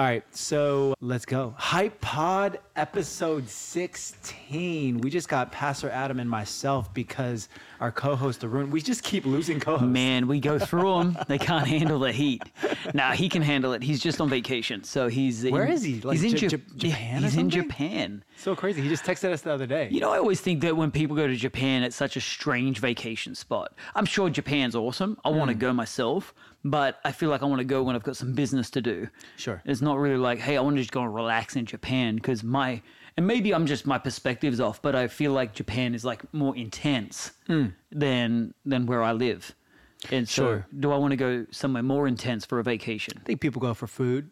All 0.00 0.06
right, 0.06 0.24
so 0.34 0.94
let's 1.02 1.26
go. 1.26 1.54
Hype 1.58 2.00
Pod 2.00 2.58
episode 2.74 3.46
16. 3.50 4.96
We 5.02 5.10
just 5.10 5.28
got 5.28 5.52
Pastor 5.52 5.90
Adam 5.90 6.18
and 6.20 6.30
myself 6.30 6.94
because 6.94 7.50
our 7.80 7.92
co-host 7.92 8.42
Arun. 8.42 8.70
We 8.70 8.80
just 8.80 9.02
keep 9.02 9.26
losing 9.26 9.60
co-hosts. 9.60 9.86
Man, 9.86 10.26
we 10.26 10.40
go 10.40 10.58
through 10.58 10.98
them. 10.98 11.18
they 11.28 11.36
can't 11.36 11.66
handle 11.66 11.98
the 11.98 12.12
heat. 12.12 12.42
Now 12.94 13.12
he 13.12 13.28
can 13.28 13.42
handle 13.42 13.74
it. 13.74 13.82
He's 13.82 14.00
just 14.00 14.22
on 14.22 14.30
vacation, 14.30 14.84
so 14.84 15.08
he's 15.08 15.44
Where 15.46 15.64
in, 15.64 15.72
is 15.72 15.82
he? 15.82 16.00
Like 16.00 16.18
he's 16.18 16.32
in 16.32 16.38
J- 16.38 16.48
J- 16.48 16.62
Japan 16.76 17.22
He's 17.22 17.36
in? 17.36 17.50
Japan. 17.50 18.24
So 18.38 18.56
crazy. 18.56 18.80
He 18.80 18.88
just 18.88 19.04
texted 19.04 19.32
us 19.32 19.42
the 19.42 19.52
other 19.52 19.66
day. 19.66 19.88
You 19.90 20.00
know, 20.00 20.10
I 20.10 20.16
always 20.16 20.40
think 20.40 20.62
that 20.62 20.74
when 20.78 20.90
people 20.90 21.14
go 21.14 21.26
to 21.26 21.36
Japan, 21.36 21.82
it's 21.82 21.96
such 21.96 22.16
a 22.16 22.22
strange 22.22 22.78
vacation 22.78 23.34
spot. 23.34 23.74
I'm 23.94 24.06
sure 24.06 24.30
Japan's 24.30 24.74
awesome. 24.74 25.18
I 25.26 25.30
Hmm. 25.30 25.36
want 25.38 25.48
to 25.50 25.54
go 25.54 25.72
myself, 25.74 26.32
but 26.64 27.00
I 27.04 27.12
feel 27.12 27.28
like 27.30 27.42
I 27.42 27.46
want 27.46 27.60
to 27.60 27.64
go 27.64 27.82
when 27.82 27.96
I've 27.96 28.02
got 28.02 28.16
some 28.16 28.32
business 28.34 28.68
to 28.70 28.80
do. 28.82 29.08
Sure. 29.36 29.62
It's 29.64 29.80
not 29.82 29.89
really 29.96 30.16
like, 30.16 30.38
hey, 30.38 30.56
I 30.56 30.60
want 30.60 30.76
to 30.76 30.82
just 30.82 30.92
go 30.92 31.02
and 31.02 31.14
relax 31.14 31.56
in 31.56 31.66
Japan 31.66 32.16
because 32.16 32.42
my, 32.42 32.82
and 33.16 33.26
maybe 33.26 33.52
I'm 33.54 33.66
just 33.66 33.86
my 33.86 33.98
perspective's 33.98 34.60
off, 34.60 34.80
but 34.82 34.94
I 34.94 35.08
feel 35.08 35.32
like 35.32 35.52
Japan 35.54 35.94
is 35.94 36.04
like 36.04 36.22
more 36.32 36.56
intense 36.56 37.32
hmm. 37.46 37.66
than 37.90 38.54
than 38.64 38.86
where 38.86 39.02
I 39.02 39.12
live. 39.12 39.54
And 40.10 40.28
so, 40.28 40.42
Sure. 40.42 40.66
do 40.78 40.92
I 40.92 40.96
want 40.96 41.12
to 41.12 41.16
go 41.16 41.46
somewhere 41.50 41.82
more 41.82 42.08
intense 42.08 42.46
for 42.46 42.58
a 42.58 42.62
vacation? 42.62 43.14
I 43.18 43.24
think 43.24 43.40
people 43.40 43.60
go 43.60 43.74
for 43.74 43.86
food, 43.86 44.30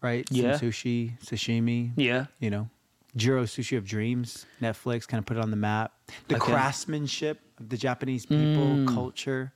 right? 0.00 0.28
Some 0.28 0.36
Yeah. 0.36 0.52
sushi, 0.52 1.18
sashimi. 1.20 1.92
Yeah. 1.96 2.26
You 2.38 2.50
know, 2.50 2.70
Jiro 3.16 3.44
Sushi 3.44 3.76
of 3.76 3.84
Dreams, 3.84 4.46
Netflix 4.60 5.08
kind 5.08 5.18
of 5.18 5.26
put 5.26 5.36
it 5.36 5.42
on 5.42 5.50
the 5.50 5.56
map. 5.56 5.92
The 6.28 6.36
Okay. 6.36 6.52
craftsmanship 6.52 7.40
of 7.58 7.70
the 7.70 7.76
Japanese 7.76 8.26
people, 8.26 8.76
hmm. 8.76 8.86
culture. 8.86 9.52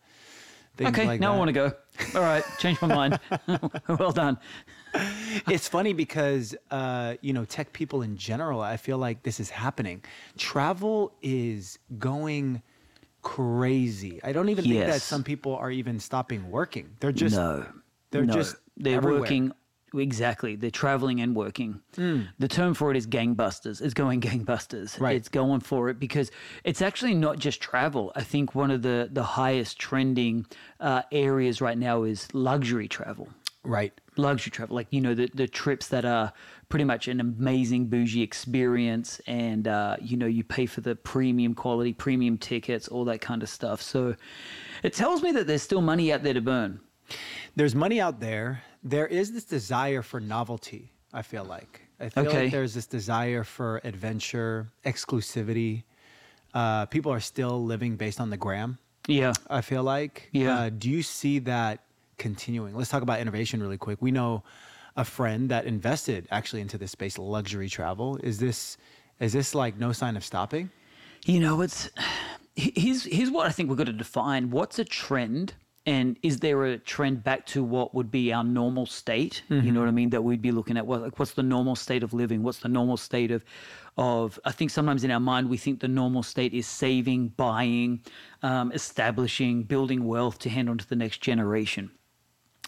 Things 0.80 0.97
Okay, 0.97 1.07
like 1.07 1.20
now 1.20 1.33
that. 1.33 1.34
I 1.34 1.39
want 1.39 1.48
to 1.48 1.52
go. 1.52 1.73
All 2.19 2.23
right, 2.23 2.43
change 2.59 2.80
my 2.80 2.88
mind. 2.88 3.21
well 3.98 4.12
done. 4.12 4.38
it's 5.47 5.69
funny 5.69 5.93
because 5.93 6.57
uh, 6.71 7.16
you 7.21 7.34
know 7.34 7.45
tech 7.45 7.73
people 7.73 8.02
in 8.02 8.16
general 8.16 8.60
i 8.60 8.77
feel 8.77 8.99
like 8.99 9.23
this 9.23 9.38
is 9.38 9.49
happening 9.51 10.02
travel 10.37 11.13
is 11.23 11.79
going 11.99 12.60
crazy 13.23 14.18
i 14.24 14.32
don't 14.32 14.49
even 14.49 14.65
think 14.65 14.80
that 14.87 15.01
some 15.01 15.23
people 15.23 15.55
are 15.55 15.71
even 15.71 16.01
stopping 16.01 16.51
working 16.51 16.90
they're 16.99 17.12
just 17.12 17.37
no, 17.37 17.65
they're 18.10 18.24
no. 18.24 18.33
just 18.35 18.57
they're 18.79 18.96
everywhere. 18.96 19.21
working 19.21 19.52
exactly. 19.95 20.57
They're 20.57 20.71
traveling 20.71 21.21
and 21.21 21.35
working. 21.35 21.80
Hmm. 21.96 22.23
The 22.38 22.49
term 22.49 22.74
for 22.74 22.91
it 22.91 22.96
is 22.96 23.07
gangbusters. 23.07 23.80
It's 23.80 23.95
going 23.95 24.21
gangbusters. 24.21 25.01
Right. 25.01 25.16
It's 25.16 25.29
going 25.29 25.60
for 25.60 25.88
it 25.88 25.99
because 25.99 26.30
it's 26.65 26.83
actually 26.83 27.15
not 27.15 27.38
just 27.38 27.60
travel. 27.60 28.13
I 28.16 28.23
think 28.23 28.55
one 28.55 28.71
of 28.71 28.83
the 28.83 29.09
the 29.13 29.23
highest 29.23 29.79
trending 29.79 30.46
uh, 30.80 31.02
areas 31.13 31.61
right 31.61 31.79
now 31.79 32.02
is 32.05 32.29
luxury 32.35 32.88
travel. 32.88 33.29
right 33.63 33.93
luxury 34.16 34.51
travel, 34.51 34.77
like 34.77 34.87
you 34.91 35.01
know 35.01 35.15
the 35.15 35.30
the 35.35 35.49
trips 35.49 35.88
that 35.88 36.05
are 36.05 36.33
pretty 36.68 36.85
much 36.85 37.09
an 37.09 37.21
amazing 37.21 37.87
bougie 37.87 38.23
experience, 38.23 39.21
and 39.27 39.66
uh, 39.68 39.96
you 40.01 40.16
know 40.16 40.27
you 40.27 40.45
pay 40.45 40.66
for 40.66 40.80
the 40.80 40.95
premium 40.95 41.55
quality, 41.55 41.93
premium 41.93 42.38
tickets, 42.38 42.88
all 42.88 43.05
that 43.05 43.21
kind 43.21 43.43
of 43.43 43.49
stuff. 43.49 43.83
So 43.83 44.15
it 44.83 44.93
tells 44.95 45.23
me 45.23 45.33
that 45.33 45.46
there's 45.46 45.63
still 45.63 45.80
money 45.83 46.13
out 46.13 46.23
there 46.23 46.35
to 46.35 46.41
burn. 46.41 46.80
there's 47.57 47.74
money 47.74 48.01
out 48.01 48.21
there 48.21 48.63
there 48.83 49.07
is 49.07 49.33
this 49.33 49.45
desire 49.45 50.03
for 50.03 50.21
novelty 50.21 50.91
i 51.13 51.23
feel 51.23 51.45
like 51.45 51.83
i 52.01 52.09
feel 52.09 52.27
Okay. 52.27 52.43
like 52.45 52.53
there's 52.53 52.75
this 52.75 52.87
desire 52.87 53.45
for 53.45 53.81
adventure 53.85 54.69
exclusivity 54.85 55.85
uh, 56.55 56.87
people 56.87 57.13
are 57.13 57.21
still 57.21 57.65
living 57.65 57.97
based 57.97 58.21
on 58.21 58.31
the 58.31 58.37
gram 58.37 58.79
Yeah, 59.07 59.33
I 59.49 59.61
feel 59.61 59.83
like. 59.85 60.29
Yeah. 60.33 60.59
Uh, 60.59 60.71
do 60.71 60.91
you 60.91 61.03
see 61.03 61.39
that 61.41 61.79
continuing? 62.19 62.75
Let's 62.77 62.91
talk 62.91 63.03
about 63.03 63.21
innovation 63.21 63.63
really 63.63 63.79
quick. 63.79 63.99
We 64.03 64.11
know 64.11 64.43
a 64.97 65.05
friend 65.05 65.49
that 65.51 65.65
invested 65.65 66.27
actually 66.33 66.61
into 66.61 66.77
this 66.77 66.91
space, 66.91 67.19
luxury 67.19 67.69
travel. 67.69 68.17
Is 68.23 68.39
this 68.39 68.77
is 69.21 69.33
this 69.33 69.55
like 69.55 69.78
no 69.78 69.93
sign 69.93 70.17
of 70.17 70.25
stopping? 70.25 70.71
you 71.25 71.39
know 71.39 71.61
it's 71.61 71.89
here's 72.57 73.05
here's 73.05 73.31
what 73.31 73.47
I 73.47 73.51
think 73.51 73.69
we've 73.69 73.79
got 73.79 73.87
to 73.87 73.93
define. 73.93 74.51
What's 74.51 74.79
a 74.81 74.85
trend? 74.85 75.55
And 75.91 76.17
is 76.23 76.39
there 76.39 76.67
a 76.67 76.78
trend 76.78 77.25
back 77.25 77.47
to 77.47 77.65
what 77.65 77.97
would 77.97 78.12
be 78.12 78.33
our 78.33 78.45
normal 78.45 78.87
state? 78.87 79.43
You 79.65 79.73
know 79.73 79.81
what 79.81 79.89
I 79.89 79.91
mean? 79.91 80.11
That 80.11 80.23
we'd 80.23 80.41
be 80.41 80.53
looking 80.53 80.77
at. 80.77 80.87
What, 80.87 81.03
like, 81.03 81.19
what's 81.19 81.33
the 81.33 81.43
normal 81.43 81.75
state 81.75 82.05
of 82.05 82.15
living? 82.15 82.45
What's 82.45 82.61
the 82.61 82.69
normal 82.69 82.97
state 82.97 83.33
of, 83.33 83.45
of? 83.97 84.39
I 84.45 84.53
think 84.53 84.71
sometimes 84.71 85.03
in 85.03 85.11
our 85.11 85.19
mind 85.19 85.51
we 85.51 85.56
think 85.56 85.81
the 85.81 85.89
normal 85.89 86.23
state 86.23 86.55
is 86.55 86.69
saving, 86.69 87.31
buying, 87.31 88.05
um, 88.45 88.71
establishing, 88.71 89.65
building 89.65 90.05
wealth 90.05 90.39
to 90.41 90.49
hand 90.49 90.71
on 90.71 90.78
to 90.78 90.89
the 90.89 90.95
next 90.95 91.23
generation. 91.23 91.91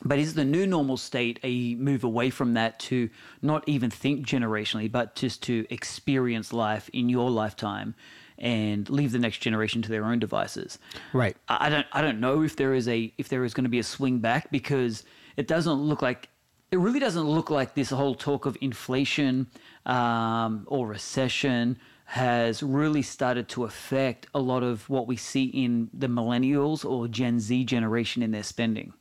But 0.05 0.19
is 0.19 0.35
the 0.35 0.45
new 0.45 0.67
normal 0.67 0.97
state 0.97 1.39
a 1.45 1.77
move 1.77 2.03
away 2.03 2.31
from 2.31 2.55
that 2.55 2.81
to 2.91 3.09
not 3.41 3.63
even 3.69 3.89
think 3.89 4.27
generationally, 4.27 4.91
but 4.91 5.15
just 5.15 5.45
to 5.45 5.65
experience 5.71 6.53
life 6.53 6.91
in 6.93 7.09
your 7.09 7.31
lifetime 7.31 7.95
and 8.39 8.89
leave 8.91 9.13
the 9.13 9.19
next 9.19 9.39
generation 9.39 9.83
to 9.83 9.89
their 9.89 10.05
own 10.05 10.19
devices? 10.19 10.79
Right. 11.13 11.37
I 11.49 11.69
don't 11.69 11.87
I 11.93 12.03
don't 12.03 12.21
know 12.21 12.43
if 12.43 12.57
there 12.57 12.75
is 12.75 12.89
a 12.89 13.13
if 13.19 13.29
there 13.29 13.45
is 13.45 13.55
going 13.55 13.65
to 13.65 13.71
be 13.71 13.79
a 13.79 13.85
swing 13.85 14.19
back 14.19 14.51
because 14.51 15.05
it 15.37 15.47
doesn't 15.47 15.75
look 15.75 16.03
like 16.03 16.29
it 16.71 16.79
really 16.79 17.01
doesn't 17.01 17.25
look 17.25 17.51
like 17.51 17.75
this 17.75 17.91
whole 17.91 18.15
talk 18.15 18.47
of 18.47 18.57
inflation 18.61 19.47
um, 19.85 20.65
or 20.69 20.87
recession 20.87 21.79
has 22.07 22.63
really 22.63 23.03
started 23.03 23.49
to 23.49 23.65
affect 23.65 24.27
a 24.35 24.39
lot 24.39 24.63
of 24.63 24.89
what 24.89 25.07
we 25.07 25.17
see 25.17 25.45
in 25.45 25.89
the 25.95 26.09
millennials 26.09 26.85
or 26.85 27.09
Gen 27.09 27.41
Z 27.41 27.65
generation 27.65 28.23
in 28.23 28.31
their 28.31 28.43
spending. 28.43 28.93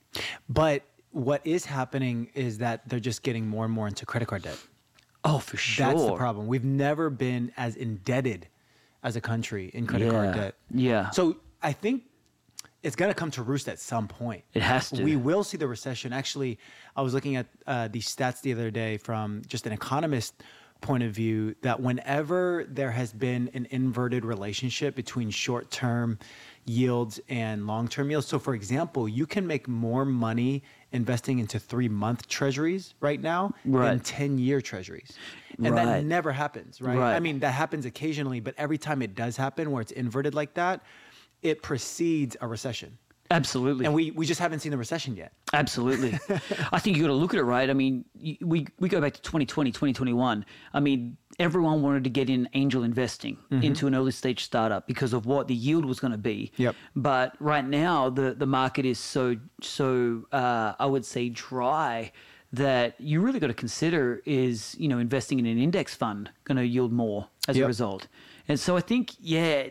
But 0.48 0.84
what 1.12 1.46
is 1.46 1.66
happening 1.66 2.30
is 2.34 2.60
that 2.60 2.88
they're 2.88 3.00
just 3.00 3.24
getting 3.24 3.48
more 3.48 3.66
and 3.66 3.74
more 3.74 3.88
into 3.88 4.06
credit 4.06 4.28
card 4.28 4.44
debt. 4.44 4.58
Oh, 5.24 5.40
for 5.40 5.58
sure. 5.58 5.88
That's 5.88 6.06
the 6.06 6.16
problem. 6.16 6.48
We've 6.48 6.64
never 6.64 7.10
been 7.10 7.52
as 7.58 7.76
indebted 7.76 8.48
as 9.04 9.16
a 9.16 9.22
country 9.22 9.72
in 9.74 9.88
credit 9.88 10.12
card 10.12 10.36
debt. 10.36 10.56
Yeah. 10.72 11.10
So 11.12 11.38
I 11.62 11.74
think 11.74 12.04
it's 12.84 12.96
going 12.96 13.10
to 13.10 13.16
come 13.16 13.32
to 13.32 13.44
roost 13.44 13.68
at 13.68 13.80
some 13.80 14.08
point. 14.08 14.44
It 14.54 14.62
has 14.62 14.90
to. 14.92 15.04
We 15.04 15.16
will 15.16 15.44
see 15.44 15.58
the 15.58 15.68
recession. 15.68 16.14
Actually, 16.14 16.58
I 16.96 17.02
was 17.02 17.14
looking 17.14 17.36
at 17.36 17.48
uh, 17.68 17.88
these 17.88 18.14
stats 18.14 18.42
the 18.42 18.54
other 18.54 18.72
day 18.72 18.98
from 18.98 19.44
just 19.48 19.68
an 19.68 19.74
economist 19.74 20.44
point 20.82 21.04
of 21.04 21.12
view 21.12 21.56
that 21.62 21.80
whenever 21.80 22.66
there 22.68 22.90
has 22.90 23.14
been 23.14 23.52
an 23.54 23.68
inverted 23.70 24.26
relationship 24.26 24.96
between 24.96 25.30
short 25.30 25.70
term 25.70 26.18
yields 26.66 27.20
and 27.30 27.68
long 27.68 27.88
term 27.88 28.10
yields. 28.10 28.28
So, 28.28 28.40
for 28.40 28.56
example, 28.56 29.08
you 29.08 29.26
can 29.26 29.46
make 29.46 29.68
more 29.68 30.06
money 30.06 30.64
investing 30.92 31.40
into 31.40 31.60
three 31.60 31.90
month 31.90 32.28
treasuries 32.28 32.94
right 33.00 33.22
now 33.22 33.54
than 33.66 34.00
10 34.00 34.38
year 34.38 34.62
treasuries. 34.62 35.14
And 35.64 35.78
that 35.78 36.04
never 36.04 36.32
happens, 36.32 36.82
right? 36.82 36.98
Right. 36.98 37.16
I 37.16 37.20
mean, 37.20 37.40
that 37.40 37.52
happens 37.52 37.86
occasionally, 37.86 38.40
but 38.40 38.56
every 38.58 38.78
time 38.78 39.02
it 39.02 39.16
does 39.16 39.38
happen 39.38 39.72
where 39.72 39.82
it's 39.82 39.92
inverted 39.92 40.34
like 40.34 40.54
that, 40.56 40.82
it 41.42 41.62
precedes 41.62 42.36
a 42.42 42.48
recession. 42.48 42.98
Absolutely. 43.30 43.86
And 43.86 43.94
we, 43.94 44.12
we 44.12 44.26
just 44.26 44.42
haven't 44.42 44.60
seen 44.60 44.72
the 44.72 44.78
recession 44.78 45.16
yet. 45.16 45.32
Absolutely. 45.54 46.20
I 46.72 46.80
think 46.80 46.98
you 46.98 47.04
got 47.04 47.08
to 47.08 47.14
look 47.14 47.34
at 47.34 47.40
it 47.40 47.44
right. 47.44 47.70
I 47.70 47.74
mean, 47.74 48.04
we, 48.42 48.68
we 48.80 48.90
go 48.90 49.00
back 49.00 49.14
to 49.14 49.22
2020, 49.22 49.72
2021. 49.72 50.46
I 50.74 50.80
mean, 50.80 51.18
everyone 51.40 51.82
wanted 51.82 52.04
to 52.04 52.10
get 52.10 52.30
in 52.30 52.48
angel 52.54 52.84
investing 52.84 53.38
into 53.50 53.88
an 53.88 53.96
early 53.96 54.12
stage 54.12 54.44
startup 54.44 54.88
because 54.88 55.14
of 55.14 55.26
what 55.26 55.48
the 55.48 55.56
yield 55.56 55.86
was 55.86 56.00
going 56.00 56.12
to 56.12 56.18
be. 56.18 56.52
Yep. 56.58 56.76
But 56.96 57.36
right 57.40 57.66
now, 57.66 58.10
the, 58.10 58.34
the 58.34 58.46
market 58.46 58.86
is 58.86 59.00
so, 59.00 59.36
so 59.62 60.26
uh, 60.32 60.74
I 60.80 60.86
would 60.86 61.06
say, 61.06 61.30
dry 61.30 62.12
that 62.54 63.00
you 63.00 63.22
really 63.22 63.40
got 63.40 63.48
to 63.48 63.54
consider 63.54 64.22
is, 64.26 64.76
you 64.78 64.88
know, 64.88 65.00
investing 65.00 65.40
in 65.40 65.46
an 65.46 65.58
index 65.58 65.96
fund 65.96 66.30
going 66.44 66.58
to 66.58 66.66
yield 66.66 66.92
more 66.92 67.28
as 67.48 67.58
a 67.58 67.66
result. 67.66 68.08
And 68.48 68.60
so 68.60 68.76
I 68.76 68.82
think, 68.82 69.14
yeah, 69.20 69.68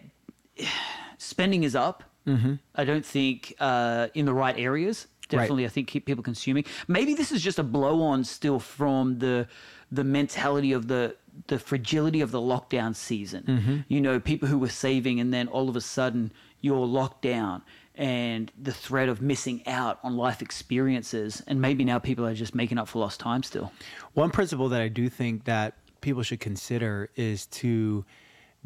spending 1.19 1.65
is 1.65 1.75
up. 1.77 2.05
Mm-hmm. 2.27 2.55
I 2.75 2.85
don't 2.85 3.05
think 3.05 3.55
uh, 3.61 4.09
in 4.15 4.25
the 4.25 4.35
right 4.35 4.59
areas. 4.59 5.07
Definitely, 5.29 5.65
I 5.65 5.69
think 5.69 5.87
keep 5.87 6.07
people 6.07 6.25
consuming. 6.25 6.65
Maybe 6.89 7.15
this 7.15 7.31
is 7.31 7.41
just 7.41 7.61
a 7.61 7.63
blow 7.63 8.03
on 8.03 8.25
still 8.25 8.59
from 8.59 9.21
the 9.21 9.47
the 9.93 10.03
mentality 10.03 10.73
of 10.73 10.89
the 10.89 11.17
the 11.47 11.59
fragility 11.59 12.21
of 12.21 12.31
the 12.31 12.41
lockdown 12.41 12.95
season. 12.95 13.45
Mm-hmm. 13.47 13.77
You 13.89 14.01
know, 14.01 14.21
people 14.21 14.49
who 14.49 14.59
were 14.59 14.69
saving 14.69 15.21
and 15.21 15.33
then 15.33 15.49
all 15.49 15.69
of 15.69 15.77
a 15.77 15.81
sudden 15.81 16.33
you're 16.61 16.87
locked 16.87 17.23
down 17.23 17.63
and 17.95 18.51
the 18.61 18.73
threat 18.73 19.09
of 19.09 19.21
missing 19.21 19.67
out 19.67 19.99
on 20.03 20.17
life 20.17 20.41
experiences 20.41 21.43
and 21.47 21.61
maybe 21.61 21.85
now 21.85 21.99
people 21.99 22.25
are 22.27 22.35
just 22.35 22.55
making 22.55 22.79
up 22.79 22.89
for 22.89 22.99
lost 22.99 23.21
time 23.21 23.43
still. 23.43 23.73
One 24.15 24.31
principle 24.31 24.69
that 24.71 24.81
I 24.81 24.89
do 24.89 25.09
think 25.09 25.45
that 25.45 25.75
people 26.01 26.23
should 26.23 26.41
consider 26.41 27.11
is 27.17 27.47
to 27.47 28.05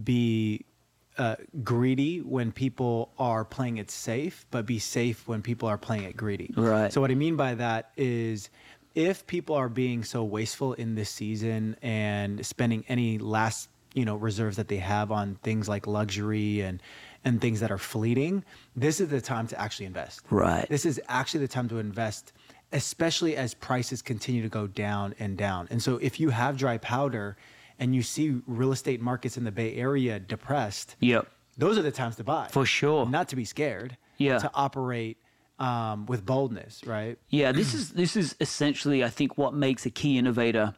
be 0.03 0.65
uh, 1.17 1.37
greedy 1.63 2.21
when 2.21 2.51
people 2.53 3.13
are 3.19 3.45
playing 3.45 3.77
it 3.79 3.91
safe, 3.91 4.47
but 4.51 4.67
be 4.67 4.79
safe 4.79 5.29
when 5.29 5.43
people 5.43 5.69
are 5.69 5.79
playing 5.79 6.05
it 6.05 6.17
greedy. 6.17 6.53
Right. 6.57 6.93
So 6.93 7.01
what 7.01 7.11
I 7.11 7.15
mean 7.15 7.37
by 7.37 7.55
that 7.55 7.93
is 7.97 8.51
if 8.95 9.27
people 9.27 9.55
are 9.57 9.69
being 9.69 10.05
so 10.05 10.23
wasteful 10.25 10.73
in 10.75 10.95
this 10.95 11.11
season 11.11 11.77
and 11.83 12.45
spending 12.47 12.85
any 12.89 13.19
last 13.19 13.69
you 13.95 14.05
know 14.05 14.17
reserves 14.17 14.57
that 14.57 14.69
they 14.69 14.77
have 14.79 15.11
on 15.13 15.37
things 15.43 15.69
like 15.69 15.87
luxury 15.87 16.61
and 16.61 16.83
and 17.25 17.41
things 17.41 17.61
that 17.61 17.71
are 17.71 17.79
fleeting 17.79 18.45
this 18.77 19.01
is 19.01 19.09
the 19.09 19.21
time 19.21 19.47
to 19.47 19.59
actually 19.61 19.87
invest 19.87 20.21
Right. 20.31 20.69
this 20.69 20.85
is 20.85 21.01
actually 21.09 21.41
the 21.41 21.49
time 21.49 21.69
to 21.69 21.79
invest 21.79 22.33
especially 22.73 23.37
as 23.37 23.55
prices 23.55 24.03
continue 24.03 24.43
to 24.43 24.49
go 24.49 24.67
down 24.67 25.15
and 25.21 25.37
down. 25.39 25.69
And 25.71 25.81
so 25.81 25.97
if 25.99 26.19
you 26.19 26.31
have 26.31 26.57
dry 26.57 26.77
powder 26.79 27.37
and 27.79 27.95
you 27.95 28.03
see 28.03 28.41
real 28.49 28.73
estate 28.73 29.01
markets 29.01 29.37
in 29.37 29.45
the 29.45 29.53
Bay 29.53 29.77
Area 29.77 30.19
depressed, 30.19 30.97
Yep. 30.99 31.29
those 31.57 31.79
are 31.79 31.83
the 31.83 31.93
times 31.93 32.17
to 32.17 32.25
buy. 32.25 32.49
For 32.51 32.67
sure. 32.67 33.07
Not 33.09 33.29
to 33.29 33.37
be 33.37 33.45
scared. 33.45 33.97
Yeah. 34.19 34.39
To 34.39 34.51
operate 34.55 35.19
um, 35.59 36.07
with 36.07 36.25
boldness, 36.27 36.83
right? 36.85 37.19
Yeah, 37.29 37.53
this 37.53 37.75
is 37.75 37.91
this 37.91 38.17
is 38.17 38.35
essentially 38.41 39.05
I 39.05 39.11
think 39.11 39.39
what 39.39 39.55
makes 39.55 39.87
a 39.87 39.91
key 39.91 40.19
innovator 40.19 40.75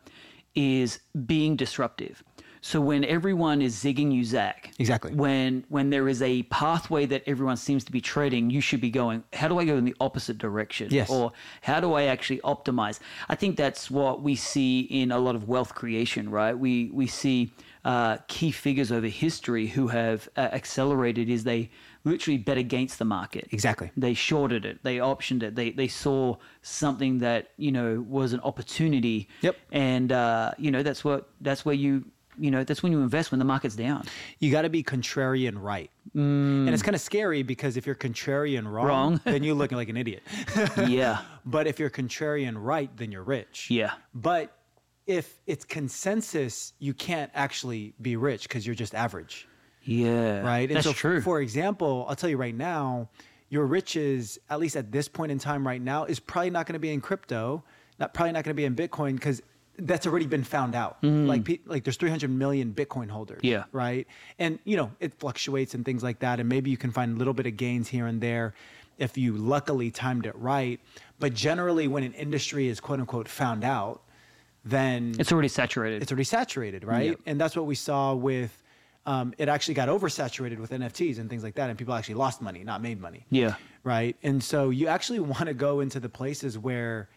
is 0.54 1.00
being 1.26 1.56
disruptive. 1.56 2.22
So 2.62 2.80
when 2.80 3.04
everyone 3.04 3.62
is 3.62 3.76
zigging 3.76 4.12
you 4.12 4.24
zag, 4.24 4.72
Exactly. 4.78 5.14
When 5.14 5.64
when 5.68 5.90
there 5.90 6.08
is 6.08 6.20
a 6.20 6.42
pathway 6.44 7.06
that 7.06 7.22
everyone 7.26 7.56
seems 7.56 7.84
to 7.84 7.92
be 7.92 8.00
treading, 8.00 8.50
you 8.50 8.60
should 8.60 8.80
be 8.80 8.90
going. 8.90 9.22
How 9.32 9.46
do 9.46 9.58
I 9.58 9.64
go 9.64 9.76
in 9.76 9.84
the 9.84 9.94
opposite 10.00 10.38
direction? 10.38 10.88
Yes. 10.90 11.08
Or 11.08 11.32
how 11.62 11.78
do 11.78 11.94
I 11.94 12.04
actually 12.04 12.40
optimize? 12.40 12.98
I 13.28 13.36
think 13.36 13.56
that's 13.56 13.88
what 13.88 14.22
we 14.22 14.34
see 14.34 14.80
in 14.80 15.12
a 15.12 15.18
lot 15.18 15.36
of 15.36 15.46
wealth 15.46 15.74
creation, 15.74 16.28
right? 16.28 16.58
We 16.58 16.90
we 16.92 17.06
see 17.06 17.52
uh, 17.86 18.16
key 18.26 18.50
figures 18.50 18.90
over 18.90 19.06
history 19.06 19.66
who 19.68 19.86
have 19.86 20.28
uh, 20.36 20.40
accelerated 20.40 21.28
is 21.28 21.44
they 21.44 21.70
literally 22.04 22.36
bet 22.38 22.58
against 22.58 22.98
the 22.98 23.04
market. 23.04 23.46
Exactly. 23.52 23.90
They 23.96 24.12
shorted 24.12 24.64
it. 24.64 24.82
They 24.82 24.96
optioned 24.98 25.42
it. 25.44 25.54
They 25.54 25.70
they 25.70 25.86
saw 25.88 26.36
something 26.62 27.18
that 27.20 27.42
you 27.56 27.70
know 27.70 28.04
was 28.08 28.32
an 28.32 28.40
opportunity. 28.40 29.28
Yep. 29.42 29.56
And 29.70 30.10
uh, 30.12 30.50
you 30.58 30.70
know 30.72 30.82
that's 30.82 31.04
what 31.04 31.28
that's 31.40 31.64
where 31.64 31.76
you 31.76 32.04
you 32.38 32.50
know 32.50 32.64
that's 32.64 32.82
when 32.82 32.90
you 32.92 33.00
invest 33.02 33.30
when 33.30 33.38
the 33.38 33.44
market's 33.54 33.76
down. 33.76 34.02
You 34.40 34.50
got 34.50 34.62
to 34.62 34.68
be 34.68 34.82
contrarian 34.82 35.54
right. 35.62 35.90
And 36.14 36.68
it's 36.70 36.82
kind 36.82 36.94
of 36.96 37.00
scary 37.00 37.42
because 37.44 37.76
if 37.76 37.86
you're 37.86 37.94
contrarian 37.94 38.64
wrong, 38.70 38.86
Mm. 38.86 38.88
Wrong. 38.88 39.20
then 39.32 39.42
you're 39.44 39.54
looking 39.54 39.78
like 39.78 39.88
an 39.90 39.96
idiot. 39.96 40.22
yeah. 40.88 41.20
but 41.46 41.66
if 41.68 41.78
you're 41.78 41.90
contrarian 41.90 42.54
right, 42.58 42.90
then 42.96 43.12
you're 43.12 43.22
rich. 43.22 43.70
Yeah. 43.70 43.92
But 44.14 44.52
if 45.06 45.40
it's 45.46 45.64
consensus, 45.64 46.72
you 46.78 46.92
can't 46.94 47.30
actually 47.34 47.94
be 48.00 48.16
rich 48.16 48.42
because 48.44 48.66
you're 48.66 48.74
just 48.74 48.94
average. 48.94 49.48
Yeah. 49.84 50.40
right? 50.40 50.68
That's 50.68 50.84
so, 50.84 50.92
true. 50.92 51.20
For 51.20 51.40
example, 51.40 52.06
I'll 52.08 52.16
tell 52.16 52.30
you 52.30 52.36
right 52.36 52.54
now, 52.54 53.08
your 53.48 53.66
riches, 53.66 54.38
at 54.50 54.58
least 54.58 54.74
at 54.74 54.90
this 54.90 55.08
point 55.08 55.30
in 55.30 55.38
time 55.38 55.66
right 55.66 55.80
now, 55.80 56.04
is 56.04 56.18
probably 56.18 56.50
not 56.50 56.66
going 56.66 56.74
to 56.74 56.80
be 56.80 56.90
in 56.90 57.00
crypto, 57.00 57.62
not 57.98 58.12
probably 58.12 58.32
not 58.32 58.44
going 58.44 58.50
to 58.50 58.54
be 58.54 58.64
in 58.64 58.74
Bitcoin 58.74 59.14
because 59.14 59.40
that's 59.78 60.06
already 60.06 60.26
been 60.26 60.42
found 60.42 60.74
out. 60.74 61.00
Mm-hmm. 61.02 61.26
Like, 61.26 61.60
like 61.66 61.84
there's 61.84 61.96
300 61.96 62.28
million 62.30 62.72
Bitcoin 62.72 63.08
holders. 63.08 63.40
Yeah. 63.42 63.64
Right. 63.72 64.08
And 64.38 64.58
you 64.64 64.76
know 64.76 64.90
it 64.98 65.14
fluctuates 65.14 65.74
and 65.74 65.84
things 65.84 66.02
like 66.02 66.18
that, 66.20 66.40
and 66.40 66.48
maybe 66.48 66.70
you 66.70 66.76
can 66.76 66.90
find 66.90 67.14
a 67.14 67.18
little 67.18 67.34
bit 67.34 67.46
of 67.46 67.56
gains 67.56 67.88
here 67.88 68.06
and 68.06 68.20
there 68.20 68.54
if 68.98 69.18
you 69.18 69.36
luckily 69.36 69.90
timed 69.90 70.26
it 70.26 70.34
right. 70.36 70.80
But 71.20 71.34
generally, 71.34 71.86
when 71.86 72.02
an 72.02 72.14
industry 72.14 72.68
is 72.68 72.80
quote 72.80 72.98
unquote 72.98 73.28
found 73.28 73.62
out, 73.62 74.02
then 74.66 75.14
it's 75.18 75.32
already 75.32 75.48
saturated. 75.48 76.02
it's 76.02 76.10
already 76.12 76.24
saturated, 76.24 76.84
right? 76.84 77.10
Yep. 77.10 77.20
And 77.26 77.40
that's 77.40 77.56
what 77.56 77.66
we 77.66 77.74
saw 77.74 78.14
with. 78.14 78.62
Um, 79.06 79.34
it 79.38 79.48
actually 79.48 79.74
got 79.74 79.88
oversaturated 79.88 80.58
with 80.58 80.72
NFTs 80.72 81.20
and 81.20 81.30
things 81.30 81.44
like 81.44 81.54
that, 81.54 81.70
and 81.70 81.78
people 81.78 81.94
actually 81.94 82.16
lost 82.16 82.42
money, 82.42 82.64
not 82.64 82.82
made 82.82 83.00
money. 83.00 83.24
Yeah. 83.30 83.54
Right. 83.84 84.16
And 84.24 84.42
so 84.42 84.70
you 84.70 84.88
actually 84.88 85.20
want 85.34 85.46
to 85.46 85.54
go 85.54 85.78
into 85.78 86.00
the 86.00 86.08
places 86.08 86.58
where 86.58 87.08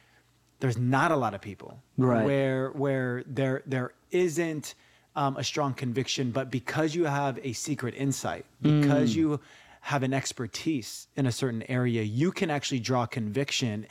there's 0.60 0.78
not 0.78 1.12
a 1.12 1.16
lot 1.16 1.34
of 1.34 1.42
people, 1.42 1.82
Right. 1.98 2.24
Where 2.24 2.70
where 2.72 3.24
there 3.26 3.64
there 3.66 3.94
isn't 4.12 4.76
um, 5.16 5.36
a 5.38 5.44
strong 5.44 5.74
conviction, 5.74 6.30
but 6.30 6.52
because 6.52 6.94
you 6.94 7.06
have 7.06 7.40
a 7.44 7.54
secret 7.54 7.96
insight, 7.96 8.46
because 8.62 9.16
you 9.16 9.40
have 9.82 10.04
an 10.04 10.14
expertise 10.14 11.08
in 11.16 11.26
a 11.26 11.32
certain 11.32 11.64
area, 11.64 12.04
you 12.04 12.32
can 12.32 12.52
actually 12.52 12.82
draw 12.82 13.06
conviction. 13.08 13.88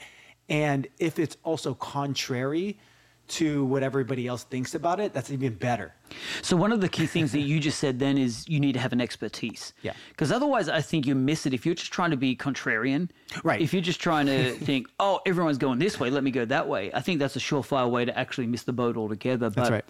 And 0.47 0.87
if 0.99 1.19
it's 1.19 1.35
also 1.43 1.73
contrary 1.73 2.79
to 3.29 3.65
what 3.65 3.83
everybody 3.83 4.27
else 4.27 4.43
thinks 4.43 4.75
about 4.75 4.99
it, 4.99 5.13
that's 5.13 5.31
even 5.31 5.53
better. 5.55 5.93
So 6.41 6.57
one 6.57 6.71
of 6.71 6.81
the 6.81 6.89
key 6.89 7.05
things 7.05 7.31
that 7.31 7.41
you 7.41 7.59
just 7.59 7.79
said 7.79 7.99
then 7.99 8.17
is 8.17 8.47
you 8.47 8.59
need 8.59 8.73
to 8.73 8.79
have 8.79 8.93
an 8.93 9.01
expertise. 9.01 9.73
Yeah. 9.81 9.93
Because 10.09 10.31
otherwise, 10.31 10.69
I 10.69 10.81
think 10.81 11.05
you 11.05 11.15
miss 11.15 11.45
it 11.45 11.53
if 11.53 11.65
you're 11.65 11.75
just 11.75 11.93
trying 11.93 12.11
to 12.11 12.17
be 12.17 12.35
contrarian. 12.35 13.09
Right. 13.43 13.61
If 13.61 13.73
you're 13.73 13.81
just 13.81 13.99
trying 13.99 14.25
to 14.25 14.51
think, 14.65 14.87
oh, 14.99 15.21
everyone's 15.25 15.57
going 15.57 15.79
this 15.79 15.99
way, 15.99 16.09
let 16.09 16.23
me 16.23 16.31
go 16.31 16.45
that 16.45 16.67
way. 16.67 16.91
I 16.93 17.01
think 17.01 17.19
that's 17.19 17.35
a 17.35 17.39
surefire 17.39 17.89
way 17.89 18.05
to 18.05 18.17
actually 18.17 18.47
miss 18.47 18.63
the 18.63 18.73
boat 18.73 18.97
altogether. 18.97 19.49
But 19.49 19.71
right. 19.71 19.85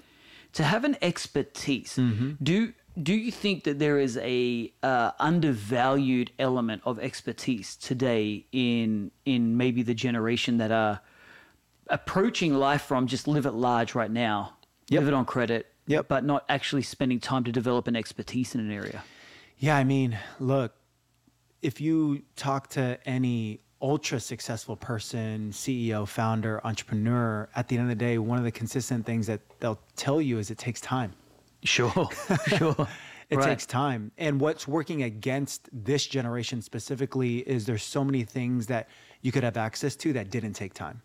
to 0.54 0.64
have 0.64 0.84
an 0.84 0.98
expertise, 1.02 2.00
do 2.44 2.74
do 3.02 3.14
you 3.14 3.32
think 3.32 3.64
that 3.64 3.80
there 3.80 4.00
is 4.00 4.18
a 4.18 4.74
uh, 4.84 5.12
undervalued 5.20 6.32
element 6.38 6.82
of 6.86 7.00
expertise 7.00 7.76
today 7.76 8.46
in 8.52 9.12
in 9.26 9.58
maybe 9.58 9.84
the 9.84 9.94
generation 9.94 10.58
that 10.58 10.72
are 10.72 11.00
approaching 11.90 12.54
life 12.54 12.82
from 12.84 13.08
just 13.08 13.28
live 13.28 13.46
at 13.46 13.54
large 13.56 13.96
right 13.96 14.12
now, 14.12 14.54
Yep. 14.90 15.00
live 15.02 15.08
it 15.10 15.14
on 15.14 15.26
credit, 15.26 15.68
Yep. 15.88 16.08
but 16.08 16.24
not 16.24 16.46
actually 16.50 16.82
spending 16.84 17.20
time 17.20 17.44
to 17.44 17.52
develop 17.52 17.88
an 17.88 17.96
expertise 17.96 18.54
in 18.56 18.62
an 18.62 18.72
area. 18.72 19.04
Yeah, 19.58 19.76
I 19.78 19.84
mean, 19.84 20.18
look, 20.40 20.74
if 21.62 21.82
you 21.82 22.24
talk 22.36 22.70
to 22.70 22.98
any 23.06 23.60
ultra 23.82 24.20
successful 24.20 24.76
person, 24.76 25.52
CEO, 25.52 26.06
founder, 26.08 26.60
entrepreneur, 26.66 27.50
at 27.56 27.68
the 27.68 27.78
end 27.78 27.84
of 27.84 27.90
the 27.90 27.96
day, 27.96 28.18
one 28.18 28.38
of 28.38 28.44
the 28.44 28.52
consistent 28.52 29.06
things 29.06 29.28
that 29.28 29.42
they'll 29.60 29.80
tell 29.96 30.22
you 30.22 30.38
is 30.38 30.52
it 30.52 30.58
takes 30.58 30.82
time. 30.82 31.14
Sure, 31.64 31.92
sure. 32.48 32.88
It 33.30 33.38
Right. 33.38 33.46
takes 33.50 33.66
time. 33.68 34.12
And 34.18 34.40
what's 34.42 34.68
working 34.68 35.04
against 35.04 35.70
this 35.72 36.08
generation 36.08 36.62
specifically 36.64 37.40
is 37.48 37.66
there's 37.66 37.84
so 37.84 38.04
many 38.04 38.24
things 38.24 38.66
that 38.68 38.90
you 39.22 39.32
could 39.32 39.44
have 39.44 39.56
access 39.56 39.96
to 39.98 40.14
that 40.14 40.32
didn't 40.32 40.54
take 40.54 40.74
time. 40.74 41.02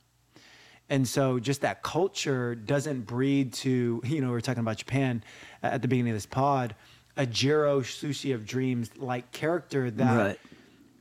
And 0.91 1.09
so 1.09 1.39
just 1.39 1.63
that 1.63 1.83
culture 1.83 2.55
doesn't 2.55 3.03
breed 3.03 3.53
to, 3.55 4.01
you 4.05 4.21
know, 4.21 4.31
we 4.31 4.37
are 4.37 4.41
talking 4.41 4.61
about 4.61 4.77
Japan 4.77 5.23
at 5.63 5.83
the 5.83 5.89
beginning 5.89 6.11
of 6.13 6.17
this 6.17 6.27
pod, 6.27 6.75
a 7.17 7.25
Jiro 7.27 7.81
Sushi 7.81 8.35
of 8.35 8.45
Dreams 8.45 8.91
like 8.99 9.31
character 9.33 9.91
that 9.93 10.17
Right. 10.17 10.39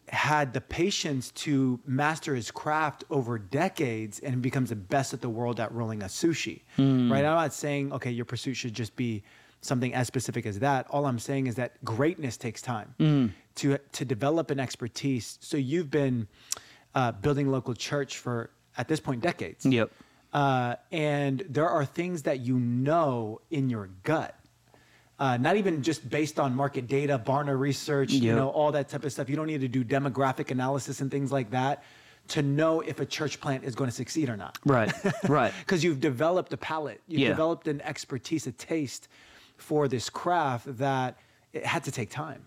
had 0.09 0.53
the 0.53 0.61
patience 0.61 1.31
to 1.31 1.79
master 1.85 2.35
his 2.35 2.51
craft 2.51 3.03
over 3.09 3.39
decades 3.39 4.19
and 4.19 4.41
becomes 4.41 4.69
the 4.69 4.75
best 4.75 5.13
at 5.13 5.21
the 5.21 5.29
world 5.29 5.59
at 5.59 5.71
rolling 5.71 6.01
a 6.03 6.05
sushi. 6.05 6.61
Right? 6.77 7.25
I'm 7.25 7.35
not 7.35 7.53
saying, 7.53 7.91
okay, 7.93 8.11
your 8.11 8.25
pursuit 8.25 8.53
should 8.55 8.73
just 8.73 8.95
be 8.95 9.23
something 9.61 9.93
as 9.93 10.07
specific 10.07 10.45
as 10.45 10.59
that. 10.59 10.85
All 10.91 11.05
I'm 11.05 11.19
saying 11.19 11.47
is 11.47 11.55
that 11.55 11.83
greatness 11.83 12.37
takes 12.37 12.61
time 12.61 12.93
to 13.55 13.77
to 13.77 14.05
develop 14.05 14.51
an 14.51 14.59
expertise. 14.59 15.37
So 15.41 15.57
you've 15.57 15.89
been 15.89 16.27
uh, 16.93 17.13
building 17.13 17.47
local 17.49 17.73
church 17.73 18.17
for 18.17 18.51
at 18.77 18.87
this 18.87 18.99
point 18.99 19.21
decades. 19.21 19.65
Yep. 19.65 19.91
Uh, 20.31 20.75
and 20.91 21.43
there 21.47 21.69
are 21.69 21.85
things 21.85 22.23
that 22.23 22.39
you 22.39 22.57
know 22.57 23.39
in 23.51 23.69
your 23.69 23.89
gut. 24.03 24.35
Uh, 25.19 25.37
not 25.37 25.55
even 25.57 25.83
just 25.83 26.09
based 26.09 26.39
on 26.39 26.55
market 26.55 26.87
data, 26.87 27.21
Barna 27.23 27.57
research, 27.57 28.11
you 28.11 28.35
know, 28.35 28.49
all 28.49 28.71
that 28.71 28.89
type 28.89 29.03
of 29.05 29.11
stuff. 29.11 29.29
You 29.29 29.35
don't 29.35 29.45
need 29.47 29.61
to 29.61 29.67
do 29.67 29.83
demographic 29.83 30.49
analysis 30.49 31.01
and 31.01 31.11
things 31.11 31.31
like 31.31 31.51
that 31.51 31.83
to 32.29 32.41
know 32.41 32.81
if 32.81 32.99
a 32.99 33.05
church 33.05 33.39
plant 33.39 33.63
is 33.63 33.75
going 33.75 33.89
to 33.89 33.95
succeed 33.95 34.27
or 34.27 34.35
not. 34.35 34.57
Right, 34.65 34.91
right. 35.29 35.53
Because 35.59 35.83
you've 35.83 35.99
developed 35.99 36.51
a 36.53 36.57
palate, 36.57 37.01
you've 37.07 37.21
Yeah. 37.21 37.27
developed 37.29 37.67
an 37.67 37.79
expertise, 37.81 38.47
a 38.47 38.51
taste 38.53 39.07
for 39.57 39.87
this 39.87 40.09
craft 40.09 40.77
that 40.77 41.17
it 41.53 41.65
had 41.65 41.83
to 41.83 41.91
take 41.91 42.09
time. 42.09 42.43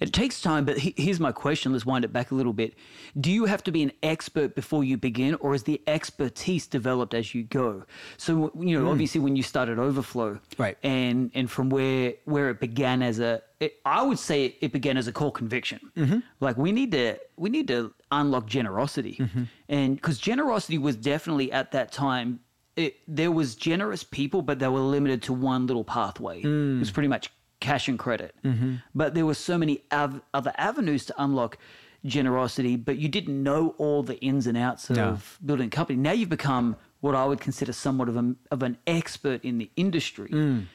It 0.00 0.12
takes 0.12 0.40
time, 0.40 0.64
but 0.64 0.78
he- 0.78 0.94
here's 0.96 1.20
my 1.20 1.32
question. 1.32 1.72
Let's 1.72 1.86
wind 1.86 2.04
it 2.04 2.12
back 2.12 2.30
a 2.30 2.34
little 2.34 2.52
bit. 2.52 2.74
Do 3.20 3.30
you 3.30 3.44
have 3.46 3.62
to 3.64 3.70
be 3.72 3.82
an 3.82 3.92
expert 4.02 4.54
before 4.54 4.84
you 4.84 4.96
begin, 4.96 5.34
or 5.36 5.54
is 5.54 5.62
the 5.64 5.80
expertise 5.86 6.66
developed 6.66 7.14
as 7.14 7.34
you 7.34 7.42
go? 7.44 7.84
So, 8.16 8.50
you 8.58 8.78
know, 8.78 8.90
obviously, 8.90 9.20
when 9.20 9.36
you 9.36 9.42
started 9.42 9.78
Overflow. 9.78 10.38
Right. 10.58 10.76
and 10.82 11.30
and 11.34 11.50
from 11.50 11.68
where 11.70 12.14
where 12.24 12.50
it 12.50 12.60
began 12.60 13.02
as 13.02 13.18
a, 13.20 13.42
it, 13.60 13.74
I 13.84 14.02
would 14.02 14.18
say 14.18 14.56
it 14.60 14.72
began 14.72 14.96
as 14.96 15.06
a 15.08 15.12
core 15.12 15.32
conviction. 15.32 15.80
Mm-hmm. 15.96 16.18
Like 16.40 16.56
we 16.56 16.72
need 16.72 16.92
to 16.92 17.18
we 17.36 17.50
need 17.50 17.68
to 17.68 17.92
unlock 18.10 18.46
generosity, 18.46 19.16
Mm-hmm. 19.20 19.42
and 19.68 19.96
because 19.96 20.18
generosity 20.18 20.78
was 20.78 20.96
definitely 20.96 21.50
at 21.52 21.72
that 21.72 21.92
time. 21.92 22.40
It, 22.76 22.94
there 23.08 23.32
was 23.32 23.56
generous 23.56 24.04
people, 24.04 24.40
but 24.40 24.60
they 24.60 24.68
were 24.68 24.78
limited 24.78 25.20
to 25.24 25.32
one 25.32 25.66
little 25.66 25.82
pathway. 25.82 26.42
Mm. 26.44 26.76
It 26.76 26.78
was 26.78 26.92
pretty 26.92 27.08
much 27.08 27.28
cash 27.60 27.88
and 27.88 27.98
credit. 27.98 28.34
Mm-hmm. 28.44 28.76
But 28.94 29.14
there 29.14 29.26
were 29.26 29.34
so 29.34 29.58
many 29.58 29.82
av- 29.92 30.20
other 30.32 30.52
avenues 30.56 31.04
to 31.06 31.14
unlock 31.22 31.58
generosity, 32.04 32.76
but 32.76 32.98
you 32.98 33.08
didn't 33.08 33.42
know 33.42 33.74
all 33.78 34.02
the 34.02 34.18
ins 34.20 34.46
and 34.46 34.56
outs 34.56 34.88
of 34.90 34.96
No. 34.96 35.18
building 35.44 35.66
a 35.66 35.70
company. 35.70 35.98
Now 35.98 36.12
you've 36.12 36.28
become 36.28 36.76
what 37.00 37.14
I 37.14 37.24
would 37.26 37.40
consider 37.40 37.72
somewhat 37.72 38.08
of, 38.08 38.16
a, 38.16 38.34
of 38.50 38.62
an 38.62 38.78
expert 38.86 39.44
in 39.44 39.58
the 39.58 39.70
industry. 39.76 40.28
Mm. 40.28 40.66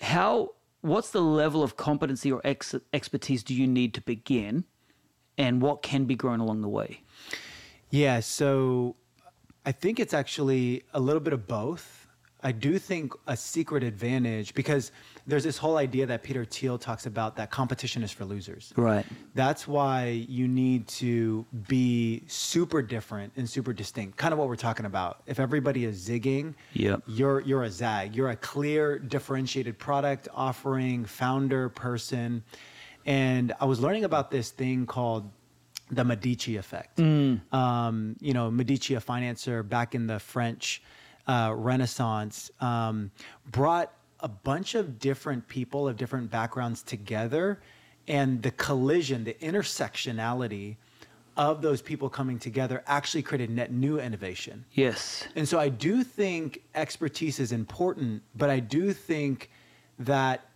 How? 0.00 0.50
What's 0.80 1.10
the 1.12 1.22
level 1.22 1.62
of 1.62 1.76
competency 1.76 2.30
or 2.30 2.40
ex- 2.44 2.74
expertise 2.92 3.42
do 3.42 3.54
you 3.54 3.66
need 3.66 3.94
to 3.94 4.02
begin, 4.02 4.64
and 5.38 5.62
what 5.62 5.82
can 5.82 6.04
be 6.04 6.14
grown 6.14 6.40
along 6.40 6.60
the 6.60 6.68
way? 6.68 7.00
Yeah, 7.90 8.20
so 8.20 8.96
I 9.64 9.72
think 9.72 9.98
it's 9.98 10.12
actually 10.12 10.82
a 10.92 11.00
little 11.00 11.20
bit 11.20 11.32
of 11.32 11.46
both. 11.46 12.03
I 12.44 12.52
do 12.52 12.78
think 12.78 13.14
a 13.26 13.36
secret 13.36 13.82
advantage 13.82 14.52
because 14.52 14.92
there's 15.26 15.44
this 15.44 15.56
whole 15.56 15.78
idea 15.78 16.04
that 16.04 16.22
Peter 16.22 16.44
Thiel 16.44 16.76
talks 16.76 17.06
about 17.06 17.36
that 17.36 17.50
competition 17.50 18.02
is 18.02 18.12
for 18.12 18.26
losers. 18.26 18.74
Right. 18.76 19.06
That's 19.34 19.66
why 19.66 20.24
you 20.28 20.46
need 20.46 20.86
to 20.88 21.46
be 21.66 22.22
super 22.26 22.82
different 22.82 23.32
and 23.36 23.48
super 23.48 23.72
distinct. 23.72 24.18
Kind 24.18 24.32
of 24.34 24.38
what 24.38 24.48
we're 24.48 24.56
talking 24.56 24.84
about. 24.84 25.22
If 25.26 25.40
everybody 25.40 25.86
is 25.86 26.06
zigging, 26.06 26.54
Yep. 26.74 27.04
you're 27.06 27.40
you're 27.40 27.62
a 27.62 27.70
zag. 27.70 28.14
You're 28.14 28.30
a 28.30 28.36
clear, 28.36 28.98
differentiated 28.98 29.78
product 29.78 30.28
offering, 30.34 31.06
founder, 31.06 31.70
person. 31.70 32.44
And 33.06 33.54
I 33.58 33.64
was 33.64 33.80
learning 33.80 34.04
about 34.04 34.30
this 34.30 34.50
thing 34.50 34.84
called 34.84 35.30
the 35.90 36.04
Medici 36.04 36.56
effect. 36.56 37.00
Um, 37.00 38.16
you 38.20 38.34
know, 38.34 38.50
Medici, 38.50 38.94
a 38.94 39.00
financier 39.00 39.62
back 39.62 39.94
in 39.94 40.06
the 40.06 40.18
French 40.18 40.82
uh, 41.26 41.54
Renaissance, 41.56 42.50
um, 42.60 43.10
brought 43.50 43.92
a 44.20 44.28
bunch 44.28 44.74
of 44.74 44.98
different 44.98 45.46
people 45.48 45.88
of 45.88 45.96
different 45.96 46.30
backgrounds 46.30 46.82
together, 46.82 47.60
and 48.08 48.42
the 48.42 48.50
collision, 48.52 49.24
the 49.24 49.34
intersectionality 49.34 50.76
of 51.36 51.62
those 51.62 51.82
people 51.82 52.08
coming 52.08 52.38
together 52.38 52.82
actually 52.86 53.22
created 53.22 53.50
net 53.50 53.72
new 53.72 53.98
innovation. 53.98 54.64
Yes. 54.72 55.26
And 55.34 55.48
so 55.48 55.58
I 55.58 55.68
do 55.68 56.04
think 56.04 56.62
expertise 56.74 57.40
is 57.40 57.52
important, 57.52 58.22
but 58.36 58.50
I 58.50 58.60
do 58.60 58.92
think 58.92 59.50
that 59.98 60.48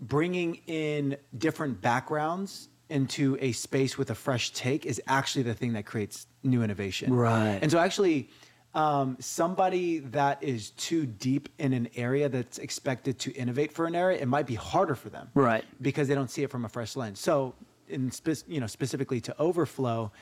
bringing 0.00 0.60
in 0.66 1.16
different 1.38 1.80
backgrounds 1.80 2.68
into 2.90 3.38
a 3.40 3.52
space 3.52 3.96
with 3.96 4.10
a 4.10 4.14
fresh 4.14 4.50
take 4.50 4.84
is 4.84 5.00
actually 5.06 5.44
the 5.44 5.54
thing 5.54 5.72
that 5.74 5.86
creates 5.86 6.26
new 6.42 6.62
innovation. 6.62 7.14
Right. 7.14 7.58
And 7.62 7.70
so 7.70 7.78
actually, 7.78 8.28
um, 8.74 9.16
somebody 9.20 9.98
that 9.98 10.42
is 10.42 10.70
too 10.70 11.06
deep 11.06 11.48
in 11.58 11.72
an 11.72 11.88
area 11.96 12.28
that's 12.28 12.58
expected 12.58 13.18
to 13.20 13.32
innovate 13.32 13.72
for 13.72 13.86
an 13.86 13.94
area, 13.94 14.18
it 14.20 14.28
might 14.28 14.46
be 14.46 14.54
harder 14.54 14.94
for 14.94 15.08
them. 15.08 15.28
Right. 15.34 15.64
Because 15.80 16.08
they 16.08 16.14
don't 16.14 16.30
see 16.30 16.42
it 16.42 16.50
from 16.50 16.64
a 16.64 16.68
fresh 16.68 16.94
lens. 16.96 17.18
So, 17.18 17.54
in 17.88 18.10
spe- 18.12 18.46
you 18.46 18.60
know, 18.60 18.68
specifically 18.68 19.20
to 19.22 19.34
Overflow, 19.40 20.12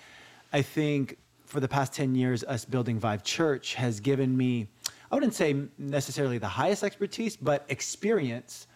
I 0.53 0.63
think 0.63 1.19
for 1.45 1.61
the 1.61 1.69
past 1.69 1.93
10 1.93 2.15
years, 2.15 2.43
us 2.45 2.65
building 2.65 2.99
Vive 2.99 3.23
Church 3.23 3.75
has 3.75 4.01
given 4.01 4.37
me, 4.37 4.69
I 5.11 5.15
wouldn't 5.15 5.35
say 5.35 5.55
necessarily 5.77 6.39
the 6.39 6.49
highest 6.49 6.83
expertise, 6.83 7.37
but 7.37 7.65
experience 7.69 8.67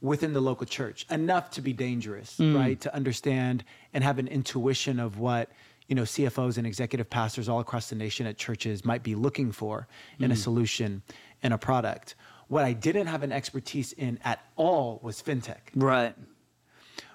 within 0.00 0.34
the 0.34 0.40
local 0.40 0.66
church 0.66 1.06
enough 1.10 1.50
to 1.50 1.62
be 1.62 1.72
dangerous, 1.72 2.38
right? 2.38 2.78
To 2.82 2.94
understand 2.94 3.64
and 3.94 4.04
have 4.04 4.18
an 4.18 4.28
intuition 4.28 5.00
of 5.00 5.18
what 5.18 5.48
you 5.88 5.94
know 5.94 6.02
CFOs 6.02 6.58
and 6.58 6.66
executive 6.66 7.08
pastors 7.10 7.48
all 7.48 7.60
across 7.60 7.88
the 7.88 7.96
nation 7.96 8.26
at 8.26 8.36
churches 8.36 8.84
might 8.84 9.02
be 9.02 9.14
looking 9.14 9.52
for 9.52 9.86
in 10.18 10.30
a 10.30 10.34
hmm. 10.34 10.40
solution 10.40 11.02
in 11.42 11.52
a 11.52 11.58
product. 11.58 12.14
What 12.48 12.64
I 12.64 12.72
didn't 12.72 13.06
have 13.06 13.22
an 13.22 13.32
expertise 13.32 13.92
in 13.92 14.18
at 14.24 14.40
all 14.56 15.00
was 15.02 15.22
fintech, 15.22 15.60
Right. 15.74 16.14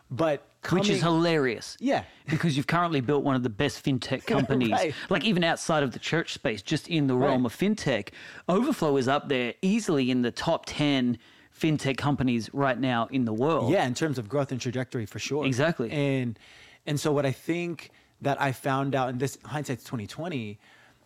but 0.10 0.46
Which 0.72 0.90
is 0.90 1.02
hilarious. 1.02 1.78
Yeah. 1.80 2.04
Because 2.28 2.58
you've 2.58 2.68
currently 2.68 3.00
built 3.00 3.24
one 3.24 3.36
of 3.36 3.44
the 3.44 3.50
best 3.50 3.86
fintech 3.86 4.26
companies, 4.28 4.72
Right. 4.72 4.94
like 5.10 5.24
even 5.24 5.44
outside 5.44 5.84
of 5.84 5.92
the 5.92 6.00
church 6.00 6.34
space, 6.34 6.62
just 6.62 6.88
in 6.88 7.08
the 7.08 7.16
realm 7.16 7.44
Right. 7.44 7.54
of 7.54 7.58
fintech. 7.58 8.10
Overflow 8.48 8.98
is 8.98 9.08
up 9.08 9.30
there 9.30 9.54
easily 9.62 10.10
in 10.10 10.24
the 10.24 10.32
top 10.32 10.66
10 10.66 11.18
fintech 11.58 11.98
companies 11.98 12.50
right 12.54 12.80
now 12.80 13.08
in 13.12 13.26
the 13.26 13.34
world. 13.34 13.72
Yeah, 13.72 13.86
in 13.86 13.94
terms 13.94 14.18
of 14.18 14.30
growth 14.30 14.52
and 14.52 14.60
trajectory 14.60 15.06
for 15.06 15.20
sure. 15.20 15.46
Exactly. 15.46 15.92
And 15.92 16.40
and 16.86 17.00
so 17.00 17.12
what 17.12 17.26
I 17.26 17.32
think 17.32 17.92
that 18.22 18.42
I 18.42 18.52
found 18.52 18.96
out, 18.96 19.10
and 19.10 19.20
this 19.20 19.38
hindsight's 19.46 19.84
twenty 19.84 20.08
twenty, 20.08 20.60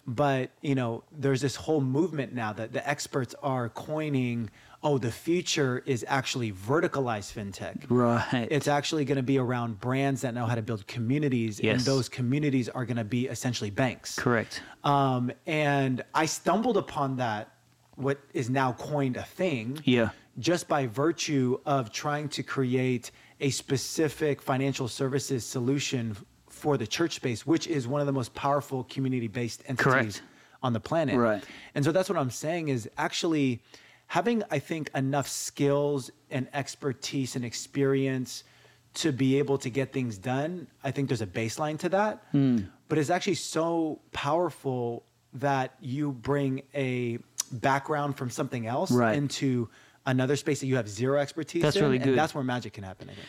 but 0.08 0.52
you 0.62 0.76
know, 0.76 1.04
there's 1.12 1.42
this 1.42 1.56
whole 1.56 1.82
movement 1.82 2.34
now 2.34 2.54
that 2.54 2.74
the 2.74 2.88
experts 2.90 3.36
are 3.44 3.70
coining, 3.70 4.50
oh, 4.82 4.98
the 4.98 5.12
future 5.12 5.82
is 5.86 6.04
actually 6.10 6.52
verticalized 6.52 7.32
fintech. 7.34 7.86
Right. 7.90 8.48
It's 8.52 8.68
actually 8.68 9.06
going 9.06 9.16
to 9.18 9.24
be 9.24 9.38
around 9.38 9.80
brands 9.80 10.22
that 10.22 10.34
know 10.34 10.46
how 10.46 10.56
to 10.56 10.62
build 10.62 10.86
communities, 10.88 11.60
and 11.62 11.80
those 11.82 12.10
communities 12.10 12.68
are 12.68 12.84
going 12.86 12.98
to 12.98 13.06
be 13.06 13.28
essentially 13.28 13.70
banks. 13.70 14.18
Correct. 14.20 14.62
Um, 14.84 15.32
and 15.48 16.04
I 16.14 16.26
stumbled 16.26 16.76
upon 16.78 17.16
that, 17.18 17.54
what 17.96 18.20
is 18.34 18.50
now 18.50 18.74
coined 18.74 19.16
a 19.18 19.24
thing, 19.24 19.80
Yeah. 19.86 20.10
just 20.40 20.68
by 20.68 20.88
virtue 20.88 21.60
of 21.66 21.92
trying 21.94 22.28
to 22.30 22.44
create 22.44 23.12
a 23.40 23.52
specific 23.52 24.42
financial 24.42 24.88
services 24.88 25.46
solution 25.46 26.18
for 26.64 26.78
the 26.78 26.88
church 26.88 27.16
space, 27.16 27.46
which 27.46 27.68
is 27.68 27.90
one 27.90 28.00
of 28.00 28.08
the 28.08 28.14
most 28.14 28.34
powerful 28.34 28.86
community-based 28.86 29.62
entities 29.68 29.84
Correct. 29.84 30.22
on 30.64 30.72
the 30.72 30.80
planet. 30.80 31.18
Right. 31.18 31.44
And 31.76 31.84
so 31.84 31.92
that's 31.92 32.08
what 32.08 32.18
I'm 32.18 32.30
saying 32.32 32.70
is 32.70 32.90
actually 32.98 33.62
having, 34.08 34.44
I 34.50 34.60
think, 34.60 34.90
enough 34.96 35.28
skills 35.28 36.10
and 36.32 36.48
expertise 36.54 37.36
and 37.36 37.44
experience 37.44 38.46
to 38.94 39.12
be 39.12 39.40
able 39.40 39.58
to 39.58 39.70
get 39.70 39.92
things 39.92 40.18
done. 40.18 40.68
I 40.86 40.92
think 40.92 41.10
there's 41.10 41.22
a 41.22 41.28
baseline 41.28 41.78
to 41.80 41.90
that. 41.90 42.24
Hmm. 42.32 42.60
But 42.88 42.98
it's 42.98 43.10
actually 43.10 43.36
so 43.36 44.00
powerful 44.14 45.04
that 45.34 45.76
you 45.82 46.14
bring 46.14 46.62
a 46.74 47.18
background 47.52 48.16
from 48.16 48.30
something 48.30 48.68
else 48.68 48.90
Right. 48.90 49.18
into 49.18 49.68
another 50.06 50.36
space 50.36 50.60
that 50.60 50.68
you 50.68 50.76
have 50.76 50.88
zero 50.90 51.20
expertise 51.20 51.62
That's 51.62 51.76
in. 51.76 51.84
really 51.84 51.96
and 51.98 52.06
good. 52.06 52.18
that's 52.18 52.34
where 52.36 52.44
magic 52.44 52.74
can 52.74 52.84
happen, 52.84 53.10
I 53.10 53.14
think. 53.14 53.28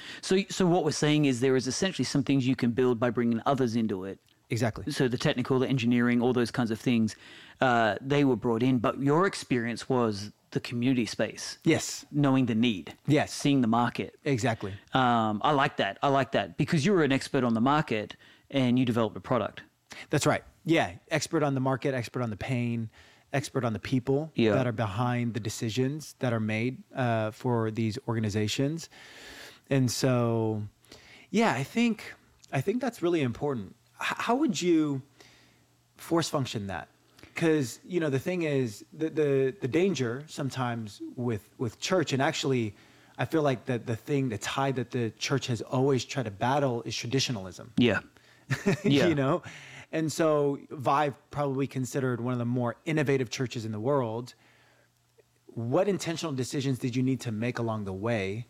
So, 0.48 0.54
so 0.54 0.66
what 0.66 0.84
we're 0.84 0.90
saying 0.90 1.24
is 1.26 1.40
there 1.40 1.56
is 1.56 1.66
essentially 1.66 2.04
some 2.04 2.22
things 2.22 2.46
you 2.46 2.56
can 2.56 2.70
build 2.72 2.98
by 2.98 3.10
bringing 3.10 3.40
others 3.46 3.76
into 3.76 4.04
it. 4.04 4.18
Exactly. 4.50 4.92
So 4.92 5.08
the 5.08 5.18
technical, 5.18 5.58
the 5.58 5.68
engineering, 5.68 6.20
all 6.20 6.32
those 6.32 6.50
kinds 6.50 6.70
of 6.70 6.78
things, 6.78 7.16
uh, 7.60 7.96
they 8.00 8.24
were 8.24 8.36
brought 8.36 8.62
in. 8.62 8.78
But 8.78 9.00
your 9.00 9.26
experience 9.26 9.88
was 9.88 10.32
the 10.50 10.60
community 10.60 11.06
space, 11.06 11.58
Yes. 11.64 12.04
knowing 12.12 12.46
the 12.46 12.54
need, 12.54 12.94
Yes. 13.06 13.32
seeing 13.32 13.60
the 13.62 13.66
market. 13.66 14.14
Exactly. 14.24 14.72
Um, 14.92 15.40
I 15.42 15.52
like 15.52 15.78
that. 15.78 15.98
I 16.02 16.08
like 16.08 16.32
that 16.32 16.56
because 16.56 16.84
you 16.84 16.92
were 16.92 17.02
an 17.02 17.10
expert 17.12 17.42
on 17.42 17.54
the 17.54 17.60
market 17.60 18.16
and 18.50 18.78
you 18.78 18.84
developed 18.84 19.16
a 19.16 19.20
product. 19.20 19.62
That's 20.10 20.26
right. 20.26 20.44
Yeah, 20.64 20.92
expert 21.10 21.42
on 21.42 21.54
the 21.54 21.60
market, 21.60 21.94
expert 21.94 22.22
on 22.22 22.30
the 22.30 22.36
pain, 22.36 22.88
expert 23.34 23.64
on 23.64 23.72
the 23.72 23.78
people 23.78 24.30
Yeah. 24.34 24.54
that 24.54 24.66
are 24.66 24.72
behind 24.86 25.34
the 25.34 25.40
decisions 25.40 26.14
that 26.20 26.32
are 26.32 26.40
made 26.40 26.74
uh, 26.94 27.30
for 27.32 27.70
these 27.70 27.98
organizations. 28.08 28.88
And 29.70 29.90
so, 29.90 30.62
yeah, 31.30 31.52
I 31.52 31.64
think 31.64 32.14
I 32.52 32.60
think 32.60 32.80
that's 32.80 33.02
really 33.02 33.22
important. 33.22 33.74
H- 34.00 34.18
how 34.26 34.34
would 34.36 34.56
you 34.62 35.02
force 35.96 36.28
function 36.28 36.66
that? 36.68 36.88
Because 37.34 37.80
you 37.84 37.98
know 38.00 38.10
the 38.10 38.18
thing 38.20 38.42
is 38.42 38.84
the, 38.92 39.08
the 39.10 39.54
the 39.60 39.68
danger 39.68 40.22
sometimes 40.28 41.00
with 41.16 41.42
with 41.58 41.80
church, 41.80 42.12
and 42.12 42.22
actually, 42.22 42.74
I 43.18 43.24
feel 43.24 43.42
like 43.42 43.64
that 43.66 43.86
the 43.86 43.96
thing 43.96 44.28
the 44.28 44.38
tide 44.38 44.76
that 44.76 44.90
the 44.90 45.10
church 45.18 45.48
has 45.48 45.60
always 45.62 46.04
tried 46.04 46.24
to 46.26 46.30
battle 46.30 46.82
is 46.84 46.94
traditionalism 46.96 47.72
Yeah. 47.78 48.00
Yeah. 48.84 49.08
you 49.08 49.14
know 49.14 49.42
and 49.94 50.12
so 50.12 50.58
vive 50.70 51.14
probably 51.30 51.66
considered 51.66 52.20
one 52.20 52.32
of 52.32 52.38
the 52.38 52.44
more 52.44 52.76
innovative 52.84 53.30
churches 53.30 53.64
in 53.64 53.72
the 53.72 53.80
world 53.80 54.34
what 55.46 55.88
intentional 55.88 56.34
decisions 56.34 56.78
did 56.78 56.94
you 56.94 57.02
need 57.02 57.20
to 57.20 57.32
make 57.32 57.58
along 57.58 57.84
the 57.84 57.92
way 57.92 58.46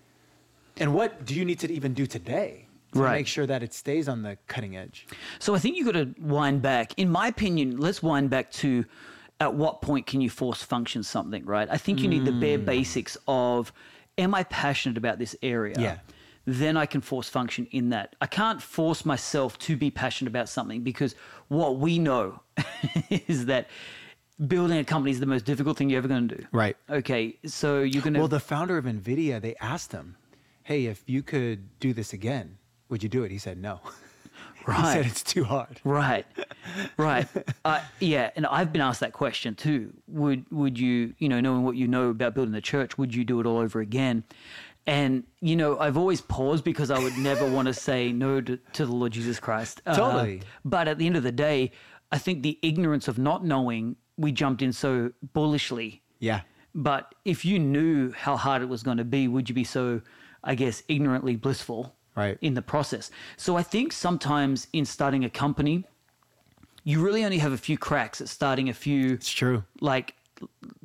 and 0.78 0.92
what 0.92 1.24
do 1.24 1.34
you 1.34 1.44
need 1.44 1.60
to 1.60 1.70
even 1.70 1.94
do 1.94 2.06
today 2.06 2.66
to 2.92 3.00
Right. 3.00 3.16
make 3.16 3.26
sure 3.26 3.46
that 3.46 3.62
it 3.62 3.74
stays 3.74 4.08
on 4.08 4.22
the 4.22 4.38
cutting 4.46 4.76
edge 4.76 5.06
So 5.38 5.54
I 5.54 5.58
think 5.58 5.76
you've 5.76 5.86
got 5.86 5.92
to 5.92 6.14
wind 6.20 6.62
back. 6.62 6.96
In 6.96 7.10
my 7.10 7.26
opinion, 7.26 7.78
let's 7.78 8.02
wind 8.02 8.30
back 8.30 8.50
to 8.62 8.84
at 9.40 9.52
what 9.52 9.82
point 9.82 10.06
can 10.06 10.20
you 10.20 10.30
force 10.30 10.62
function 10.62 11.02
something, 11.02 11.44
right? 11.44 11.68
I 11.70 11.76
think 11.76 12.00
you 12.00 12.08
need 12.08 12.24
the 12.24 12.32
bare 12.32 12.58
mm. 12.58 12.64
basics 12.64 13.16
of 13.26 13.72
am 14.16 14.34
I 14.34 14.44
passionate 14.44 14.96
about 14.96 15.18
this 15.18 15.34
area? 15.42 15.74
Yeah. 15.78 15.98
Then 16.46 16.76
I 16.76 16.86
can 16.86 17.00
force 17.00 17.28
function 17.28 17.66
in 17.70 17.88
that. 17.90 18.16
I 18.20 18.26
can't 18.26 18.60
force 18.60 19.04
myself 19.06 19.58
to 19.60 19.76
be 19.76 19.90
passionate 19.90 20.28
about 20.30 20.48
something 20.48 20.82
because 20.82 21.14
what 21.48 21.78
we 21.78 21.98
know 21.98 22.40
is 23.10 23.46
that 23.46 23.68
building 24.46 24.78
a 24.78 24.84
company 24.84 25.10
is 25.10 25.20
the 25.20 25.26
most 25.26 25.44
difficult 25.44 25.78
thing 25.78 25.88
you're 25.88 25.98
ever 25.98 26.08
going 26.08 26.28
to 26.28 26.36
do. 26.36 26.46
Right. 26.52 26.76
Okay. 26.90 27.38
So 27.46 27.80
you're 27.82 28.02
going 28.02 28.14
to. 28.14 28.18
well 28.20 28.28
the 28.28 28.40
founder 28.40 28.76
of 28.76 28.84
nvidia 28.84 29.40
they 29.40 29.54
asked 29.60 29.92
him 29.92 30.16
hey 30.64 30.86
if 30.86 31.02
you 31.06 31.22
could 31.22 31.78
do 31.78 31.92
this 31.92 32.12
again 32.12 32.58
would 32.88 33.02
you 33.02 33.08
do 33.08 33.22
it 33.22 33.30
he 33.30 33.38
said 33.38 33.58
no 33.58 33.80
Right. 34.66 34.78
he 34.96 35.02
said 35.02 35.06
it's 35.06 35.22
too 35.22 35.44
hard 35.44 35.80
Right, 35.84 36.26
right. 36.96 37.28
Uh, 37.64 37.80
yeah, 38.00 38.30
and 38.36 38.44
I've 38.46 38.72
been 38.72 38.82
asked 38.82 39.00
that 39.00 39.12
question 39.14 39.54
too. 39.54 39.92
Would 40.08 40.44
would 40.50 40.78
you, 40.78 41.14
you 41.18 41.28
know, 41.30 41.40
knowing 41.40 41.62
what 41.64 41.76
you 41.76 41.88
know 41.88 42.10
about 42.10 42.34
building 42.34 42.52
the 42.52 42.60
church, 42.60 42.98
would 42.98 43.14
you 43.14 43.24
do 43.24 43.40
it 43.40 43.46
all 43.46 43.56
over 43.56 43.80
again? 43.80 44.24
And 44.86 45.24
you 45.40 45.56
know, 45.56 45.78
I've 45.78 45.96
always 45.96 46.20
paused 46.20 46.62
because 46.64 46.90
I 46.90 46.98
would 46.98 47.16
never 47.16 47.48
want 47.50 47.66
to 47.68 47.74
say 47.74 48.12
no 48.12 48.40
to, 48.40 48.58
to 48.74 48.84
the 48.86 48.92
Lord 48.92 49.12
Jesus 49.12 49.40
Christ. 49.40 49.80
Uh, 49.86 49.94
Totally. 49.96 50.42
But 50.64 50.88
at 50.88 50.98
the 50.98 51.06
end 51.06 51.16
of 51.16 51.22
the 51.22 51.32
day, 51.32 51.72
I 52.12 52.18
think 52.18 52.42
the 52.42 52.58
ignorance 52.62 53.08
of 53.08 53.18
not 53.18 53.44
knowing, 53.44 53.96
we 54.16 54.30
jumped 54.30 54.60
in 54.62 54.72
so 54.72 55.10
bullishly. 55.32 56.02
yeah 56.20 56.42
But 56.74 57.14
if 57.24 57.44
you 57.44 57.58
knew 57.58 58.12
how 58.12 58.36
hard 58.36 58.60
it 58.62 58.68
was 58.68 58.82
going 58.82 58.98
to 58.98 59.04
be, 59.04 59.26
would 59.26 59.48
you 59.48 59.54
be 59.54 59.64
so, 59.64 60.02
I 60.42 60.54
guess, 60.54 60.82
ignorantly 60.88 61.36
blissful 61.36 61.94
Right. 62.16 62.38
in 62.42 62.54
the 62.54 62.62
process? 62.62 63.10
So 63.36 63.56
I 63.56 63.62
think 63.62 63.92
sometimes 63.92 64.68
in 64.72 64.84
starting 64.84 65.24
a 65.24 65.30
company, 65.30 65.84
you 66.84 67.02
really 67.02 67.24
only 67.24 67.38
have 67.38 67.52
a 67.52 67.58
few 67.58 67.78
cracks 67.78 68.20
at 68.20 68.28
starting 68.28 68.68
a 68.68 68.74
few 68.74 69.14
it's 69.14 69.30
true 69.30 69.64
like 69.80 70.14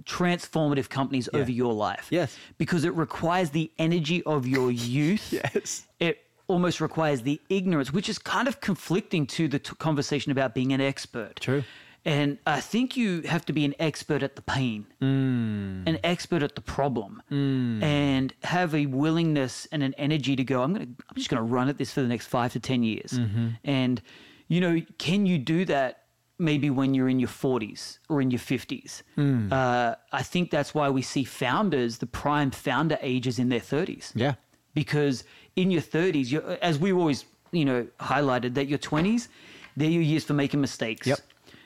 transformative 0.03 0.89
companies 0.89 1.29
Yeah. 1.33 1.39
over 1.39 1.51
your 1.51 1.73
life. 1.73 2.07
Yes. 2.09 2.37
Because 2.57 2.83
it 2.83 2.93
requires 2.95 3.51
the 3.51 3.71
energy 3.77 4.23
of 4.23 4.47
your 4.47 4.71
youth. 4.95 5.31
Yes. 5.31 5.87
It 5.99 6.19
almost 6.47 6.81
requires 6.81 7.21
the 7.21 7.39
ignorance, 7.49 7.93
which 7.93 8.09
is 8.09 8.17
kind 8.19 8.47
of 8.47 8.59
conflicting 8.61 9.25
to 9.27 9.47
the 9.47 9.59
t- 9.59 9.73
conversation 9.77 10.31
about 10.31 10.53
being 10.53 10.73
an 10.73 10.81
expert. 10.81 11.39
True. 11.39 11.63
And 12.05 12.37
I 12.47 12.61
think 12.61 12.95
you 12.95 13.21
have 13.23 13.45
to 13.47 13.53
be 13.53 13.65
an 13.65 13.75
expert 13.77 14.23
at 14.23 14.35
the 14.35 14.41
pain, 14.41 14.87
mm. 15.01 15.85
an 15.85 15.99
expert 16.03 16.41
at 16.41 16.55
the 16.55 16.61
problem, 16.61 17.21
mm. 17.29 17.83
and 17.83 18.33
have 18.43 18.73
a 18.73 18.85
willingness 18.85 19.67
and 19.71 19.83
an 19.83 19.93
energy 19.97 20.35
to 20.37 20.43
go. 20.43 20.63
I'm 20.63 20.73
gonna. 20.73 20.85
I'm 20.85 21.15
just 21.15 21.29
gonna 21.29 21.43
run 21.43 21.67
at 21.67 21.77
this 21.77 21.91
for 21.91 22.01
the 22.01 22.07
next 22.07 22.27
five 22.27 22.53
to 22.53 22.59
ten 22.59 22.83
years. 22.83 23.11
Mm-hmm. 23.11 23.47
And 23.65 24.01
you 24.47 24.61
know, 24.61 24.81
can 24.97 25.25
you 25.25 25.37
do 25.37 25.65
that? 25.65 25.98
Maybe 26.41 26.69
when 26.69 26.93
you're 26.93 27.09
in 27.09 27.19
your 27.19 27.29
40s 27.29 27.99
or 28.07 28.21
in 28.21 28.31
your 28.31 28.39
50s. 28.39 29.03
Uh, 29.51 29.95
I 30.13 30.23
think 30.23 30.49
that's 30.51 30.73
why 30.73 30.89
we 30.89 31.01
see 31.01 31.23
founders. 31.25 31.97
The 31.97 32.05
prime 32.07 32.51
founder 32.51 32.97
ages 33.01 33.39
in 33.39 33.49
their 33.49 33.59
30s 33.59 34.13
Yeah. 34.15 34.35
because 34.73 35.25
in 35.57 35.69
your 35.69 35.81
30s, 35.81 36.31
you're, 36.31 36.57
as 36.61 36.79
we've 36.79 36.97
always 36.97 37.25
you 37.51 37.65
know 37.65 37.85
highlighted, 37.99 38.53
that 38.53 38.67
your 38.67 38.79
20s, 38.79 39.27
they're 39.75 39.89
your 39.89 40.01
years 40.01 40.23
for 40.23 40.33
making 40.33 40.61
mistakes. 40.61 41.05
Yep. 41.07 41.19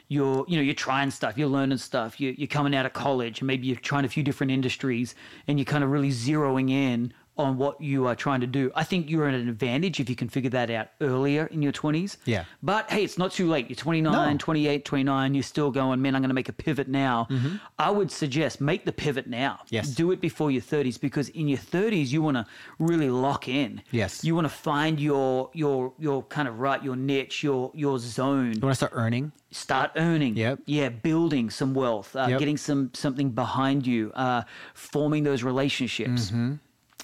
You're 0.10 0.44
you 0.48 0.58
know 0.58 0.64
you're 0.64 0.74
trying 0.76 1.12
stuff, 1.12 1.38
you're 1.38 1.48
learning 1.48 1.78
stuff, 1.78 2.20
you're, 2.20 2.34
you're 2.34 2.48
coming 2.48 2.76
out 2.76 2.86
of 2.86 2.94
college, 2.94 3.40
and 3.42 3.48
maybe 3.48 3.68
you're 3.68 3.78
trying 3.78 4.06
a 4.06 4.10
few 4.10 4.24
different 4.24 4.52
industries, 4.52 5.16
and 5.48 5.58
you're 5.60 5.66
kind 5.66 5.84
of 5.84 5.90
really 5.92 6.10
zeroing 6.12 6.70
in 6.72 7.14
on 7.38 7.58
what 7.58 7.82
you 7.82 8.06
are 8.06 8.16
trying 8.16 8.42
to 8.42 8.48
do. 8.48 8.72
I 8.76 8.84
think 8.84 9.10
you're 9.10 9.28
at 9.28 9.34
an 9.34 9.50
advantage 9.50 10.00
if 10.00 10.08
you 10.10 10.16
can 10.16 10.30
figure 10.30 10.52
that 10.52 10.70
out 10.70 10.90
earlier 11.02 11.48
in 11.48 11.62
your 11.64 11.72
20s. 11.72 12.18
Yeah. 12.26 12.46
But 12.62 12.92
hey, 12.92 13.04
it's 13.04 13.18
not 13.18 13.32
too 13.32 13.50
late. 13.50 13.70
You're 13.70 13.76
29, 13.76 14.12
No. 14.34 14.38
28, 14.38 14.86
29, 14.86 15.34
you're 15.34 15.42
still 15.44 15.72
going, 15.72 16.00
man, 16.02 16.16
I'm 16.16 16.22
going 16.22 16.30
to 16.30 16.36
make 16.36 16.50
a 16.50 16.54
pivot 16.54 16.88
now. 16.88 17.28
I 17.80 17.90
would 17.90 18.12
suggest 18.12 18.62
make 18.62 18.86
the 18.86 18.92
pivot 18.92 19.26
now. 19.28 19.54
Mm-hmm. 19.64 19.76
Yes. 19.76 19.90
Do 19.90 20.12
it 20.12 20.22
before 20.22 20.52
your 20.52 20.62
30s 20.62 21.00
because 21.02 21.30
in 21.30 21.48
your 21.48 21.58
30s 21.58 22.12
you 22.12 22.22
want 22.22 22.38
to 22.38 22.46
really 22.78 23.10
lock 23.10 23.48
in. 23.48 23.82
Yes. 23.90 24.24
You 24.24 24.36
want 24.36 24.46
to 24.46 24.54
find 24.54 25.00
your 25.00 25.50
your 25.54 25.94
your 25.98 26.22
kind 26.24 26.48
of 26.48 26.60
right, 26.60 26.84
your 26.84 26.96
niche, 26.96 27.44
your 27.44 27.72
your 27.74 27.98
zone. 27.98 28.54
You 28.54 28.60
want 28.62 28.72
to 28.74 28.76
start 28.76 28.92
earning? 28.96 29.32
Start 29.52 29.92
earning. 29.96 30.36
Yep. 30.36 30.60
Yeah, 30.66 30.90
building 30.90 31.50
some 31.50 31.74
wealth, 31.74 32.16
uh, 32.16 32.28
Yep. 32.30 32.40
getting 32.40 32.58
some 32.58 32.92
something 32.94 33.32
behind 33.32 33.86
you, 33.88 34.12
uh, 34.16 34.44
forming 34.76 35.24
those 35.24 35.44
relationships. 35.44 36.28
Mm-hmm. 36.28 36.54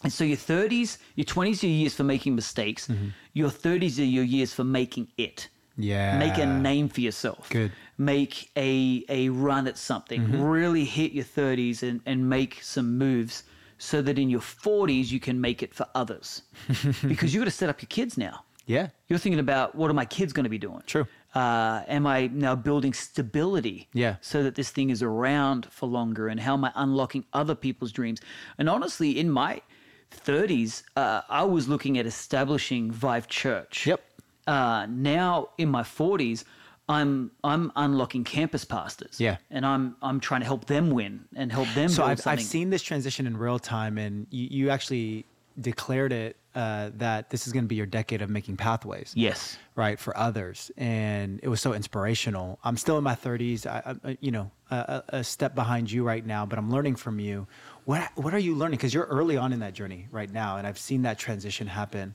And 0.03 0.13
so 0.13 0.23
your 0.23 0.37
30s, 0.37 0.97
your 1.15 1.25
20s 1.25 1.63
are 1.63 1.67
your 1.67 1.75
years 1.75 1.93
for 1.93 2.03
making 2.03 2.35
mistakes. 2.35 2.87
Mm-hmm. 2.87 3.09
Your 3.33 3.49
30s 3.49 3.99
are 3.99 4.03
your 4.03 4.23
years 4.23 4.53
for 4.53 4.63
making 4.63 5.09
it. 5.17 5.49
Yeah. 5.77 6.17
Make 6.17 6.37
a 6.37 6.45
name 6.45 6.89
for 6.89 7.01
yourself. 7.01 7.49
Good. 7.49 7.71
Make 7.97 8.49
a 8.55 9.03
a 9.09 9.29
run 9.29 9.67
at 9.67 9.77
something. 9.77 10.21
Mm-hmm. 10.21 10.41
Really 10.41 10.85
hit 10.85 11.13
your 11.13 11.25
30s 11.25 11.83
and, 11.83 12.01
and 12.05 12.29
make 12.29 12.61
some 12.61 12.97
moves 12.97 13.43
so 13.77 14.01
that 14.01 14.19
in 14.19 14.29
your 14.29 14.41
40s 14.41 15.09
you 15.09 15.19
can 15.19 15.39
make 15.39 15.63
it 15.63 15.73
for 15.73 15.85
others. 15.95 16.43
because 17.07 17.33
you've 17.33 17.41
got 17.41 17.45
to 17.45 17.51
set 17.51 17.69
up 17.69 17.81
your 17.81 17.87
kids 17.87 18.17
now. 18.17 18.43
Yeah. 18.65 18.89
You're 19.07 19.19
thinking 19.19 19.39
about 19.39 19.73
what 19.73 19.89
are 19.89 19.95
my 19.95 20.05
kids 20.05 20.31
going 20.31 20.43
to 20.43 20.49
be 20.49 20.59
doing? 20.59 20.83
True. 20.85 21.07
Uh, 21.33 21.81
am 21.87 22.05
I 22.05 22.27
now 22.27 22.55
building 22.55 22.93
stability? 22.93 23.87
Yeah. 23.93 24.17
So 24.21 24.43
that 24.43 24.55
this 24.55 24.69
thing 24.69 24.91
is 24.91 25.01
around 25.01 25.67
for 25.71 25.87
longer, 25.87 26.27
and 26.27 26.39
how 26.39 26.53
am 26.53 26.63
I 26.63 26.71
unlocking 26.75 27.25
other 27.33 27.55
people's 27.55 27.91
dreams? 27.91 28.21
And 28.59 28.69
honestly, 28.69 29.17
in 29.19 29.31
my 29.31 29.61
30s, 30.11 30.83
uh, 30.95 31.21
I 31.29 31.43
was 31.43 31.67
looking 31.67 31.97
at 31.97 32.05
establishing 32.05 32.91
Vive 32.91 33.27
Church. 33.27 33.87
Yep. 33.87 34.01
Uh, 34.47 34.87
now 34.89 35.49
in 35.57 35.69
my 35.69 35.83
40s, 35.83 36.43
I'm 36.87 37.29
I'm 37.43 37.71
unlocking 37.75 38.23
campus 38.23 38.65
pastors. 38.65 39.19
Yeah. 39.19 39.37
And 39.51 39.63
I'm 39.65 39.95
I'm 40.01 40.19
trying 40.19 40.41
to 40.41 40.45
help 40.45 40.65
them 40.65 40.89
win 40.89 41.25
and 41.35 41.51
help 41.51 41.67
them 41.75 41.89
So 41.89 42.01
build 42.01 42.09
I've, 42.09 42.19
something. 42.19 42.39
I've 42.39 42.45
seen 42.45 42.71
this 42.71 42.81
transition 42.81 43.27
in 43.27 43.37
real 43.37 43.59
time, 43.59 43.99
and 43.99 44.25
you, 44.31 44.47
you 44.49 44.69
actually 44.71 45.25
declared 45.61 46.11
it 46.11 46.35
uh, 46.59 46.89
that 47.05 47.29
this 47.31 47.41
is 47.47 47.53
going 47.53 47.63
to 47.65 47.67
be 47.67 47.75
your 47.81 47.85
decade 47.99 48.21
of 48.25 48.29
making 48.29 48.55
pathways. 48.57 49.09
Yes. 49.15 49.57
right 49.75 49.97
for 50.05 50.13
others 50.27 50.57
and 50.77 51.39
it 51.41 51.49
was 51.53 51.59
so 51.65 51.71
inspirational 51.73 52.47
i'm 52.67 52.77
still 52.83 52.97
in 52.97 53.03
my 53.11 53.15
30s 53.27 53.59
I, 53.65 53.95
I 54.09 54.17
you 54.19 54.31
know 54.37 54.45
a, 54.71 55.03
a 55.19 55.23
step 55.23 55.51
behind 55.55 55.85
you 55.93 56.01
right 56.13 56.25
now 56.35 56.41
but 56.49 56.55
i'm 56.59 56.69
learning 56.75 56.95
from 57.05 57.15
you 57.27 57.47
what 57.89 58.01
what 58.23 58.33
are 58.37 58.43
you 58.47 58.53
learning 58.61 58.77
because 58.79 58.93
you're 58.95 59.09
early 59.19 59.37
on 59.43 59.49
in 59.55 59.59
that 59.65 59.73
journey 59.79 60.01
right 60.19 60.31
now 60.43 60.57
and 60.57 60.67
i've 60.67 60.77
seen 60.89 61.01
that 61.03 61.17
transition 61.17 61.65
happen 61.67 62.07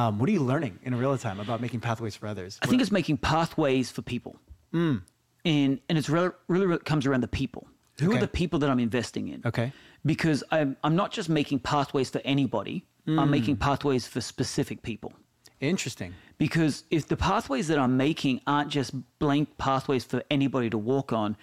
um, 0.00 0.18
what 0.18 0.28
are 0.28 0.32
you 0.38 0.44
learning 0.52 0.74
in 0.86 0.94
real 1.02 1.16
time 1.16 1.38
about 1.40 1.58
making 1.60 1.80
pathways 1.80 2.14
for 2.16 2.26
others 2.26 2.58
I 2.62 2.66
think 2.66 2.82
it's 2.82 2.90
making 3.00 3.16
pathways 3.18 3.86
for 3.96 4.02
people. 4.14 4.34
And 5.44 5.80
and 5.88 5.96
it's 5.98 6.08
really, 6.08 6.30
really 6.48 6.66
really 6.66 6.82
comes 6.92 7.06
around 7.06 7.22
the 7.22 7.28
people. 7.42 7.66
Who 8.00 8.08
Okay. 8.08 8.18
are 8.18 8.20
the 8.20 8.28
people 8.42 8.58
that 8.60 8.68
I'm 8.68 8.80
investing 8.80 9.28
in? 9.28 9.42
Okay. 9.46 9.72
Because 10.04 10.42
I'm 10.50 10.76
I'm 10.84 10.96
not 10.96 11.12
just 11.12 11.28
making 11.28 11.60
pathways 11.60 12.10
for 12.10 12.20
anybody. 12.24 12.84
I'm 13.06 13.18
hmm. 13.18 13.30
making 13.30 13.56
pathways 13.56 14.06
for 14.06 14.20
specific 14.20 14.82
people. 14.82 15.12
interesting 15.60 16.14
Because 16.38 16.84
if 16.90 17.06
the 17.06 17.16
pathways 17.16 17.68
that 17.68 17.78
I'm 17.78 17.96
making 17.96 18.40
aren't 18.46 18.70
just 18.70 18.92
blank 19.18 19.56
pathways 19.58 20.04
for 20.04 20.22
anybody 20.30 20.68
to 20.70 20.78
walk 20.78 21.12
on, 21.12 21.36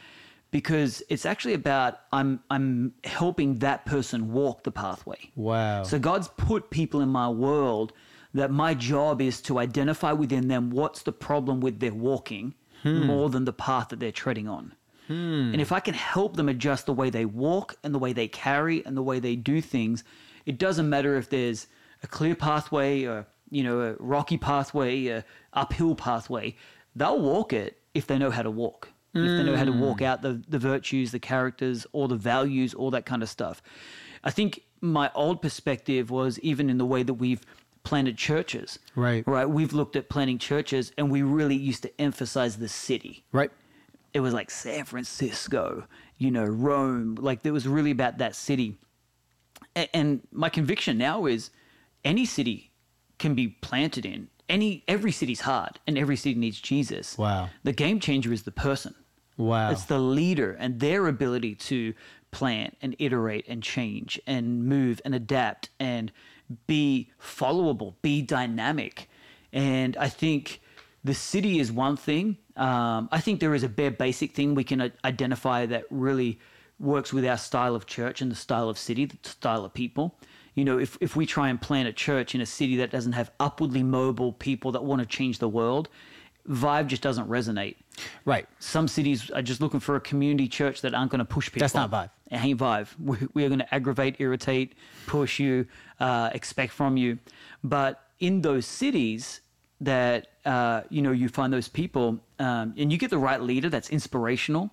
because 0.51 1.01
it's 1.09 1.25
actually 1.25 1.55
about 1.55 1.99
I'm 2.11 2.39
I'm 2.49 2.93
helping 3.03 3.59
that 3.59 3.85
person 3.85 4.31
walk 4.31 4.63
the 4.63 4.71
pathway. 4.71 5.31
wow 5.35 5.83
So 5.83 5.99
God's 5.99 6.29
put 6.37 6.69
people 6.69 7.01
in 7.01 7.09
my 7.09 7.27
world 7.27 7.91
that 8.33 8.51
my 8.51 8.73
job 8.73 9.21
is 9.21 9.41
to 9.41 9.59
identify 9.59 10.11
within 10.11 10.47
them 10.47 10.69
what's 10.69 11.03
the 11.03 11.11
problem 11.11 11.59
with 11.59 11.79
their 11.79 11.93
walking 11.93 12.53
hmm. 12.83 13.05
more 13.05 13.29
than 13.29 13.45
the 13.45 13.53
path 13.53 13.89
that 13.89 13.99
they're 13.99 14.11
treading 14.11 14.47
on. 14.47 14.73
Hmm. 15.07 15.51
And 15.53 15.61
if 15.61 15.71
I 15.71 15.79
can 15.79 15.93
help 15.93 16.37
them 16.37 16.49
adjust 16.49 16.85
the 16.85 16.93
way 16.93 17.09
they 17.09 17.25
walk 17.25 17.75
and 17.83 17.93
the 17.93 17.99
way 17.99 18.13
they 18.13 18.27
carry 18.27 18.85
and 18.85 18.95
the 18.95 19.03
way 19.03 19.19
they 19.19 19.35
do 19.35 19.61
things, 19.61 20.03
it 20.45 20.57
doesn't 20.57 20.89
matter 20.89 21.15
if 21.15 21.29
there's 21.29 21.67
a 22.01 22.07
clear 22.07 22.35
pathway 22.35 23.03
or 23.03 23.25
you 23.49 23.63
know 23.63 23.81
a 23.81 23.93
rocky 23.99 24.37
pathway, 24.37 25.07
a 25.07 25.25
uphill 25.53 25.95
pathway. 25.95 26.55
They'll 26.95 27.19
walk 27.19 27.53
it 27.53 27.79
if 27.93 28.07
they 28.07 28.17
know 28.17 28.31
how 28.31 28.43
to 28.43 28.51
walk. 28.51 28.89
If 29.15 29.21
they 29.21 29.43
know 29.43 29.55
how 29.55 29.65
to 29.65 29.71
walk 29.71 29.99
mm. 29.99 30.05
out 30.07 30.23
the, 30.23 30.41
the 30.49 30.57
virtues, 30.57 31.11
the 31.11 31.19
characters, 31.19 31.85
all 31.91 32.07
the 32.07 32.15
values, 32.15 32.73
all 32.73 32.89
that 32.89 33.05
kind 33.05 33.21
of 33.21 33.29
stuff. 33.29 33.61
I 34.23 34.31
think 34.31 34.63
my 34.81 35.11
old 35.13 35.39
perspective 35.39 36.09
was 36.09 36.39
even 36.39 36.67
in 36.67 36.79
the 36.79 36.85
way 36.85 37.03
that 37.03 37.13
we've 37.13 37.45
planted 37.83 38.17
churches. 38.17 38.79
Right. 38.95 39.23
Right. 39.27 39.47
We've 39.47 39.71
looked 39.71 39.95
at 39.95 40.09
planting 40.09 40.39
churches 40.39 40.93
and 40.97 41.11
we 41.11 41.21
really 41.21 41.55
used 41.55 41.83
to 41.83 42.01
emphasize 42.01 42.57
the 42.57 42.67
city 42.67 43.23
right 43.31 43.51
it 44.13 44.19
was 44.19 44.33
like 44.33 44.51
San 44.51 44.85
Francisco, 44.85 45.85
you 46.17 46.31
know, 46.31 46.45
Rome. 46.45 47.15
Like 47.19 47.45
it 47.45 47.51
was 47.51 47.67
really 47.67 47.91
about 47.91 48.19
that 48.19 48.35
city. 48.35 48.77
And 49.75 50.21
my 50.31 50.49
conviction 50.49 50.97
now 50.97 51.25
is 51.25 51.49
any 52.03 52.25
city 52.25 52.71
can 53.17 53.33
be 53.35 53.47
planted 53.47 54.05
in. 54.05 54.29
Any 54.49 54.83
every 54.87 55.11
city's 55.11 55.41
hard 55.41 55.79
and 55.87 55.97
every 55.97 56.15
city 56.15 56.35
needs 56.35 56.59
Jesus. 56.59 57.17
Wow. 57.17 57.49
The 57.63 57.71
game 57.71 57.99
changer 57.99 58.33
is 58.33 58.43
the 58.43 58.51
person. 58.51 58.93
wow 59.37 59.71
It's 59.71 59.85
the 59.85 59.99
leader 59.99 60.51
and 60.59 60.79
their 60.79 61.07
ability 61.07 61.55
to 61.55 61.93
plant 62.31 62.77
and 62.81 62.95
iterate 62.99 63.45
and 63.47 63.63
change 63.63 64.19
and 64.27 64.65
move 64.65 65.01
and 65.05 65.15
adapt 65.15 65.69
and 65.79 66.11
be 66.67 67.11
followable, 67.21 67.95
be 68.01 68.21
dynamic. 68.21 69.09
And 69.53 69.95
I 69.97 70.09
think 70.09 70.61
the 71.03 71.13
city 71.13 71.59
is 71.59 71.71
one 71.71 71.95
thing. 71.95 72.37
Um, 72.57 73.09
I 73.11 73.19
think 73.19 73.39
there 73.39 73.55
is 73.55 73.63
a 73.63 73.69
bare 73.69 73.91
basic 73.91 74.33
thing 74.33 74.55
we 74.55 74.63
can 74.63 74.91
identify 75.05 75.65
that 75.67 75.85
really 75.89 76.39
works 76.83 77.13
with 77.13 77.25
our 77.25 77.37
style 77.37 77.75
of 77.75 77.85
church 77.85 78.21
and 78.21 78.31
the 78.31 78.35
style 78.35 78.69
of 78.69 78.77
city, 78.77 79.05
the 79.05 79.17
style 79.23 79.65
of 79.65 79.73
people. 79.73 80.15
You 80.53 80.65
know, 80.65 80.77
if, 80.77 80.97
if 81.01 81.15
we 81.15 81.25
try 81.25 81.49
and 81.49 81.59
plant 81.59 81.87
a 81.87 81.93
church 81.93 82.35
in 82.35 82.41
a 82.41 82.45
city 82.45 82.75
that 82.77 82.91
doesn't 82.91 83.13
have 83.13 83.31
upwardly 83.39 83.81
mobile 83.81 84.33
people 84.33 84.71
that 84.73 84.83
want 84.83 84.99
to 85.01 85.07
change 85.07 85.39
the 85.39 85.49
world, 85.49 85.89
Vive 86.45 86.87
just 86.87 87.01
doesn't 87.01 87.29
resonate 87.29 87.75
right 88.25 88.47
some 88.59 88.87
cities 88.87 89.29
are 89.31 89.41
just 89.41 89.61
looking 89.61 89.79
for 89.79 89.95
a 89.95 89.99
community 89.99 90.47
church 90.47 90.81
that 90.81 90.93
aren't 90.93 91.11
going 91.11 91.19
to 91.19 91.25
push 91.25 91.47
people. 91.47 91.61
That's 91.61 91.73
not 91.73 91.89
Vive. 91.89 92.09
It 92.31 92.43
ain't 92.43 92.59
Vive. 92.59 92.95
We, 92.99 93.17
we 93.33 93.45
are 93.45 93.49
going 93.49 93.59
to 93.59 93.73
aggravate, 93.75 94.15
irritate, 94.19 94.75
push 95.05 95.39
you, 95.39 95.67
uh, 95.99 96.31
expect 96.33 96.73
from 96.73 96.97
you. 96.97 97.19
But 97.63 98.01
in 98.19 98.41
those 98.41 98.65
cities 98.65 99.41
that 99.81 100.27
uh, 100.45 100.81
you 100.89 101.01
know 101.01 101.11
you 101.11 101.29
find 101.29 101.53
those 101.53 101.67
people, 101.67 102.19
um, 102.39 102.73
and 102.77 102.91
you 102.91 102.97
get 102.97 103.09
the 103.09 103.17
right 103.17 103.41
leader 103.41 103.69
that's 103.69 103.89
inspirational, 103.89 104.71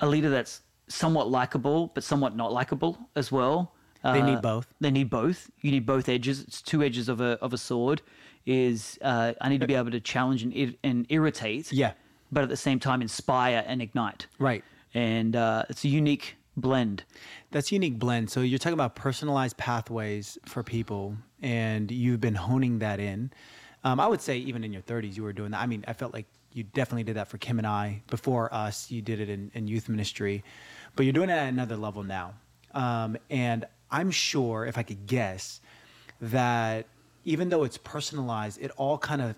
a 0.00 0.06
leader 0.06 0.30
that's 0.30 0.62
somewhat 0.88 1.30
likable 1.30 1.88
but 1.94 2.04
somewhat 2.04 2.36
not 2.36 2.52
likable 2.52 2.98
as 3.16 3.30
well. 3.32 3.72
They 4.04 4.22
need 4.22 4.36
Uh, 4.36 4.40
both. 4.40 4.66
They 4.80 4.90
need 4.92 5.10
both. 5.10 5.50
You 5.62 5.72
need 5.72 5.84
both 5.84 6.08
edges. 6.08 6.40
It's 6.42 6.62
two 6.62 6.82
edges 6.82 7.08
of 7.08 7.20
a 7.20 7.38
of 7.42 7.52
a 7.52 7.58
sword. 7.58 8.02
Is 8.44 8.98
uh, 9.02 9.32
I 9.40 9.48
need 9.48 9.60
to 9.62 9.66
be 9.66 9.74
able 9.74 9.90
to 9.90 9.98
challenge 10.00 10.44
and, 10.44 10.52
ir- 10.54 10.76
and 10.84 11.04
irritate 11.08 11.72
Yeah. 11.72 11.92
but 12.30 12.44
at 12.44 12.48
the 12.48 12.56
same 12.56 12.78
time 12.78 13.02
inspire 13.02 13.64
and 13.66 13.82
ignite. 13.82 14.28
Right. 14.38 14.62
And 14.94 15.34
uh, 15.34 15.64
it's 15.68 15.82
a 15.84 15.88
unique 15.88 16.36
blend. 16.56 17.02
That's 17.50 17.72
a 17.72 17.74
unique 17.74 17.98
blend. 17.98 18.30
So 18.30 18.40
you're 18.42 18.60
talking 18.60 18.74
about 18.74 18.94
personalized 18.94 19.56
pathways 19.56 20.38
for 20.46 20.62
people, 20.62 21.16
and 21.42 21.90
you've 21.90 22.20
been 22.20 22.36
honing 22.36 22.78
that 22.78 23.00
in. 23.00 23.32
Um, 23.82 23.98
I 23.98 24.06
would 24.06 24.20
say 24.20 24.38
even 24.38 24.62
in 24.62 24.72
your 24.72 24.82
30s, 24.82 25.16
you 25.16 25.24
were 25.24 25.32
doing 25.32 25.50
that. 25.50 25.60
I 25.60 25.66
mean, 25.66 25.84
I 25.88 25.92
felt 25.92 26.12
like 26.14 26.26
you 26.52 26.62
definitely 26.62 27.02
did 27.04 27.16
that 27.16 27.26
for 27.28 27.38
Kim 27.38 27.58
and 27.58 27.66
I. 27.66 28.02
Before 28.08 28.52
us, 28.54 28.90
you 28.92 29.02
did 29.02 29.18
it 29.20 29.28
in, 29.28 29.50
in 29.54 29.66
youth 29.66 29.88
ministry. 29.88 30.44
But 30.96 31.04
you're 31.04 31.12
doing 31.12 31.30
it 31.30 31.34
at 31.34 31.48
another 31.48 31.76
level 31.76 32.02
now. 32.02 32.34
Um, 32.72 33.16
and 33.30 33.64
I'm 33.90 34.10
sure, 34.10 34.66
if 34.66 34.76
I 34.76 34.82
could 34.82 35.06
guess, 35.06 35.60
that 36.20 36.86
even 37.24 37.48
though 37.50 37.64
it's 37.64 37.78
personalized, 37.78 38.60
it 38.60 38.70
all 38.76 38.98
kind 38.98 39.22
of 39.22 39.34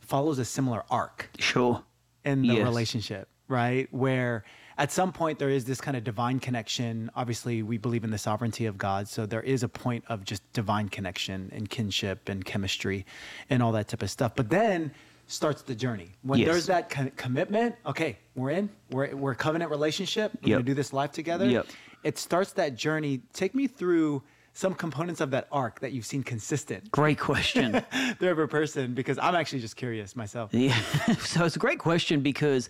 follows 0.00 0.38
a 0.38 0.44
similar 0.44 0.84
arc 0.90 1.30
Sure. 1.38 1.82
in 2.24 2.42
the 2.42 2.54
Yes. 2.54 2.64
relationship, 2.64 3.28
right? 3.48 3.88
Where 3.92 4.44
at 4.76 4.90
some 4.90 5.12
point 5.12 5.38
there 5.38 5.50
is 5.50 5.64
this 5.64 5.80
kind 5.80 5.96
of 5.96 6.04
divine 6.04 6.40
connection. 6.40 7.10
Obviously, 7.14 7.62
we 7.62 7.78
believe 7.78 8.02
in 8.04 8.10
the 8.10 8.18
sovereignty 8.18 8.66
of 8.66 8.76
God, 8.78 9.08
so 9.08 9.26
there 9.26 9.42
is 9.42 9.62
a 9.62 9.68
point 9.68 10.04
of 10.08 10.24
just 10.24 10.42
divine 10.52 10.88
connection 10.88 11.50
and 11.54 11.68
kinship 11.68 12.28
and 12.28 12.44
chemistry 12.44 13.06
and 13.48 13.62
all 13.62 13.72
that 13.72 13.88
type 13.88 14.02
of 14.02 14.10
stuff. 14.10 14.32
But 14.34 14.48
then 14.50 14.92
starts 15.30 15.62
the 15.62 15.74
journey. 15.74 16.10
When 16.22 16.38
Yes. 16.40 16.48
there's 16.48 16.66
that 16.66 16.90
co- 16.90 17.10
commitment, 17.16 17.76
okay, 17.86 18.18
we're 18.34 18.50
in, 18.50 18.68
we're 18.90 19.14
we're 19.14 19.32
a 19.32 19.36
covenant 19.36 19.70
relationship. 19.70 20.32
We're 20.42 20.48
Yep. 20.50 20.56
gonna 20.58 20.64
do 20.64 20.74
this 20.74 20.92
life 20.92 21.12
together. 21.12 21.46
Yep. 21.46 21.66
It 22.02 22.18
starts 22.18 22.52
that 22.54 22.74
journey. 22.76 23.22
Take 23.32 23.54
me 23.54 23.66
through 23.66 24.22
some 24.52 24.74
components 24.74 25.20
of 25.20 25.30
that 25.30 25.46
arc 25.52 25.78
that 25.80 25.92
you've 25.92 26.04
seen 26.06 26.22
consistent 26.24 26.90
Great 26.90 27.18
question. 27.18 27.80
through 28.18 28.28
every 28.28 28.48
person 28.48 28.94
because 28.94 29.16
I'm 29.18 29.36
actually 29.36 29.60
just 29.60 29.76
curious 29.76 30.16
myself. 30.16 30.50
Yeah. 30.54 30.74
so 31.20 31.44
it's 31.44 31.54
a 31.56 31.60
great 31.60 31.78
question 31.78 32.20
because, 32.22 32.68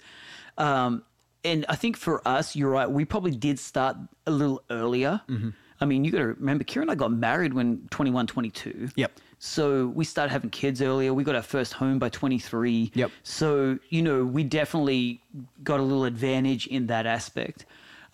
um, 0.59 1.03
and 1.43 1.65
I 1.71 1.77
think 1.77 1.97
for 1.97 2.27
us, 2.29 2.55
you're 2.55 2.71
right. 2.71 2.91
We 2.91 3.07
probably 3.07 3.31
did 3.35 3.59
start 3.59 3.97
a 4.27 4.31
little 4.31 4.63
earlier. 4.69 5.23
Mm-hmm. 5.29 5.51
I 5.81 5.87
mean, 5.87 6.05
you 6.05 6.11
got 6.11 6.19
to 6.19 6.27
remember, 6.27 6.65
Kira 6.65 6.83
and 6.83 6.91
I 6.91 6.95
got 6.95 7.13
married 7.13 7.55
when 7.55 7.87
21, 7.91 8.27
22. 8.27 8.91
Yep. 8.97 9.13
So 9.39 9.87
we 9.89 10.05
started 10.05 10.31
having 10.31 10.51
kids 10.51 10.83
earlier. 10.83 11.15
We 11.15 11.25
got 11.25 11.35
our 11.35 11.43
first 11.43 11.73
home 11.73 11.99
by 11.99 12.11
23. 12.11 12.93
Yep. 12.95 13.11
So, 13.23 13.79
you 13.89 14.03
know, 14.03 14.25
we 14.25 14.45
definitely 14.45 15.23
got 15.65 15.81
a 15.81 15.83
little 15.83 16.05
advantage 16.05 16.67
in 16.67 16.89
that 16.89 17.07
aspect. 17.07 17.65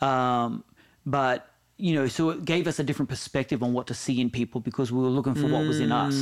Um, 0.01 0.63
but, 1.05 1.49
you 1.79 1.95
know, 1.95 2.07
so 2.07 2.31
it 2.31 2.45
gave 2.45 2.69
us 2.69 2.79
a 2.79 2.85
different 2.85 3.09
perspective 3.09 3.63
on 3.63 3.73
what 3.73 3.89
to 3.89 3.95
see 3.95 4.21
in 4.21 4.31
people 4.31 4.61
because 4.61 4.93
we 4.93 5.01
were 5.01 5.09
looking 5.09 5.35
for 5.35 5.49
what 5.49 5.67
was 5.67 5.81
in 5.81 5.91
us. 5.91 6.15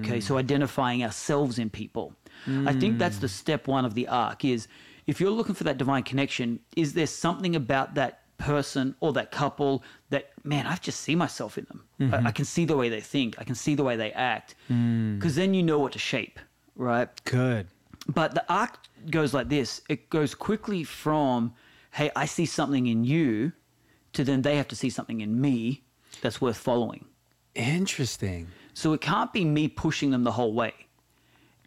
Okay. 0.00 0.20
So 0.20 0.36
identifying 0.36 1.02
ourselves 1.02 1.58
in 1.58 1.70
people. 1.70 2.14
I 2.66 2.72
think 2.74 2.98
that's 2.98 3.18
the 3.18 3.28
step 3.28 3.68
one 3.68 3.84
of 3.84 3.94
the 3.94 4.08
arc 4.08 4.44
is 4.44 4.68
if 5.06 5.20
you're 5.20 5.30
looking 5.30 5.54
for 5.54 5.64
that 5.64 5.78
divine 5.78 6.02
connection, 6.02 6.60
is 6.76 6.92
there 6.92 7.06
something 7.06 7.56
about 7.56 7.94
that 7.94 8.21
person 8.42 8.94
or 9.00 9.12
that 9.12 9.30
couple 9.30 9.82
that 10.10 10.30
man 10.44 10.66
i've 10.66 10.80
just 10.80 11.00
see 11.00 11.14
myself 11.14 11.56
in 11.58 11.64
them 11.66 11.84
I, 12.00 12.04
I 12.04 12.06
mm-hmm. 12.06 12.28
can 12.30 12.44
see 12.44 12.64
the 12.64 12.76
way 12.76 12.88
they 12.88 13.00
think 13.00 13.36
i 13.38 13.44
can 13.44 13.54
see 13.54 13.74
the 13.74 13.84
way 13.84 13.96
they 13.96 14.12
act 14.12 14.54
mm. 14.70 15.18
because 15.18 15.34
then 15.36 15.54
you 15.54 15.62
know 15.62 15.78
what 15.78 15.92
to 15.92 15.98
shape 15.98 16.38
right 16.76 17.08
Good. 17.24 17.68
but 18.08 18.34
the 18.34 18.44
arc 18.52 18.78
goes 19.10 19.32
like 19.32 19.48
this 19.48 19.80
it 19.88 20.10
goes 20.10 20.34
quickly 20.34 20.84
from 20.84 21.54
hey 21.92 22.10
i 22.16 22.26
see 22.26 22.46
something 22.46 22.86
in 22.86 23.04
you 23.04 23.52
to 24.12 24.24
then 24.24 24.42
they 24.42 24.56
have 24.56 24.68
to 24.68 24.76
see 24.76 24.90
something 24.90 25.20
in 25.20 25.40
me 25.40 25.84
that's 26.20 26.40
worth 26.40 26.56
following 26.56 27.06
Interesting. 27.54 28.48
so 28.74 28.92
it 28.92 29.00
can't 29.00 29.32
be 29.32 29.44
me 29.44 29.68
pushing 29.68 30.10
them 30.10 30.24
the 30.24 30.32
whole 30.32 30.54
way. 30.54 30.72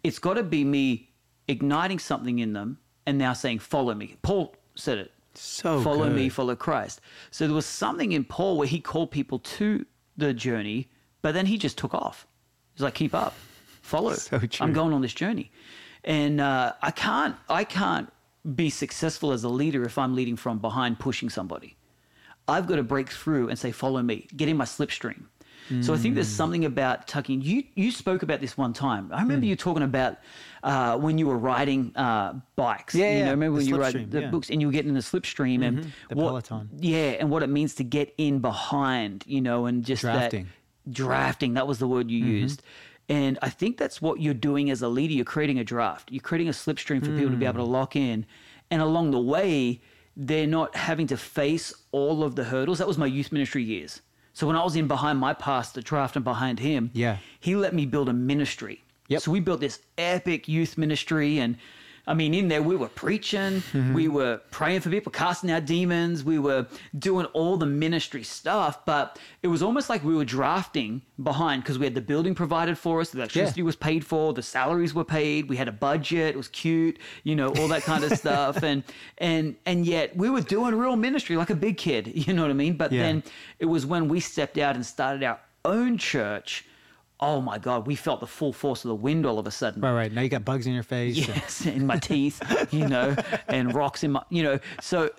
It's 0.02 0.18
got 0.18 0.34
to 0.34 0.42
be 0.42 0.64
me 0.64 1.10
igniting 1.48 1.98
something 1.98 2.38
in 2.38 2.52
them 2.52 2.78
and 3.06 3.18
now 3.18 3.32
saying, 3.32 3.60
follow 3.60 3.94
me. 3.94 4.16
Paul 4.22 4.54
said 4.74 4.98
it. 4.98 5.12
So 5.36 5.80
follow 5.80 6.08
me, 6.10 6.28
follow 6.28 6.56
Christ. 6.56 7.00
So 7.30 7.46
there 7.46 7.54
was 7.54 7.66
something 7.66 8.12
in 8.12 8.24
Paul 8.24 8.56
where 8.56 8.68
he 8.68 8.80
called 8.80 9.10
people 9.10 9.38
to 9.38 9.84
the 10.16 10.32
journey, 10.32 10.88
but 11.22 11.34
then 11.34 11.46
he 11.46 11.58
just 11.58 11.78
took 11.78 11.94
off. 11.94 12.26
He's 12.74 12.82
like, 12.82 12.94
keep 12.94 13.14
up, 13.14 13.34
follow. 13.82 14.14
So. 14.14 14.40
I'm 14.60 14.72
going 14.72 14.92
on 14.92 15.00
this 15.00 15.14
journey. 15.14 15.50
And 16.04 16.40
uh, 16.40 16.74
I 16.82 16.90
can't, 16.90 17.36
I 17.48 17.64
can't 17.64 18.12
be 18.54 18.70
successful 18.70 19.32
as 19.32 19.42
a 19.44 19.48
leader 19.48 19.84
if 19.84 19.98
I'm 19.98 20.14
leading 20.14 20.36
from 20.36 20.58
behind, 20.58 20.98
pushing 20.98 21.28
somebody. 21.28 21.76
I've 22.48 22.66
got 22.66 22.76
to 22.76 22.84
break 22.84 23.08
through 23.08 23.48
and 23.48 23.58
say, 23.58 23.72
follow 23.72 24.02
me, 24.02 24.28
get 24.36 24.48
in 24.48 24.56
my 24.56 24.64
slipstream. 24.64 25.24
So 25.82 25.92
I 25.94 25.96
think 25.96 26.14
there's 26.14 26.28
Mm. 26.28 26.36
something 26.36 26.64
about 26.64 27.06
tucking. 27.08 27.42
You 27.42 27.64
you 27.74 27.90
spoke 27.90 28.22
about 28.22 28.40
this 28.40 28.56
one 28.56 28.72
time. 28.72 29.10
I 29.12 29.20
remember 29.22 29.46
Mm. 29.46 29.50
you 29.50 29.56
talking 29.56 29.82
about 29.82 30.18
uh, 30.62 30.96
when 30.98 31.16
you 31.18 31.26
were 31.26 31.38
riding 31.38 31.92
uh, 31.96 32.34
bikes. 32.56 32.94
Yeah, 32.94 33.10
you 33.12 33.18
yeah, 33.18 33.24
know, 33.26 33.30
remember 33.32 33.58
the 33.58 33.64
when 33.64 33.68
you 33.68 33.76
were 33.76 33.84
slipstream, 33.84 34.10
the 34.10 34.20
yeah. 34.22 34.30
books 34.30 34.50
and 34.50 34.60
you 34.60 34.66
were 34.68 34.72
getting 34.72 34.88
in 34.88 34.94
the 34.94 35.00
slipstream 35.00 35.62
and 35.64 35.92
the 36.08 36.14
what, 36.16 36.28
peloton. 36.28 36.68
Yeah, 36.80 37.10
and 37.20 37.30
what 37.30 37.42
it 37.42 37.48
means 37.50 37.74
to 37.76 37.84
get 37.84 38.14
in 38.18 38.40
behind, 38.40 39.24
you 39.26 39.40
know, 39.40 39.66
and 39.66 39.84
just 39.84 40.02
Drafting. 40.02 40.44
Mm-hmm. 40.44 40.50
that 40.86 40.92
drafting. 40.94 41.54
That 41.54 41.66
was 41.66 41.78
the 41.78 41.88
word 41.88 42.10
you 42.10 42.24
used. 42.24 42.62
And 43.08 43.38
I 43.42 43.48
think 43.50 43.76
that's 43.76 44.02
what 44.02 44.20
you're 44.20 44.34
doing 44.34 44.68
as 44.70 44.82
a 44.82 44.88
leader. 44.88 45.14
You're 45.14 45.24
creating 45.24 45.58
a 45.60 45.64
draft. 45.64 46.10
You're 46.10 46.20
creating 46.22 46.48
a 46.48 46.52
slipstream 46.52 47.00
for 47.04 47.12
people 47.12 47.30
to 47.30 47.36
be 47.36 47.46
able 47.46 47.60
to 47.64 47.68
Mm. 47.68 47.78
lock 47.78 47.94
in. 47.96 48.26
And 48.70 48.82
along 48.82 49.12
the 49.12 49.20
way, 49.20 49.80
they're 50.16 50.46
not 50.48 50.74
having 50.74 51.06
to 51.08 51.16
face 51.16 51.72
all 51.92 52.24
of 52.24 52.34
the 52.34 52.44
hurdles. 52.44 52.78
That 52.78 52.88
was 52.88 52.98
my 52.98 53.06
youth 53.06 53.30
ministry 53.30 53.62
years. 53.62 54.00
So 54.36 54.46
when 54.46 54.54
I 54.54 54.62
was 54.62 54.76
in 54.76 54.86
behind 54.86 55.18
my 55.18 55.32
pastor, 55.32 55.80
drafting 55.80 56.22
behind 56.22 56.58
him, 56.58 56.90
Yeah. 56.92 57.16
he 57.40 57.56
let 57.56 57.72
me 57.72 57.86
build 57.86 58.10
a 58.10 58.12
ministry. 58.12 58.82
Yep. 59.08 59.22
So 59.22 59.30
we 59.30 59.40
built 59.40 59.60
this 59.60 59.80
epic 59.96 60.46
youth 60.46 60.76
ministry 60.76 61.38
and 61.38 61.56
I 62.06 62.14
mean, 62.14 62.34
in 62.34 62.46
there, 62.48 62.62
we 62.62 62.76
were 62.76 62.88
preaching, 62.88 63.62
Mm-hmm. 63.72 63.94
we 63.94 64.06
were 64.08 64.40
praying 64.52 64.80
for 64.80 64.90
people, 64.90 65.10
casting 65.10 65.50
out 65.50 65.64
demons, 65.66 66.22
we 66.22 66.38
were 66.38 66.66
doing 66.98 67.26
all 67.26 67.56
the 67.56 67.66
ministry 67.66 68.22
stuff, 68.22 68.84
but 68.84 69.18
it 69.42 69.48
was 69.48 69.62
almost 69.62 69.88
like 69.90 70.04
we 70.04 70.14
were 70.14 70.24
drafting 70.24 71.02
behind 71.22 71.62
because 71.62 71.78
we 71.78 71.84
had 71.86 71.94
the 71.94 72.00
building 72.00 72.34
provided 72.34 72.78
for 72.78 73.00
us, 73.00 73.10
the 73.10 73.18
electricity 73.18 73.62
was 73.62 73.74
paid 73.76 74.04
for, 74.06 74.32
the 74.32 74.42
salaries 74.42 74.94
were 74.94 75.04
paid, 75.04 75.48
we 75.48 75.56
had 75.56 75.66
a 75.68 75.72
budget, 75.72 76.34
it 76.34 76.36
was 76.36 76.48
cute, 76.48 76.98
you 77.24 77.34
know, 77.34 77.48
all 77.58 77.68
that 77.68 77.82
kind 77.82 78.04
of 78.04 78.12
stuff, 78.24 78.62
and 78.62 78.84
and 79.18 79.56
and 79.66 79.84
yet 79.84 80.16
we 80.16 80.30
were 80.30 80.40
doing 80.42 80.74
real 80.76 80.96
ministry 80.96 81.36
like 81.36 81.50
a 81.50 81.56
big 81.56 81.76
kid, 81.76 82.12
you 82.14 82.32
know 82.32 82.42
what 82.42 82.50
I 82.50 82.54
mean? 82.54 82.76
But 82.76 82.92
Yeah. 82.92 83.02
then 83.02 83.22
it 83.58 83.66
was 83.66 83.84
when 83.84 84.06
we 84.08 84.20
stepped 84.20 84.58
out 84.58 84.76
and 84.76 84.86
started 84.86 85.22
our 85.24 85.40
own 85.64 85.98
church. 85.98 86.64
Oh 87.18 87.40
my 87.40 87.56
God, 87.58 87.86
we 87.86 87.94
felt 87.94 88.20
the 88.20 88.26
full 88.26 88.52
force 88.52 88.84
of 88.84 88.90
the 88.90 88.94
wind 88.94 89.24
all 89.24 89.38
of 89.38 89.46
a 89.46 89.50
sudden. 89.50 89.80
Right, 89.80 89.92
right. 89.92 90.12
Now 90.12 90.20
you 90.20 90.28
got 90.28 90.44
bugs 90.44 90.66
in 90.66 90.74
your 90.74 90.82
face. 90.82 91.16
and- 91.16 91.28
Yes, 91.36 91.64
in 91.64 91.86
my 91.86 91.96
teeth, 91.98 92.42
you 92.72 92.86
know, 92.86 93.16
and 93.48 93.74
rocks 93.74 94.04
in 94.04 94.12
my, 94.12 94.22
you 94.28 94.42
know. 94.42 94.58
So, 94.82 95.10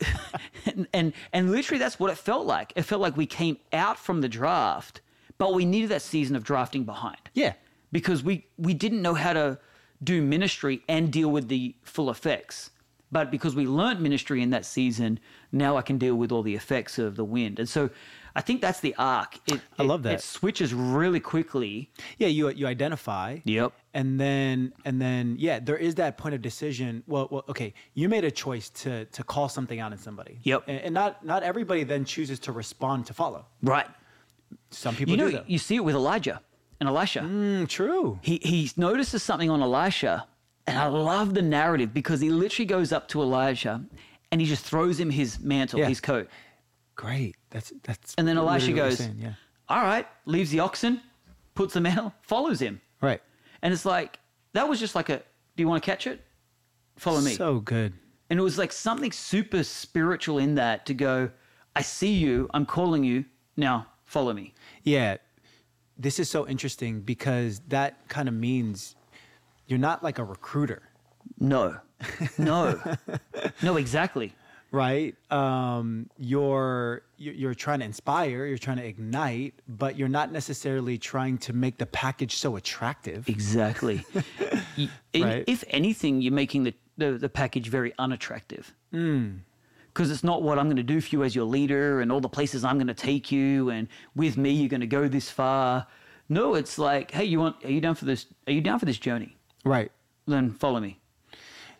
and, 0.67 0.87
and 0.93 1.13
and 1.33 1.51
literally, 1.51 1.79
that's 1.79 1.99
what 1.99 2.11
it 2.11 2.17
felt 2.17 2.45
like. 2.45 2.71
It 2.75 2.83
felt 2.83 3.01
like 3.01 3.17
we 3.17 3.25
came 3.25 3.57
out 3.73 3.97
from 3.97 4.21
the 4.21 4.29
draft, 4.29 5.01
but 5.39 5.55
we 5.55 5.65
needed 5.65 5.89
that 5.89 6.03
season 6.03 6.35
of 6.35 6.43
drafting 6.43 6.83
behind 6.83 7.17
Yeah. 7.33 7.53
because 7.91 8.23
we 8.23 8.45
we 8.57 8.73
didn't 8.75 9.01
know 9.01 9.15
how 9.15 9.33
to 9.33 9.57
do 10.03 10.21
ministry 10.21 10.81
and 10.87 11.11
deal 11.11 11.29
with 11.29 11.47
the 11.47 11.73
full 11.83 12.11
effects. 12.11 12.69
But 13.11 13.31
because 13.31 13.55
we 13.55 13.65
learned 13.65 14.01
ministry 14.01 14.41
in 14.43 14.49
that 14.51 14.65
season, 14.65 15.19
now 15.53 15.77
I 15.77 15.81
can 15.81 15.97
deal 15.97 16.15
with 16.15 16.29
all 16.31 16.43
the 16.43 16.53
effects 16.55 16.99
of 16.99 17.15
the 17.15 17.23
wind. 17.23 17.57
And 17.57 17.67
so, 17.69 17.89
I 18.37 18.41
think 18.41 18.61
that's 18.61 18.79
the 18.81 18.93
arc. 18.99 19.31
It, 19.47 19.59
I 19.79 19.83
it- 19.83 19.87
love 19.87 20.03
that. 20.03 20.13
It 20.13 20.21
switches 20.21 20.73
really 20.73 21.19
quickly. 21.19 21.89
Yeah, 22.19 22.27
you 22.27 22.49
you 22.59 22.67
identify. 22.67 23.39
Yep. 23.45 23.73
And 23.93 24.19
then 24.19 24.73
and 24.85 25.01
then 25.01 25.35
yeah, 25.39 25.59
there 25.59 25.75
is 25.87 25.95
that 25.95 26.17
point 26.17 26.35
of 26.35 26.41
decision. 26.41 27.03
Well, 27.07 27.27
well, 27.31 27.43
okay, 27.49 27.73
you 27.95 28.07
made 28.09 28.23
a 28.25 28.31
choice 28.45 28.69
to 28.81 29.05
to 29.05 29.23
call 29.23 29.49
something 29.49 29.79
out 29.83 29.91
in 29.91 29.97
somebody. 29.97 30.39
Yep. 30.43 30.63
And, 30.67 30.79
and 30.85 30.93
not 30.93 31.25
not 31.25 31.41
everybody 31.51 31.83
then 31.83 32.05
chooses 32.05 32.37
to 32.41 32.51
respond 32.51 33.07
to 33.07 33.13
follow. 33.13 33.45
Right. 33.63 33.87
Some 34.69 34.95
people 34.95 35.11
You 35.11 35.17
know, 35.17 35.29
do 35.31 35.37
though. 35.37 35.43
you 35.47 35.57
see 35.57 35.75
it 35.75 35.83
with 35.83 35.95
Elijah 35.95 36.39
and 36.79 36.87
Elisha. 36.89 37.21
Mm, 37.21 37.67
true. 37.67 38.19
he 38.21 38.35
he 38.43 38.69
notices 38.77 39.23
something 39.23 39.49
on 39.49 39.61
Elisha, 39.61 40.27
and 40.67 40.77
I 40.77 40.87
love 40.87 41.33
the 41.33 41.41
narrative 41.41 41.93
because 41.93 42.19
he 42.21 42.29
literally 42.29 42.65
goes 42.67 42.91
up 42.91 43.07
to 43.09 43.21
Elijah 43.21 43.83
and 44.31 44.41
he 44.41 44.45
just 44.47 44.63
throws 44.63 44.99
him 44.99 45.09
his 45.09 45.39
mantle, 45.39 45.79
Yeah. 45.79 45.87
his 45.87 46.01
coat, 46.01 46.29
Great. 46.97 47.35
That's 47.51 47.71
that's. 47.83 48.13
and 48.17 48.27
then 48.27 48.37
Elisha 48.37 48.73
goes, 48.73 48.97
saying, 48.97 49.15
yeah. 49.19 49.33
"All 49.69 49.81
right," 49.83 50.05
leaves 50.25 50.49
the 50.51 50.59
oxen, 50.59 50.99
puts 51.55 51.73
the 51.75 51.79
mantle, 51.81 52.13
follows 52.21 52.59
him, 52.59 52.81
Right. 53.01 53.21
and 53.61 53.71
it's 53.73 53.85
like 53.85 54.19
that 54.53 54.67
was 54.67 54.79
just 54.79 54.95
like 54.95 55.07
a, 55.09 55.17
"Do 55.55 55.63
you 55.63 55.67
want 55.69 55.81
to 55.81 55.85
catch 55.89 56.05
it? 56.07 56.25
Follow 56.97 57.21
me." 57.21 57.33
So 57.35 57.59
good. 57.61 57.93
and 58.29 58.37
it 58.39 58.43
was 58.43 58.57
like 58.57 58.71
something 58.73 59.11
super 59.13 59.63
spiritual 59.63 60.37
in 60.39 60.55
that 60.55 60.85
to 60.87 60.93
go, 60.93 61.29
"I 61.75 61.81
see 61.83 62.11
you, 62.13 62.49
I'm 62.53 62.65
calling 62.65 63.03
you, 63.05 63.23
now 63.55 63.87
follow 64.03 64.33
me." 64.33 64.53
Yeah. 64.83 65.17
This 65.99 66.19
is 66.19 66.29
so 66.29 66.47
interesting 66.47 67.01
because 67.01 67.59
that 67.69 68.07
kind 68.07 68.27
of 68.27 68.35
means 68.35 68.95
you're 69.67 69.79
not 69.79 70.03
like 70.03 70.19
a 70.19 70.23
recruiter, 70.23 70.83
No, 71.39 71.77
no, 72.37 72.79
no, 73.63 73.77
exactly. 73.77 74.33
Right? 74.71 75.15
Um, 75.31 76.09
you're 76.17 77.03
you're 77.17 77.55
trying 77.55 77.79
to 77.79 77.85
inspire, 77.85 78.45
you're 78.45 78.57
trying 78.57 78.77
to 78.77 78.85
ignite, 78.85 79.55
but 79.67 79.97
you're 79.97 80.07
not 80.07 80.31
necessarily 80.31 80.97
trying 80.97 81.37
to 81.39 81.53
make 81.53 81.77
the 81.77 81.85
package 81.85 82.37
so 82.37 82.55
attractive. 82.55 83.27
Exactly. 83.29 84.05
Right. 85.15 85.43
If 85.47 85.63
anything, 85.69 86.21
you're 86.21 86.31
making 86.31 86.65
the, 86.65 86.73
the, 86.97 87.13
the 87.13 87.29
package 87.29 87.69
very 87.69 87.91
unattractive. 87.97 88.71
Hmm. 88.91 89.37
Because 89.87 90.11
it's 90.11 90.23
not 90.23 90.43
what 90.43 90.59
I'm 90.59 90.67
going 90.67 90.77
to 90.77 90.83
do 90.83 91.01
for 91.01 91.09
you 91.15 91.23
as 91.23 91.35
your 91.35 91.45
leader 91.45 92.01
and 92.01 92.11
all 92.11 92.21
the 92.21 92.29
places 92.29 92.63
I'm 92.63 92.77
going 92.77 92.85
to 92.85 92.93
take 92.93 93.31
you 93.31 93.71
and 93.71 93.87
with 94.15 94.37
me 94.37 94.51
you're 94.51 94.69
going 94.69 94.81
to 94.81 94.85
go 94.85 95.07
this 95.07 95.31
far. 95.31 95.87
No, 96.29 96.53
it's 96.53 96.77
like, 96.77 97.09
hey, 97.09 97.23
you 97.23 97.39
want? 97.39 97.65
Are 97.65 97.71
you 97.71 97.81
down 97.81 97.95
for 97.95 98.05
this? 98.05 98.27
Are 98.45 98.53
you 98.53 98.61
down 98.61 98.77
for 98.77 98.85
this 98.85 98.99
journey? 98.99 99.35
Right. 99.65 99.91
Then 100.27 100.51
follow 100.51 100.79
me. 100.79 100.99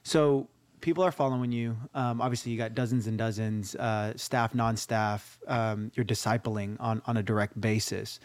So 0.02 0.48
people 0.82 1.04
are 1.04 1.12
following 1.12 1.52
you. 1.52 1.78
Um, 1.94 2.22
obviously, 2.22 2.52
you 2.52 2.58
got 2.58 2.76
dozens 2.76 3.08
and 3.08 3.18
dozens, 3.18 3.76
uh, 3.76 4.14
staff, 4.16 4.54
non-staff. 4.54 5.40
Um, 5.48 5.92
you're 5.96 6.06
discipling 6.06 6.78
on 6.80 7.02
on 7.06 7.18
a 7.18 7.24
direct 7.24 7.60
basis. 7.60 8.20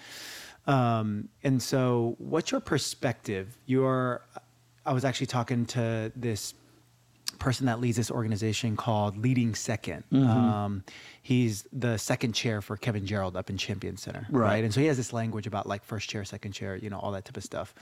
Um, 0.66 1.28
and 1.42 1.62
so, 1.62 2.14
what's 2.18 2.50
your 2.50 2.60
perspective? 2.60 3.58
You're, 3.66 4.22
I 4.86 4.92
was 4.92 5.04
actually 5.04 5.26
talking 5.26 5.66
to 5.66 6.12
this 6.14 6.54
person 7.42 7.66
that 7.66 7.80
leads 7.80 7.96
this 7.96 8.10
organization 8.10 8.76
called 8.76 9.16
Leading 9.18 9.52
2nd 9.52 10.02
Mm-hmm. 10.12 10.28
Um, 10.28 10.84
he's 11.22 11.66
the 11.72 11.96
second 11.98 12.32
chair 12.34 12.60
for 12.62 12.76
Kevin 12.76 13.04
Gerald 13.06 13.36
up 13.36 13.50
in 13.50 13.56
Champion 13.56 13.96
Center, 13.96 14.26
Right. 14.30 14.48
right? 14.48 14.64
And 14.64 14.72
so 14.72 14.80
he 14.80 14.86
has 14.86 14.96
this 14.96 15.12
language 15.12 15.46
about 15.46 15.66
like 15.66 15.82
first 15.84 16.08
chair, 16.08 16.24
second 16.24 16.52
chair, 16.52 16.76
you 16.76 16.88
know, 16.90 16.98
all 16.98 17.12
that 17.12 17.24
type 17.24 17.36
of 17.36 17.44
stuff. 17.44 17.74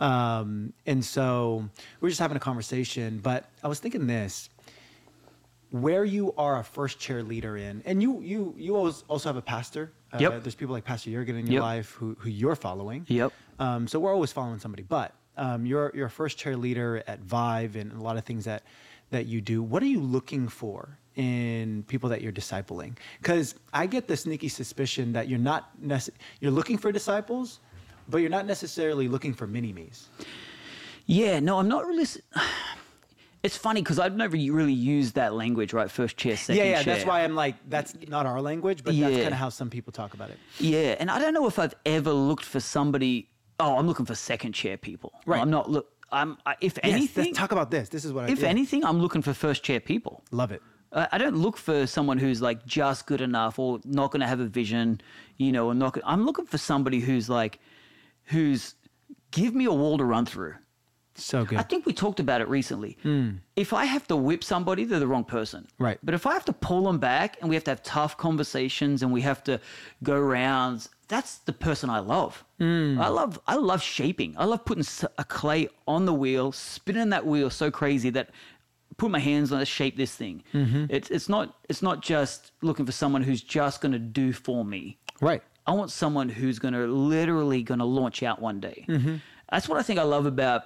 Um, 0.00 0.72
and 0.86 1.04
so 1.04 1.68
we 2.00 2.06
we're 2.06 2.08
just 2.10 2.20
having 2.20 2.36
a 2.36 2.40
conversation, 2.50 3.18
but 3.18 3.48
I 3.62 3.68
was 3.68 3.78
thinking 3.80 4.06
this 4.06 4.48
where 5.70 6.04
you 6.04 6.32
are 6.38 6.60
a 6.60 6.64
first 6.64 7.00
chair 7.00 7.22
leader 7.22 7.56
in, 7.56 7.82
and 7.84 8.00
you 8.00 8.20
you 8.20 8.54
you 8.56 8.76
always 8.76 9.02
also 9.08 9.28
have 9.28 9.36
a 9.36 9.42
pastor. 9.42 9.92
Uh, 10.12 10.18
Yep. 10.20 10.42
There's 10.44 10.54
people 10.54 10.72
like 10.72 10.84
Pastor 10.84 11.10
Jurgen 11.10 11.36
in 11.36 11.46
your 11.46 11.54
Yep. 11.54 11.62
life 11.62 11.90
who 11.98 12.14
who 12.20 12.28
you're 12.30 12.54
following. 12.54 13.04
Yep. 13.08 13.32
Um, 13.58 13.88
so 13.88 13.98
we're 13.98 14.12
always 14.14 14.30
following 14.32 14.60
somebody, 14.60 14.84
but 14.84 15.12
um, 15.36 15.66
you're 15.66 15.90
you're 15.94 16.06
a 16.06 16.10
first 16.10 16.38
chair 16.38 16.56
leader 16.56 17.02
at 17.06 17.20
Vive 17.20 17.76
and 17.76 17.92
a 17.92 18.00
lot 18.00 18.16
of 18.16 18.24
things 18.24 18.44
that 18.44 18.62
that 19.10 19.26
you 19.26 19.40
do. 19.40 19.62
What 19.62 19.82
are 19.82 19.86
you 19.86 20.00
looking 20.00 20.48
for 20.48 20.98
in 21.16 21.84
people 21.86 22.08
that 22.10 22.20
you're 22.20 22.32
discipling? 22.32 22.96
Because 23.20 23.54
I 23.72 23.86
get 23.86 24.08
the 24.08 24.16
sneaky 24.16 24.48
suspicion 24.48 25.12
that 25.12 25.28
you're 25.28 25.38
not 25.38 25.70
nece- 25.80 26.10
you're 26.40 26.50
looking 26.50 26.78
for 26.78 26.90
disciples, 26.92 27.60
but 28.08 28.18
you're 28.18 28.30
not 28.30 28.46
necessarily 28.46 29.08
looking 29.08 29.32
for 29.34 29.46
mini 29.46 29.72
me's. 29.72 30.08
Yeah, 31.06 31.40
no, 31.40 31.58
I'm 31.58 31.68
not 31.68 31.86
really. 31.86 32.06
It's 33.42 33.58
funny 33.58 33.82
because 33.82 33.98
I've 33.98 34.16
never 34.16 34.38
really 34.38 34.72
used 34.72 35.16
that 35.16 35.34
language, 35.34 35.74
right? 35.74 35.90
First 35.90 36.16
chair, 36.16 36.34
second 36.34 36.56
chair. 36.56 36.64
Yeah, 36.64 36.70
yeah. 36.78 36.82
chair. 36.82 36.94
That's 36.94 37.06
why 37.06 37.24
I'm 37.24 37.34
like, 37.34 37.56
that's 37.68 37.94
not 38.08 38.24
our 38.24 38.40
language, 38.40 38.82
but 38.82 38.98
that's 38.98 39.16
kind 39.16 39.26
of 39.28 39.34
how 39.34 39.50
some 39.50 39.68
people 39.68 39.92
talk 39.92 40.14
about 40.14 40.30
it. 40.30 40.38
Yeah, 40.58 40.96
and 40.98 41.10
I 41.10 41.18
don't 41.18 41.34
know 41.34 41.46
if 41.46 41.58
I've 41.58 41.74
ever 41.84 42.10
looked 42.10 42.46
for 42.46 42.58
somebody. 42.58 43.28
Oh, 43.60 43.76
I'm 43.76 43.86
looking 43.86 44.06
for 44.06 44.14
second 44.14 44.52
chair 44.52 44.76
people. 44.76 45.12
Right. 45.26 45.40
I'm 45.40 45.50
not 45.50 45.70
look. 45.70 45.88
I'm. 46.12 46.38
I, 46.46 46.56
if 46.60 46.78
Yes, 46.82 46.92
anything, 46.94 47.24
let's 47.26 47.38
talk 47.38 47.52
about 47.52 47.70
this. 47.70 47.88
This 47.88 48.04
is 48.04 48.12
what 48.12 48.24
I 48.24 48.32
if 48.32 48.40
yeah. 48.40 48.48
anything, 48.48 48.84
I'm 48.84 49.00
looking 49.00 49.22
for 49.22 49.32
first 49.34 49.62
chair 49.62 49.80
people. 49.80 50.24
love 50.30 50.52
it. 50.52 50.62
I 50.92 51.08
I 51.12 51.18
don't 51.18 51.36
look 51.36 51.56
for 51.56 51.86
someone 51.86 52.18
who's 52.18 52.40
like 52.40 52.64
just 52.66 53.06
good 53.06 53.20
enough 53.20 53.58
or 53.58 53.80
not 53.84 54.10
going 54.10 54.20
to 54.20 54.26
have 54.26 54.40
a 54.40 54.46
vision, 54.46 55.00
you 55.36 55.52
know, 55.52 55.66
or 55.66 55.74
not. 55.74 55.98
I'm 56.04 56.24
looking 56.24 56.46
for 56.46 56.58
somebody 56.58 57.00
who's 57.00 57.28
like, 57.28 57.58
who's 58.24 58.74
give 59.30 59.54
me 59.54 59.64
a 59.64 59.72
wall 59.72 59.98
to 59.98 60.04
run 60.04 60.26
through. 60.26 60.54
So 61.16 61.44
good. 61.44 61.58
I 61.58 61.62
think 61.62 61.86
we 61.86 61.92
talked 61.92 62.20
about 62.20 62.40
it 62.40 62.48
recently. 62.48 62.98
Hmm. 63.02 63.30
If 63.56 63.72
I 63.72 63.84
have 63.84 64.06
to 64.08 64.16
whip 64.16 64.42
somebody, 64.42 64.84
they're 64.84 64.98
the 64.98 65.06
wrong 65.06 65.24
person. 65.24 65.66
Right. 65.78 65.98
But 66.02 66.14
if 66.14 66.26
I 66.26 66.32
have 66.32 66.44
to 66.46 66.52
pull 66.52 66.84
them 66.84 66.98
back 66.98 67.36
and 67.40 67.48
we 67.48 67.54
have 67.54 67.64
to 67.64 67.70
have 67.70 67.82
tough 67.82 68.16
conversations 68.16 69.02
and 69.02 69.12
we 69.12 69.20
have 69.22 69.44
to 69.44 69.60
go 70.02 70.18
rounds, 70.18 70.88
that's 71.08 71.38
the 71.38 71.52
person 71.52 71.90
I 71.90 72.00
love. 72.00 72.44
Hmm. 72.58 73.00
I 73.00 73.08
love 73.08 73.40
I 73.46 73.56
love 73.56 73.82
shaping. 73.82 74.34
I 74.36 74.44
love 74.44 74.64
putting 74.64 74.84
a 75.18 75.24
clay 75.24 75.68
on 75.86 76.04
the 76.06 76.14
wheel, 76.14 76.52
spinning 76.52 77.10
that 77.10 77.26
wheel 77.26 77.50
so 77.50 77.70
crazy 77.70 78.10
that 78.10 78.30
put 78.96 79.10
my 79.10 79.18
hands 79.18 79.52
on 79.52 79.60
it, 79.60 79.66
shape 79.66 79.96
this 79.96 80.14
thing. 80.14 80.42
Mm-hmm. 80.52 80.86
It's 80.88 81.10
it's 81.10 81.28
not 81.28 81.56
it's 81.68 81.82
not 81.82 82.02
just 82.02 82.52
looking 82.62 82.86
for 82.86 82.92
someone 82.92 83.22
who's 83.22 83.42
just 83.42 83.80
going 83.80 83.92
to 83.92 83.98
do 83.98 84.32
for 84.32 84.64
me. 84.64 84.98
right. 85.20 85.42
I 85.66 85.72
want 85.72 85.90
someone 85.90 86.28
who's 86.28 86.58
going 86.58 86.74
to 86.74 86.86
literally 86.86 87.62
going 87.62 87.78
to 87.78 87.86
launch 87.86 88.22
out 88.22 88.38
one 88.38 88.60
day. 88.60 88.84
Mm-hmm. 88.86 89.16
That's 89.50 89.66
what 89.66 89.78
I 89.78 89.82
think 89.82 89.98
I 89.98 90.02
love 90.02 90.26
about 90.26 90.64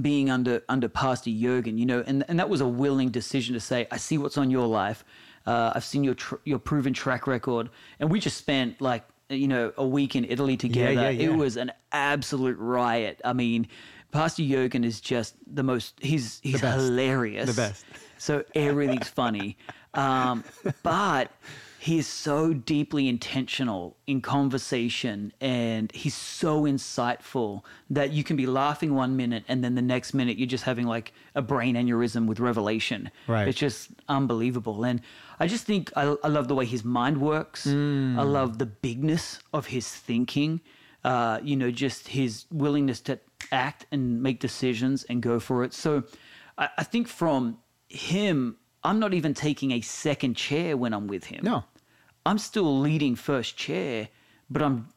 being 0.00 0.30
under 0.30 0.62
under 0.68 0.88
Pastor 0.88 1.30
Jurgen, 1.30 1.78
you 1.78 1.86
know, 1.86 2.02
and 2.06 2.24
and 2.28 2.38
that 2.38 2.48
was 2.48 2.60
a 2.60 2.68
willing 2.68 3.10
decision 3.10 3.54
to 3.54 3.60
say, 3.60 3.86
I 3.90 3.96
see 3.96 4.18
what's 4.18 4.38
on 4.38 4.50
your 4.50 4.66
life. 4.66 5.04
Uh, 5.46 5.72
I've 5.74 5.84
seen 5.84 6.04
your 6.04 6.14
tr- 6.14 6.36
your 6.44 6.58
proven 6.58 6.92
track 6.92 7.26
record, 7.26 7.68
and 7.98 8.10
we 8.10 8.20
just 8.20 8.36
spent 8.36 8.80
like 8.80 9.04
you 9.28 9.48
know 9.48 9.72
a 9.76 9.86
week 9.86 10.16
in 10.16 10.24
Italy 10.24 10.56
together. 10.56 10.92
yeah, 10.92 11.08
yeah. 11.10 11.30
It 11.30 11.36
was 11.36 11.56
an 11.56 11.72
absolute 11.90 12.58
riot. 12.58 13.20
I 13.24 13.32
mean, 13.32 13.68
Pastor 14.12 14.42
Jurgen 14.44 14.84
is 14.84 15.00
just 15.00 15.34
the 15.52 15.62
most. 15.62 15.94
He's 16.00 16.40
he's 16.42 16.60
best. 16.60 16.76
hilarious. 16.76 17.54
The 17.54 17.60
best. 17.60 17.84
So 18.18 18.44
everything's 18.54 19.08
funny, 19.08 19.56
um, 19.94 20.44
but 20.82 21.32
he's 21.82 22.06
so 22.06 22.52
deeply 22.52 23.08
intentional 23.08 23.96
in 24.06 24.20
conversation, 24.20 25.32
and 25.40 25.90
he's 25.90 26.14
so 26.14 26.62
insightful 26.62 27.62
that 27.90 28.12
you 28.12 28.22
can 28.22 28.36
be 28.36 28.46
laughing 28.46 28.94
one 28.94 29.16
minute, 29.16 29.42
and 29.48 29.64
then 29.64 29.74
the 29.74 29.82
next 29.82 30.14
minute 30.14 30.38
you're 30.38 30.46
just 30.46 30.62
having 30.62 30.86
like 30.86 31.12
a 31.34 31.42
brain 31.42 31.74
aneurysm 31.74 32.26
with 32.26 32.38
revelation. 32.38 33.10
Right. 33.26 33.48
It's 33.48 33.58
just 33.58 33.90
unbelievable, 34.08 34.84
and 34.84 35.00
I 35.40 35.48
just 35.48 35.64
think 35.64 35.90
I, 35.96 36.14
I 36.22 36.28
love 36.28 36.46
the 36.46 36.54
way 36.54 36.66
his 36.66 36.84
mind 36.84 37.20
works. 37.20 37.66
I 37.66 38.22
love 38.22 38.58
the 38.58 38.66
bigness 38.66 39.40
of 39.52 39.66
his 39.66 39.88
thinking. 39.88 40.60
Uh, 41.02 41.40
you 41.42 41.56
know, 41.56 41.72
just 41.72 42.06
his 42.06 42.44
willingness 42.52 43.00
to 43.00 43.18
act 43.50 43.86
and 43.90 44.22
make 44.22 44.38
decisions 44.38 45.02
and 45.08 45.20
go 45.20 45.40
for 45.40 45.64
it. 45.64 45.74
So, 45.74 46.04
I, 46.56 46.68
I 46.78 46.84
think 46.84 47.08
from 47.08 47.58
him, 47.88 48.56
I'm 48.84 49.00
not 49.00 49.12
even 49.12 49.34
taking 49.34 49.72
a 49.72 49.80
second 49.80 50.36
chair 50.36 50.76
when 50.76 50.92
I'm 50.92 51.08
with 51.08 51.24
him. 51.24 51.40
No. 51.42 51.64
I'm 52.24 52.38
still 52.38 52.80
leading 52.80 53.16
first 53.16 53.56
chair, 53.56 54.08
but 54.50 54.62
I'm 54.62 54.88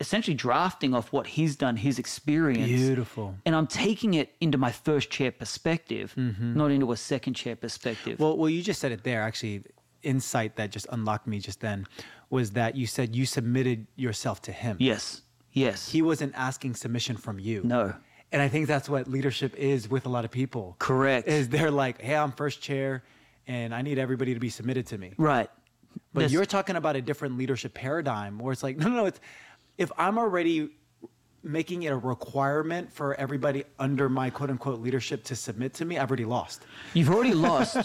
essentially 0.00 0.34
drafting 0.34 0.94
off 0.94 1.12
what 1.12 1.26
he's 1.26 1.56
done, 1.56 1.76
his 1.76 1.98
experience. 1.98 2.68
Beautiful. 2.68 3.34
And 3.46 3.54
I'm 3.54 3.66
taking 3.66 4.14
it 4.14 4.34
into 4.40 4.58
my 4.58 4.70
first 4.70 5.10
chair 5.10 5.32
perspective, 5.32 6.14
mm-hmm. 6.16 6.54
not 6.54 6.70
into 6.70 6.92
a 6.92 6.96
second 6.96 7.34
chair 7.34 7.56
perspective. 7.56 8.20
Well, 8.20 8.36
well, 8.36 8.50
you 8.50 8.62
just 8.62 8.80
said 8.80 8.92
it 8.92 9.04
there. 9.04 9.22
Actually, 9.22 9.64
insight 10.02 10.56
that 10.56 10.70
just 10.70 10.86
unlocked 10.90 11.26
me 11.26 11.38
just 11.38 11.60
then 11.60 11.86
was 12.30 12.52
that 12.52 12.76
you 12.76 12.86
said 12.86 13.14
you 13.14 13.26
submitted 13.26 13.86
yourself 13.96 14.42
to 14.42 14.52
him. 14.52 14.76
yes. 14.80 15.22
Yes. 15.52 15.90
He 15.90 16.02
wasn't 16.02 16.34
asking 16.36 16.74
submission 16.74 17.16
from 17.16 17.38
you. 17.38 17.62
no. 17.64 17.94
And 18.32 18.42
I 18.42 18.48
think 18.48 18.66
that's 18.66 18.88
what 18.88 19.08
leadership 19.08 19.54
is 19.54 19.88
with 19.88 20.04
a 20.04 20.08
lot 20.08 20.24
of 20.24 20.30
people. 20.32 20.74
Correct. 20.80 21.28
Is 21.28 21.48
they're 21.48 21.70
like, 21.70 22.02
hey, 22.02 22.16
I'm 22.16 22.32
first 22.32 22.60
chair, 22.60 23.04
and 23.46 23.72
I 23.72 23.82
need 23.82 23.98
everybody 23.98 24.34
to 24.34 24.40
be 24.40 24.50
submitted 24.50 24.86
to 24.88 24.98
me. 24.98 25.14
Right. 25.16 25.48
But 26.16 26.30
you're 26.30 26.46
talking 26.46 26.76
about 26.76 26.96
a 26.96 27.02
different 27.02 27.38
leadership 27.38 27.74
paradigm 27.74 28.38
where 28.38 28.52
it's 28.52 28.62
like, 28.62 28.76
no, 28.76 28.88
no, 28.90 28.96
no. 28.96 29.06
It's 29.06 29.20
if 29.78 29.92
I'm 29.98 30.18
already 30.18 30.70
making 31.42 31.84
it 31.84 31.88
a 31.88 31.96
requirement 31.96 32.92
for 32.92 33.14
everybody 33.14 33.64
under 33.78 34.08
my 34.08 34.30
quote 34.30 34.50
unquote 34.50 34.80
leadership 34.80 35.22
to 35.24 35.36
submit 35.36 35.74
to 35.74 35.84
me, 35.84 35.98
I've 35.98 36.10
already 36.10 36.24
lost. 36.24 36.62
You've 36.94 37.10
already 37.10 37.34
lost 37.50 37.76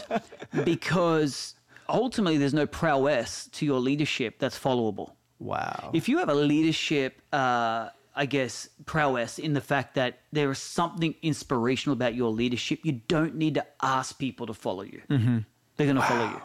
because 0.63 1.55
ultimately 1.87 2.37
there's 2.37 2.53
no 2.53 2.65
prowess 2.65 3.47
to 3.53 3.65
your 3.65 3.79
leadership 3.79 4.39
that's 4.39 4.57
followable. 4.57 5.13
Wow. 5.39 5.91
If 5.93 6.07
you 6.07 6.19
have 6.19 6.29
a 6.29 6.35
leadership, 6.35 7.21
uh, 7.33 7.89
I 8.15 8.25
guess, 8.25 8.69
prowess 8.85 9.39
in 9.39 9.53
the 9.53 9.61
fact 9.61 9.95
that 9.95 10.19
there 10.31 10.51
is 10.51 10.59
something 10.59 11.15
inspirational 11.21 11.93
about 11.93 12.13
your 12.13 12.29
leadership, 12.31 12.79
you 12.83 13.01
don't 13.07 13.35
need 13.35 13.55
to 13.55 13.65
ask 13.81 14.17
people 14.17 14.45
to 14.47 14.53
follow 14.53 14.83
you. 14.83 15.01
Mm-hmm. 15.09 15.39
They're 15.77 15.87
going 15.87 15.95
to 15.95 16.03
follow 16.03 16.29
you. 16.29 16.41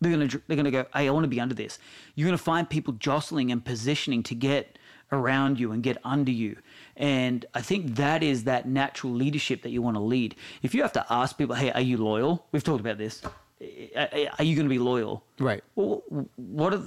They're 0.00 0.12
going 0.12 0.28
to 0.28 0.42
they're 0.46 0.62
to 0.62 0.70
go. 0.70 0.86
Hey, 0.94 1.08
I 1.08 1.10
want 1.10 1.24
to 1.24 1.28
be 1.28 1.40
under 1.40 1.54
this. 1.54 1.78
You're 2.14 2.26
going 2.26 2.38
to 2.38 2.42
find 2.42 2.68
people 2.68 2.94
jostling 2.94 3.50
and 3.50 3.64
positioning 3.64 4.22
to 4.24 4.34
get 4.34 4.78
around 5.10 5.58
you 5.58 5.72
and 5.72 5.82
get 5.82 5.96
under 6.04 6.30
you. 6.30 6.56
And 6.96 7.44
I 7.54 7.62
think 7.62 7.96
that 7.96 8.22
is 8.22 8.44
that 8.44 8.68
natural 8.68 9.12
leadership 9.12 9.62
that 9.62 9.70
you 9.70 9.82
want 9.82 9.96
to 9.96 10.02
lead. 10.02 10.36
If 10.62 10.74
you 10.74 10.82
have 10.82 10.92
to 10.92 11.06
ask 11.10 11.36
people, 11.36 11.54
"Hey, 11.56 11.70
are 11.72 11.80
you 11.80 11.96
loyal?" 11.96 12.46
We've 12.52 12.62
talked 12.64 12.80
about 12.80 12.98
this. 12.98 13.22
Are 13.60 14.44
you 14.44 14.54
going 14.54 14.66
to 14.66 14.68
be 14.68 14.78
loyal? 14.78 15.24
Right. 15.40 15.64
Well, 15.74 16.02
what 16.36 16.74
are, 16.74 16.82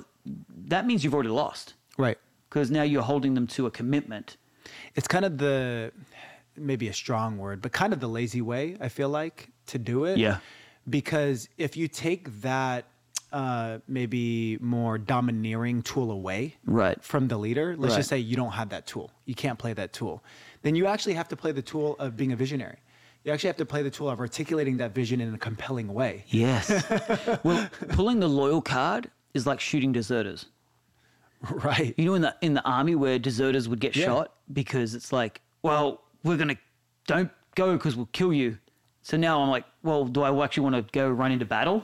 that 0.67 0.85
means 0.85 1.03
you've 1.03 1.13
already 1.13 1.29
lost 1.29 1.73
right. 1.97 2.17
because 2.47 2.71
now 2.71 2.83
you're 2.83 3.01
holding 3.01 3.33
them 3.33 3.45
to 3.47 3.65
a 3.65 3.71
commitment. 3.71 4.37
It's 4.95 5.07
kind 5.07 5.25
of 5.25 5.37
the 5.37 5.91
maybe 6.55 6.87
a 6.87 6.93
strong 6.93 7.37
word, 7.37 7.61
but 7.61 7.73
kind 7.73 7.91
of 7.91 7.99
the 7.99 8.07
lazy 8.07 8.41
way, 8.41 8.77
I 8.79 8.87
feel 8.87 9.09
like, 9.09 9.49
to 9.67 9.77
do 9.77 10.05
it. 10.05 10.17
Yeah. 10.17 10.37
Because 10.89 11.49
if 11.57 11.75
you 11.75 11.87
take 11.87 12.41
that 12.41 12.85
uh, 13.31 13.79
maybe 13.87 14.57
more 14.59 14.97
domineering 14.97 15.81
tool 15.81 16.11
away 16.11 16.55
Right. 16.65 17.01
from 17.03 17.27
the 17.27 17.37
leader, 17.37 17.75
let's 17.77 17.91
Right. 17.93 17.97
just 17.99 18.09
say 18.09 18.17
you 18.19 18.35
don't 18.35 18.51
have 18.51 18.69
that 18.69 18.85
tool, 18.87 19.11
you 19.25 19.35
can't 19.35 19.57
play 19.57 19.73
that 19.73 19.93
tool, 19.93 20.23
then 20.63 20.75
you 20.75 20.85
actually 20.87 21.13
have 21.13 21.27
to 21.29 21.35
play 21.35 21.51
the 21.51 21.61
tool 21.61 21.95
of 21.99 22.15
being 22.17 22.31
a 22.31 22.35
visionary. 22.35 22.77
You 23.23 23.31
actually 23.31 23.47
have 23.49 23.57
to 23.57 23.65
play 23.65 23.83
the 23.83 23.89
tool 23.91 24.09
of 24.09 24.19
articulating 24.19 24.77
that 24.77 24.93
vision 24.95 25.21
in 25.21 25.33
a 25.33 25.37
compelling 25.37 25.93
way. 25.93 26.25
Yes. 26.29 26.69
well, 27.43 27.69
pulling 27.89 28.19
the 28.19 28.27
loyal 28.27 28.61
card 28.61 29.09
is 29.33 29.45
like 29.45 29.59
shooting 29.59 29.91
deserters. 29.91 30.47
Right. 31.49 31.93
You 31.97 32.05
know, 32.05 32.13
in 32.15 32.21
the 32.21 32.35
in 32.41 32.53
the 32.53 32.63
army 32.63 32.95
where 32.95 33.17
deserters 33.17 33.67
would 33.69 33.79
get 33.79 33.95
Yeah. 33.95 34.05
shot 34.05 34.33
because 34.53 34.93
it's 34.93 35.11
like, 35.11 35.41
well, 35.63 36.01
we're 36.23 36.37
gonna 36.37 36.57
don't 37.07 37.31
go 37.55 37.73
because 37.77 37.95
we'll 37.95 38.09
kill 38.11 38.31
you. 38.33 38.57
So 39.03 39.17
now 39.17 39.41
I'm 39.41 39.49
like, 39.49 39.65
well, 39.81 40.05
do 40.05 40.21
I 40.21 40.43
actually 40.43 40.63
want 40.63 40.75
to 40.75 40.83
go 40.91 41.09
run 41.09 41.31
into 41.31 41.45
battle? 41.45 41.83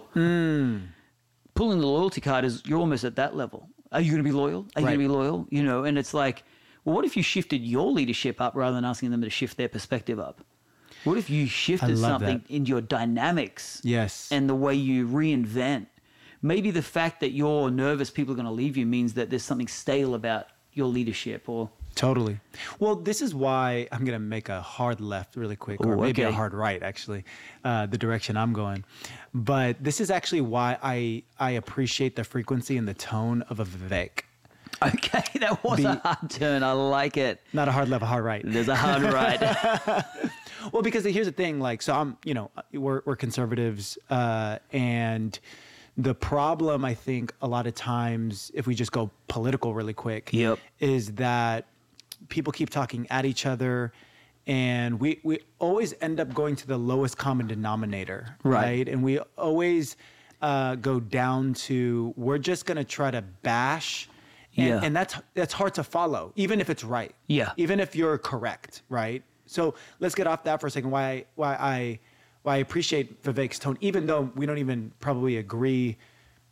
Pulling 1.58 1.80
the 1.80 1.88
loyalty 1.88 2.22
card 2.22 2.46
is 2.46 2.62
you're 2.66 2.80
almost 2.80 3.04
at 3.04 3.16
that 3.16 3.36
level. 3.36 3.68
Are 3.92 4.00
you 4.00 4.12
going 4.12 4.24
to 4.24 4.30
be 4.30 4.32
loyal? 4.32 4.68
Are 4.76 4.82
you 4.82 4.86
Right. 4.88 4.96
going 4.96 5.08
to 5.08 5.08
be 5.08 5.08
loyal? 5.08 5.48
You 5.50 5.64
know, 5.64 5.86
and 5.86 5.98
it's 5.98 6.14
like, 6.14 6.44
well, 6.86 6.96
what 6.96 7.04
if 7.04 7.18
you 7.18 7.24
shifted 7.24 7.64
your 7.64 7.92
leadership 7.92 8.40
up 8.40 8.56
rather 8.56 8.76
than 8.76 8.86
asking 8.86 9.12
them 9.12 9.22
to 9.22 9.30
shift 9.30 9.58
their 9.58 9.68
perspective 9.68 10.20
up? 10.20 10.42
What 11.04 11.18
if 11.18 11.30
you 11.30 11.48
shifted 11.48 11.98
something 11.98 12.44
that. 12.48 12.54
in 12.54 12.66
your 12.66 12.82
dynamics? 12.82 13.82
Yes. 13.84 14.30
And 14.32 14.48
the 14.48 14.56
way 14.56 14.76
you 14.76 15.08
reinvent. 15.08 15.88
Maybe 16.42 16.70
the 16.70 16.84
fact 16.84 17.22
that 17.22 17.32
you're 17.32 17.72
nervous 17.72 18.12
people 18.12 18.34
are 18.34 18.36
going 18.36 18.46
to 18.46 18.52
leave 18.52 18.78
you 18.78 18.86
means 18.86 19.16
that 19.16 19.30
there's 19.32 19.44
something 19.44 19.68
stale 19.68 20.14
about 20.14 20.48
your 20.74 20.88
leadership 20.88 21.50
or 21.50 21.72
Totally. 21.98 22.40
Well, 22.80 22.96
this 22.96 23.22
is 23.22 23.34
why 23.36 23.88
I'm 23.92 24.06
going 24.06 24.14
to 24.14 24.20
make 24.20 24.50
a 24.50 24.62
hard 24.62 25.02
left 25.02 25.36
really 25.36 25.56
quick, 25.56 25.82
or 25.82 25.94
Ooh, 25.96 26.02
maybe 26.02 26.22
a 26.22 26.32
hard 26.32 26.54
right, 26.54 26.82
actually, 26.82 27.26
uh, 27.64 27.88
the 27.88 27.98
direction 27.98 28.38
I'm 28.38 28.54
going. 28.54 28.86
But 29.34 29.84
this 29.84 30.00
is 30.00 30.10
actually 30.12 30.42
why 30.42 30.78
I, 30.82 31.24
I 31.40 31.52
appreciate 31.52 32.16
the 32.16 32.24
frequency 32.24 32.78
and 32.78 32.88
the 32.88 32.94
tone 32.94 33.42
of 33.50 33.60
a 33.60 33.66
Vivek. 33.66 34.22
Okay, 34.82 35.24
that 35.40 35.64
was 35.64 35.78
Be- 35.80 35.86
a 35.86 35.96
hard 35.96 36.30
turn. 36.30 36.62
I 36.64 36.72
like 36.74 37.18
it. 37.18 37.42
Not 37.52 37.68
a 37.68 37.72
hard 37.72 37.90
left, 37.90 38.04
a 38.04 38.06
hard 38.06 38.24
right. 38.24 38.44
There's 38.46 38.68
a 38.70 38.76
hard 38.76 39.02
right. 39.04 40.06
Well, 40.74 40.82
because 40.82 41.06
here's 41.06 41.28
the 41.28 41.32
thing, 41.32 41.60
like, 41.62 41.82
so 41.82 41.94
I'm, 41.94 42.18
you 42.26 42.34
know, 42.34 42.52
we're 42.74 43.02
we're 43.06 43.16
conservatives, 43.16 43.98
uh, 44.10 44.60
and 44.74 45.40
the 45.98 46.14
problem 46.14 46.84
I 46.84 46.94
think 46.94 47.34
a 47.42 47.48
lot 47.48 47.68
of 47.68 47.74
times, 47.76 48.52
if 48.54 48.68
we 48.68 48.76
just 48.76 48.92
go 48.92 49.10
political 49.30 49.74
really 49.74 49.94
quick, 49.94 50.30
Yep. 50.34 50.60
is 50.82 51.14
that 51.14 51.68
people 52.30 52.52
keep 52.54 52.70
talking 52.70 53.08
at 53.10 53.26
each 53.26 53.46
other, 53.46 53.92
and 54.46 55.00
we 55.00 55.20
we 55.24 55.40
always 55.60 55.94
end 56.02 56.20
up 56.20 56.34
going 56.34 56.56
to 56.58 56.68
the 56.68 56.78
lowest 56.78 57.18
common 57.18 57.48
denominator, 57.48 58.38
Right. 58.44 58.88
And 58.88 59.04
we 59.04 59.20
always 59.38 59.98
uh, 60.42 60.76
go 60.76 61.00
down 61.00 61.54
to 61.54 62.14
we're 62.16 62.38
just 62.38 62.66
gonna 62.66 62.84
try 62.84 63.12
to 63.12 63.22
bash. 63.44 64.10
And, 64.56 64.68
Yeah. 64.68 64.80
and 64.84 64.96
that's 64.96 65.16
that's 65.36 65.54
hard 65.54 65.74
to 65.76 65.84
follow, 65.84 66.32
even 66.36 66.60
if 66.62 66.70
it's 66.70 66.84
right. 66.84 67.14
Yeah. 67.28 67.52
Even 67.58 67.80
if 67.80 67.96
you're 67.96 68.18
correct, 68.18 68.82
right? 68.90 69.24
So 69.46 69.76
let's 70.00 70.16
get 70.16 70.28
off 70.28 70.44
that 70.44 70.60
for 70.62 70.68
a 70.68 70.72
second. 70.72 70.92
Why 70.92 71.26
why 71.36 71.56
I 71.56 72.00
why 72.44 72.56
I 72.56 72.58
appreciate 72.58 73.22
Vivek's 73.24 73.60
tone, 73.60 73.78
even 73.82 74.08
though 74.08 74.32
we 74.36 74.46
don't 74.46 74.58
even 74.58 74.92
probably 75.00 75.38
agree, 75.38 75.98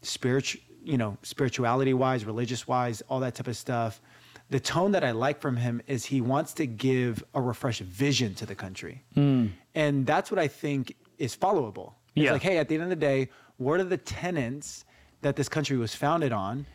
spiritual 0.01 0.61
you 0.83 0.97
know 0.97 1.17
spirituality 1.23 1.93
wise, 1.93 2.25
religious 2.25 2.67
wise, 2.67 3.01
all 3.09 3.19
that 3.21 3.35
type 3.35 3.47
of 3.47 3.57
stuff. 3.57 4.01
The 4.49 4.59
tone 4.59 4.91
that 4.91 5.03
I 5.03 5.11
like 5.11 5.41
from 5.41 5.57
him 5.57 5.81
is 5.87 6.05
he 6.05 6.21
wants 6.21 6.53
to 6.53 6.67
give 6.67 7.23
a 7.33 7.41
refreshed 7.41 7.81
vision 7.81 8.35
to 8.35 8.45
the 8.45 8.55
country, 8.55 9.03
hmm. 9.15 9.47
and 9.73 10.05
that's 10.05 10.29
what 10.29 10.39
I 10.39 10.47
think 10.47 10.95
is 11.17 11.35
followable. 11.35 11.93
It's 12.15 12.25
Yeah. 12.25 12.33
like, 12.33 12.43
hey, 12.43 12.57
at 12.59 12.67
the 12.69 12.75
end 12.75 12.83
of 12.83 12.89
the 12.89 12.95
day, 12.95 13.29
what 13.57 13.79
are 13.79 13.83
the 13.85 13.97
tenets 13.97 14.85
that 15.21 15.35
this 15.35 15.49
country 15.49 15.77
was 15.77 15.95
founded 15.95 16.31
on? 16.31 16.65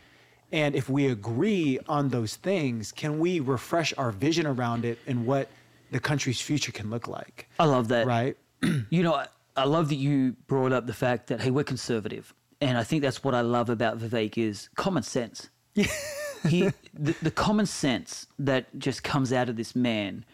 And 0.53 0.75
if 0.75 0.89
we 0.89 1.07
agree 1.07 1.79
on 1.89 2.09
those 2.09 2.35
things, 2.35 2.91
can 2.91 3.21
we 3.21 3.39
refresh 3.39 3.95
our 3.97 4.11
vision 4.11 4.47
around 4.47 4.85
it 4.85 4.99
and 5.07 5.25
what 5.25 5.49
the 5.93 6.01
country's 6.01 6.41
future 6.41 6.73
can 6.73 6.91
look 6.91 7.07
like? 7.07 7.49
I 7.61 7.67
love 7.67 7.87
that. 7.89 8.07
Right? 8.07 8.37
You 8.91 9.05
know, 9.05 9.15
I, 9.15 9.29
I 9.57 9.65
love 9.65 9.89
that 9.91 9.95
you 9.97 10.33
brought 10.49 10.73
up 10.73 10.87
the 10.89 10.93
fact 10.93 11.29
that 11.29 11.41
hey, 11.41 11.51
we're 11.53 11.63
conservative, 11.65 12.35
and 12.61 12.77
I 12.77 12.83
think 12.83 13.03
that's 13.03 13.23
what 13.23 13.35
I 13.35 13.43
love 13.43 13.71
about 13.71 13.99
Vivek 13.99 14.37
is 14.37 14.69
common 14.75 15.03
sense. 15.05 15.49
he, 16.49 16.71
the, 16.95 17.15
the 17.23 17.31
common 17.31 17.67
sense 17.67 18.27
that 18.39 18.67
just 18.79 19.03
comes 19.03 19.33
out 19.33 19.49
of 19.49 19.57
this 19.57 19.75
man 19.77 20.25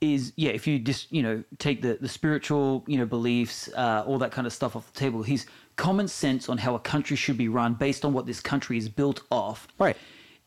is 0.00 0.32
yeah. 0.36 0.50
If 0.50 0.66
you 0.66 0.78
just 0.78 1.12
you 1.12 1.22
know 1.22 1.44
take 1.58 1.82
the 1.82 1.98
the 2.00 2.08
spiritual 2.08 2.84
you 2.86 2.96
know 2.98 3.04
beliefs, 3.06 3.68
uh, 3.76 4.02
all 4.06 4.18
that 4.18 4.32
kind 4.32 4.46
of 4.46 4.52
stuff 4.52 4.74
off 4.74 4.90
the 4.92 4.98
table, 4.98 5.22
his 5.22 5.46
common 5.76 6.08
sense 6.08 6.48
on 6.48 6.58
how 6.58 6.74
a 6.74 6.78
country 6.80 7.16
should 7.16 7.36
be 7.36 7.48
run 7.48 7.74
based 7.74 8.04
on 8.04 8.12
what 8.12 8.26
this 8.26 8.40
country 8.40 8.76
is 8.78 8.88
built 8.88 9.22
off, 9.30 9.68
Right. 9.78 9.96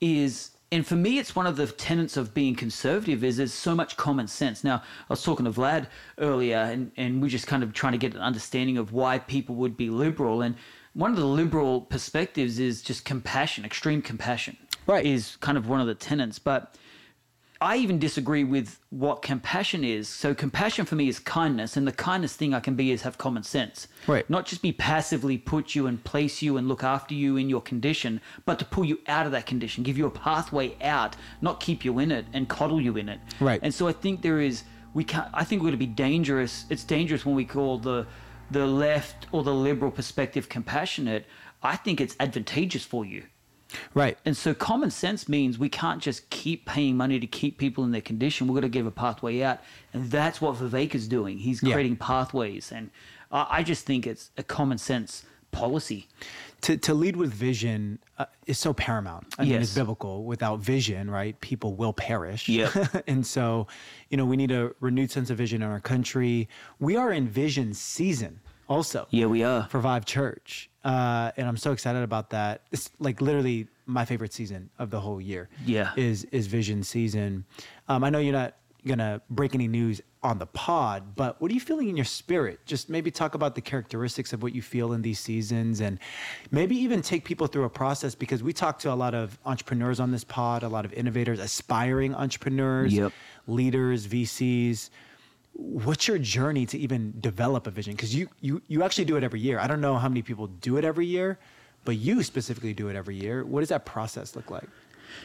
is 0.02 0.52
and 0.72 0.86
for 0.88 0.96
me 0.96 1.20
it's 1.20 1.36
one 1.36 1.46
of 1.46 1.56
the 1.56 1.68
tenets 1.68 2.18
of 2.18 2.34
being 2.34 2.56
conservative 2.56 3.24
is 3.24 3.38
there's 3.38 3.54
so 3.54 3.76
much 3.76 3.96
common 3.96 4.28
sense 4.28 4.64
now 4.64 4.78
i 4.78 5.06
was 5.10 5.22
talking 5.24 5.46
to 5.46 5.52
vlad 5.52 5.86
earlier 6.18 6.58
and, 6.58 6.92
and 6.98 7.22
we're 7.22 7.30
just 7.30 7.46
kind 7.46 7.62
of 7.64 7.74
trying 7.74 7.92
to 7.92 7.98
get 8.00 8.16
an 8.16 8.22
understanding 8.22 8.78
of 8.78 8.92
why 8.92 9.20
people 9.20 9.54
would 9.56 9.78
be 9.78 9.90
liberal 9.90 10.42
and 10.42 10.56
one 10.94 11.12
of 11.12 11.18
the 11.18 11.26
liberal 11.26 11.82
perspectives 11.82 12.58
is 12.60 12.82
just 12.82 13.06
compassion 13.06 13.64
extreme 13.66 14.02
compassion 14.02 14.58
Right. 14.88 15.06
is 15.06 15.38
kind 15.42 15.58
of 15.58 15.68
one 15.68 15.82
of 15.82 15.88
the 15.88 15.96
tenets 15.96 16.40
but 16.40 16.78
I 17.64 17.78
even 17.78 17.98
disagree 17.98 18.44
with 18.44 18.78
what 18.90 19.22
compassion 19.22 19.86
is. 19.86 20.10
So 20.10 20.36
compassion 20.36 20.86
for 20.86 20.96
me 20.96 21.08
is 21.08 21.18
kindness, 21.18 21.78
and 21.78 21.88
the 21.88 21.94
kindest 21.94 22.38
thing 22.38 22.54
I 22.54 22.60
can 22.60 22.76
be 22.76 22.92
is 22.92 23.04
have 23.04 23.18
common 23.18 23.44
sense. 23.44 23.88
Right. 24.06 24.30
Not 24.30 24.46
just 24.46 24.62
be 24.62 24.74
passively 24.74 25.38
put 25.38 25.74
you 25.74 25.88
and 25.88 26.04
place 26.04 26.42
you 26.42 26.58
and 26.58 26.68
look 26.68 26.84
after 26.84 27.14
you 27.14 27.38
in 27.38 27.48
your 27.48 27.62
condition, 27.62 28.20
but 28.46 28.60
to 28.60 28.66
pull 28.66 28.84
you 28.84 29.00
out 29.08 29.26
of 29.26 29.32
that 29.32 29.46
condition, 29.46 29.82
give 29.84 29.98
you 29.98 30.06
a 30.06 30.12
pathway 30.12 30.76
out, 30.82 31.16
not 31.42 31.62
keep 31.62 31.86
you 31.86 32.00
in 32.00 32.12
it 32.12 32.26
and 32.34 32.50
coddle 32.50 32.82
you 32.82 32.98
in 32.98 33.08
it. 33.08 33.22
Right. 33.40 33.62
And 33.64 33.74
so 33.74 33.88
I 33.88 33.94
think 33.94 34.22
there 34.22 34.42
is 34.42 34.64
we 34.94 35.06
can't 35.06 35.30
I 35.34 35.46
think 35.46 35.62
we're 35.62 35.70
gonna 35.70 35.78
be 35.78 35.86
dangerous. 35.86 36.66
It's 36.70 36.84
dangerous 36.84 37.26
when 37.26 37.36
we 37.36 37.46
call 37.46 37.78
the 37.78 38.06
the 38.52 38.68
left 38.68 39.28
or 39.32 39.42
the 39.42 39.54
liberal 39.54 39.90
perspective 39.90 40.50
compassionate. 40.50 41.26
I 41.62 41.78
think 41.78 42.02
it's 42.02 42.18
advantageous 42.20 42.84
for 42.84 43.06
you. 43.06 43.24
Right. 43.94 44.18
And 44.26 44.36
so 44.36 44.54
common 44.54 44.92
sense 44.92 45.28
means 45.30 45.58
we 45.60 45.70
can't 45.70 46.02
just 46.02 46.30
keep 46.30 46.66
paying 46.66 46.96
money 46.98 47.20
to 47.20 47.28
keep 47.28 47.58
people 47.58 47.84
in 47.84 47.92
their 47.92 48.02
condition. 48.02 48.48
We've 48.48 48.56
got 48.56 48.62
to 48.62 48.70
give 48.70 48.86
a 48.88 48.92
pathway 48.92 49.42
out. 49.42 49.60
And 49.94 50.10
that's 50.12 50.40
what 50.42 50.56
Vivek 50.56 50.96
is 50.96 51.08
doing. 51.08 51.38
He's 51.38 51.62
Yeah. 51.64 51.74
creating 51.74 51.98
pathways. 51.98 52.72
And 52.72 52.90
I 53.32 53.48
I 53.60 53.64
just 53.64 53.86
think 53.86 54.06
it's 54.08 54.32
a 54.38 54.44
common 54.44 54.78
sense 54.78 55.26
policy. 55.52 56.08
to, 56.62 56.78
to 56.78 56.94
lead 56.96 57.16
with 57.16 57.32
vision 57.32 58.00
uh, 58.18 58.26
is 58.48 58.58
so 58.58 58.74
paramount. 58.74 59.28
I 59.38 59.44
mean, 59.44 59.54
it's 59.54 59.70
Yes. 59.72 59.76
biblical. 59.76 60.24
Without 60.24 60.60
vision, 60.62 61.12
right, 61.12 61.40
people 61.42 61.76
will 61.76 61.94
perish. 61.94 62.50
Yep. 62.50 63.04
and 63.08 63.26
so, 63.28 63.68
you 64.10 64.18
know, 64.18 64.26
we 64.26 64.36
need 64.38 64.50
a 64.52 64.72
renewed 64.80 65.12
sense 65.12 65.30
of 65.30 65.38
vision 65.38 65.62
in 65.62 65.70
our 65.70 65.80
country. 65.80 66.48
We 66.80 66.96
are 66.96 67.12
in 67.12 67.28
vision 67.28 67.74
season 67.76 68.40
also. 68.68 69.08
Yeah, 69.12 69.28
we 69.28 69.44
are. 69.44 69.68
For 69.70 69.80
Vive 69.80 70.06
Church. 70.06 70.70
Uh, 70.84 71.32
and 71.38 71.48
I'm 71.48 71.58
so 71.58 71.72
excited 71.72 72.04
about 72.04 72.30
that. 72.32 72.62
It's 72.72 72.90
like 73.00 73.22
literally 73.22 73.68
my 73.86 74.06
favorite 74.06 74.34
season 74.34 74.70
of 74.80 74.90
the 74.90 75.00
whole 75.00 75.22
year. 75.22 75.50
Yeah. 75.66 75.92
Is 75.96 76.26
is 76.26 76.48
vision 76.48 76.84
season. 76.84 77.46
Um, 77.88 78.04
I 78.04 78.10
know 78.10 78.20
you're 78.20 78.34
not 78.34 78.56
gonna 78.86 79.22
break 79.30 79.56
any 79.56 79.68
news 79.70 80.02
on 80.24 80.40
the 80.40 80.46
pod, 80.46 81.16
but 81.16 81.40
what 81.42 81.50
are 81.52 81.54
you 81.54 81.60
feeling 81.62 81.88
in 81.88 81.96
your 81.96 82.04
spirit? 82.06 82.60
Just 82.66 82.90
maybe 82.90 83.12
talk 83.12 83.34
about 83.34 83.56
the 83.56 83.62
characteristics 83.62 84.34
of 84.34 84.44
what 84.44 84.54
you 84.54 84.62
feel 84.62 84.92
in 84.92 85.02
these 85.02 85.20
seasons 85.20 85.80
and 85.80 86.00
maybe 86.52 86.76
even 86.76 87.02
take 87.02 87.24
people 87.24 87.48
through 87.48 87.64
a 87.64 87.70
process 87.70 88.14
because 88.16 88.44
we 88.44 88.52
talk 88.52 88.80
to 88.80 88.92
a 88.92 88.96
lot 88.96 89.14
of 89.14 89.38
entrepreneurs 89.46 90.02
on 90.02 90.12
this 90.12 90.24
pod, 90.26 90.64
a 90.64 90.68
lot 90.70 90.84
of 90.84 90.92
innovators, 90.94 91.40
aspiring 91.40 92.14
entrepreneurs, 92.14 92.94
Yep. 92.94 93.12
leaders, 93.48 94.06
VCs 94.06 94.90
what's 95.54 96.08
your 96.08 96.18
journey 96.18 96.66
to 96.66 96.78
even 96.78 97.14
develop 97.20 97.68
a 97.68 97.72
vision 97.72 97.94
because 97.94 98.14
you, 98.16 98.28
you 98.42 98.62
you 98.68 98.84
actually 98.84 99.06
do 99.06 99.16
it 99.18 99.24
every 99.24 99.40
year 99.40 99.60
i 99.60 99.68
don't 99.68 99.82
know 99.82 99.96
how 99.98 100.10
many 100.10 100.22
people 100.22 100.48
do 100.48 100.78
it 100.78 100.84
every 100.84 101.06
year 101.06 101.38
but 101.86 101.96
you 101.98 102.24
specifically 102.24 102.74
do 102.74 102.88
it 102.90 102.96
every 102.96 103.16
year 103.16 103.46
what 103.46 103.60
does 103.60 103.70
that 103.70 103.86
process 103.86 104.36
look 104.36 104.50
like 104.50 104.68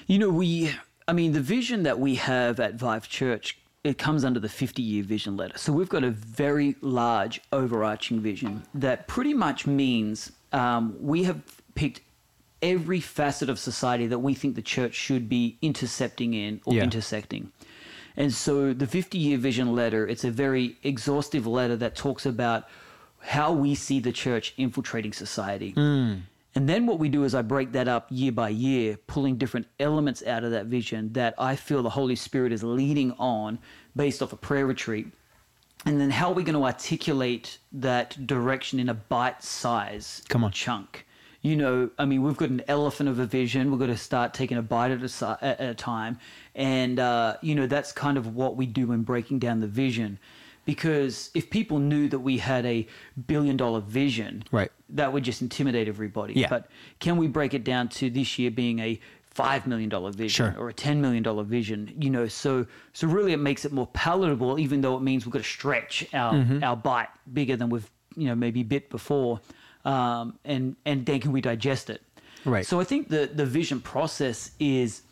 You 0.06 0.18
know, 0.18 0.28
we, 0.28 0.70
I 1.06 1.12
mean, 1.14 1.32
the 1.32 1.40
vision 1.40 1.84
that 1.84 1.98
we 1.98 2.16
have 2.16 2.60
at 2.60 2.74
Vive 2.74 3.08
Church, 3.08 3.56
it 3.84 3.96
comes 3.96 4.22
under 4.22 4.38
the 4.38 4.48
50 4.50 4.82
year 4.82 5.02
vision 5.02 5.34
letter. 5.34 5.56
So 5.56 5.72
we've 5.72 5.88
got 5.88 6.04
a 6.04 6.10
very 6.10 6.76
large 6.82 7.40
overarching 7.52 8.20
vision 8.20 8.64
that 8.74 9.06
pretty 9.08 9.32
much 9.32 9.66
means 9.66 10.30
um, 10.52 10.94
we 11.00 11.24
have 11.24 11.40
picked 11.74 12.02
every 12.60 13.00
facet 13.00 13.48
of 13.48 13.58
society 13.58 14.06
that 14.08 14.18
we 14.18 14.34
think 14.34 14.56
the 14.56 14.62
church 14.76 14.94
should 14.94 15.26
be 15.28 15.56
intercepting 15.62 16.34
in 16.34 16.60
or 16.66 16.74
Yeah. 16.74 16.82
intersecting. 16.84 17.50
And 18.18 18.34
so 18.34 18.74
the 18.74 18.88
50 18.88 19.16
year 19.16 19.38
vision 19.38 19.74
letter, 19.74 20.06
it's 20.06 20.24
a 20.24 20.30
very 20.30 20.76
exhaustive 20.82 21.46
letter 21.46 21.76
that 21.76 21.94
talks 21.94 22.26
about 22.26 22.68
how 23.20 23.52
we 23.52 23.76
see 23.76 24.00
the 24.00 24.10
church 24.10 24.54
infiltrating 24.56 25.12
society. 25.12 25.70
Hmm. 25.70 26.14
And 26.56 26.68
then 26.68 26.86
what 26.86 26.98
we 26.98 27.08
do 27.08 27.22
is 27.22 27.34
I 27.36 27.42
break 27.42 27.70
that 27.72 27.86
up 27.86 28.08
year 28.10 28.32
by 28.32 28.48
year, 28.48 28.98
pulling 29.06 29.36
different 29.36 29.68
elements 29.78 30.24
out 30.26 30.42
of 30.42 30.50
that 30.50 30.66
vision 30.66 31.12
that 31.12 31.34
I 31.38 31.54
feel 31.54 31.84
the 31.84 31.90
Holy 31.90 32.16
Spirit 32.16 32.52
is 32.52 32.64
leading 32.64 33.12
on 33.12 33.60
based 33.94 34.20
off 34.20 34.32
a 34.32 34.36
prayer 34.36 34.66
retreat. 34.66 35.06
And 35.86 36.00
then 36.00 36.10
how 36.10 36.30
are 36.30 36.34
we 36.34 36.42
going 36.42 36.56
to 36.56 36.64
articulate 36.64 37.58
that 37.70 38.26
direction 38.26 38.80
in 38.80 38.88
a 38.88 38.94
bite 38.94 39.44
size 39.44 40.24
Come 40.28 40.42
on. 40.42 40.50
chunk? 40.50 41.06
You 41.40 41.54
know, 41.56 41.90
I 41.98 42.04
mean, 42.04 42.22
we've 42.24 42.36
got 42.36 42.50
an 42.50 42.62
elephant 42.66 43.08
of 43.08 43.18
a 43.20 43.26
vision. 43.26 43.70
We've 43.70 43.78
got 43.78 43.86
to 43.86 43.96
start 43.96 44.34
taking 44.34 44.58
a 44.58 44.62
bite 44.62 44.90
at 44.90 45.02
a, 45.02 45.38
at 45.40 45.60
a 45.60 45.74
time. 45.74 46.18
And, 46.54 46.98
uh, 46.98 47.36
you 47.42 47.54
know, 47.54 47.66
that's 47.66 47.92
kind 47.92 48.18
of 48.18 48.34
what 48.34 48.56
we 48.56 48.66
do 48.66 48.90
in 48.92 49.02
breaking 49.02 49.38
down 49.38 49.60
the 49.60 49.68
vision. 49.68 50.18
Because 50.64 51.30
if 51.34 51.48
people 51.48 51.78
knew 51.78 52.08
that 52.08 52.18
we 52.18 52.38
had 52.38 52.66
a 52.66 52.86
billion 53.26 53.56
dollar 53.56 53.80
vision, 53.80 54.42
Right. 54.50 54.70
that 54.90 55.12
would 55.12 55.22
just 55.22 55.40
intimidate 55.40 55.88
everybody. 55.88 56.34
Yeah. 56.34 56.48
But 56.50 56.68
can 56.98 57.16
we 57.16 57.26
break 57.28 57.54
it 57.54 57.64
down 57.64 57.88
to 57.90 58.10
this 58.10 58.38
year 58.38 58.50
being 58.50 58.80
a 58.80 59.00
five 59.30 59.66
million 59.66 59.88
dollar 59.88 60.10
vision 60.10 60.52
Sure. 60.52 60.60
or 60.60 60.68
a 60.68 60.74
ten 60.74 61.00
million 61.00 61.22
dollar 61.22 61.44
vision? 61.44 61.94
You 61.98 62.10
know, 62.10 62.26
so 62.28 62.66
so 62.92 63.06
really 63.06 63.32
it 63.32 63.38
makes 63.38 63.64
it 63.64 63.72
more 63.72 63.86
palatable, 63.86 64.58
even 64.58 64.82
though 64.82 64.96
it 64.96 65.00
means 65.02 65.24
we've 65.24 65.32
got 65.32 65.38
to 65.38 65.48
stretch 65.48 66.04
our 66.12 66.34
Mm-hmm. 66.34 66.62
our 66.62 66.76
bite 66.76 67.08
bigger 67.32 67.56
than 67.56 67.70
we've 67.70 67.88
you 68.16 68.26
know 68.26 68.34
maybe 68.34 68.62
bit 68.62 68.90
before, 68.90 69.40
um, 69.88 70.38
and 70.44 70.76
and 70.84 71.06
then 71.06 71.18
can 71.20 71.32
we 71.32 71.40
digest 71.40 71.88
it? 71.90 72.02
Right. 72.44 72.66
So 72.66 72.80
I 72.80 72.84
think 72.84 73.08
the 73.08 73.22
the 73.40 73.46
vision 73.46 73.80
process 73.80 74.52
is 74.60 75.02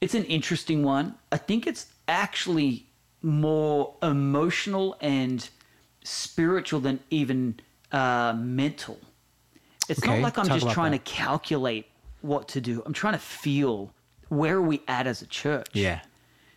it's 0.00 0.14
an 0.14 0.24
interesting 0.24 0.84
one. 0.84 1.06
I 1.30 1.38
think 1.48 1.66
it's 1.66 1.86
actually 2.06 2.86
more 3.22 3.94
emotional 4.02 4.96
and 5.00 5.48
spiritual 6.04 6.80
than 6.80 7.00
even 7.10 7.60
uh, 7.92 8.34
mental. 8.36 8.98
It's 9.88 10.04
not 10.04 10.20
like 10.20 10.38
I'm 10.38 10.48
just 10.48 10.70
trying 10.70 10.92
that. 10.92 11.04
to 11.04 11.12
calculate 11.12 11.86
what 12.20 12.48
to 12.48 12.60
do. 12.60 12.82
I'm 12.86 12.92
trying 12.92 13.14
to 13.14 13.18
feel 13.42 13.92
where 14.28 14.56
are 14.56 14.62
we 14.62 14.80
at 14.88 15.06
as 15.06 15.22
a 15.22 15.26
church. 15.26 15.68
Yeah. 15.72 16.00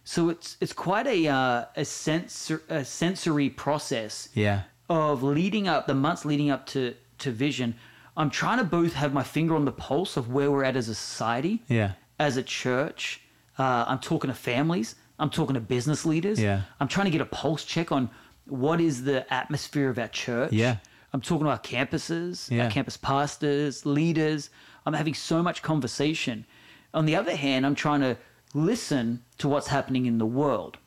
So 0.03 0.29
it's 0.29 0.57
it's 0.61 0.73
quite 0.73 1.07
a 1.07 1.27
uh, 1.27 1.65
a, 1.75 1.83
sensor, 1.83 2.61
a 2.69 2.85
sensory 2.85 3.49
process 3.49 4.29
Yeah. 4.35 4.61
of 4.87 5.23
leading 5.23 5.67
up 5.67 5.87
the 5.87 5.95
months 5.95 6.25
leading 6.25 6.51
up 6.51 6.65
to 6.67 6.93
to 7.25 7.31
vision. 7.31 7.75
I'm 8.17 8.29
trying 8.29 8.59
to 8.59 8.63
both 8.63 8.93
have 8.93 9.11
my 9.13 9.23
finger 9.23 9.55
on 9.55 9.65
the 9.65 9.71
pulse 9.71 10.15
of 10.17 10.31
where 10.31 10.49
we're 10.51 10.63
at 10.63 10.75
as 10.77 10.87
a 10.89 10.95
society, 10.95 11.63
Yeah. 11.67 11.91
as 12.17 12.37
a 12.37 12.43
church. 12.43 13.21
Uh, 13.59 13.83
I'm 13.87 13.99
talking 13.99 14.29
to 14.29 14.33
families. 14.33 14.95
I'm 15.19 15.29
talking 15.29 15.53
to 15.55 15.59
business 15.61 16.05
leaders. 16.05 16.39
Yeah. 16.39 16.61
I'm 16.79 16.87
trying 16.87 17.05
to 17.05 17.11
get 17.11 17.21
a 17.21 17.25
pulse 17.25 17.63
check 17.65 17.91
on 17.91 18.09
what 18.47 18.79
is 18.79 19.03
the 19.03 19.31
atmosphere 19.33 19.89
of 19.89 19.97
our 19.99 20.07
church. 20.07 20.51
Yeah. 20.53 20.77
I'm 21.13 21.21
talking 21.21 21.45
to 21.45 21.51
our 21.51 21.59
campuses, 21.59 22.49
Yeah. 22.51 22.65
our 22.65 22.71
campus 22.71 22.97
pastors, 22.97 23.85
leaders. 23.85 24.49
I'm 24.85 24.93
having 24.93 25.13
so 25.13 25.41
much 25.41 25.61
conversation. 25.61 26.45
On 26.93 27.05
the 27.05 27.15
other 27.15 27.35
hand, 27.35 27.65
I'm 27.65 27.75
trying 27.75 28.01
to 28.01 28.17
listen 28.53 29.23
to 29.39 29.47
what's 29.49 29.67
happening 29.67 30.05
in 30.05 30.17
the 30.17 30.25
world. 30.25 30.77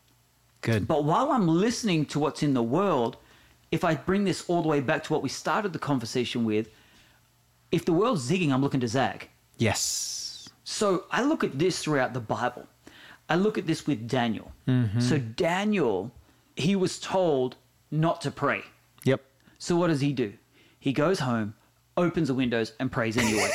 Good. 0.61 0.87
But 0.89 1.05
while 1.05 1.31
I'm 1.33 1.47
listening 1.49 2.07
to 2.07 2.19
what's 2.19 2.43
in 2.43 2.55
the 2.55 2.63
world, 2.63 3.17
if 3.71 3.85
I 3.85 3.95
bring 3.95 4.25
this 4.25 4.45
all 4.49 4.63
the 4.63 4.69
way 4.69 4.81
back 4.81 5.05
to 5.05 5.13
what 5.13 5.23
we 5.23 5.29
started 5.29 5.73
the 5.73 5.79
conversation 5.79 6.45
with, 6.45 6.69
if 7.71 7.85
the 7.85 7.93
world's 7.93 8.29
zigging, 8.31 8.51
I'm 8.53 8.63
looking 8.63 8.81
to 8.81 8.89
zag. 8.89 9.29
yes. 9.59 10.15
So 10.65 11.05
I 11.11 11.23
look 11.23 11.43
at 11.45 11.59
this 11.59 11.79
throughout 11.79 12.13
the 12.13 12.21
Bible. 12.21 12.67
I 13.31 13.37
look 13.37 13.57
at 13.57 13.67
this 13.67 13.87
with 13.87 14.07
Daniel. 14.07 14.53
Mm-hmm. 14.67 15.01
So 15.01 15.19
Daniel, 15.19 16.13
he 16.57 16.77
was 16.77 16.99
told 16.99 17.57
not 17.91 18.21
to 18.21 18.31
pray. 18.31 18.63
Yep. 19.05 19.23
So 19.59 19.77
what 19.77 19.87
does 19.87 20.03
he 20.03 20.13
do? 20.13 20.35
He 20.79 20.93
goes 20.93 21.21
home, 21.21 21.55
opens 21.97 22.29
the 22.29 22.35
windows, 22.35 22.75
and 22.81 22.93
prays 22.93 23.17
anyway. 23.17 23.51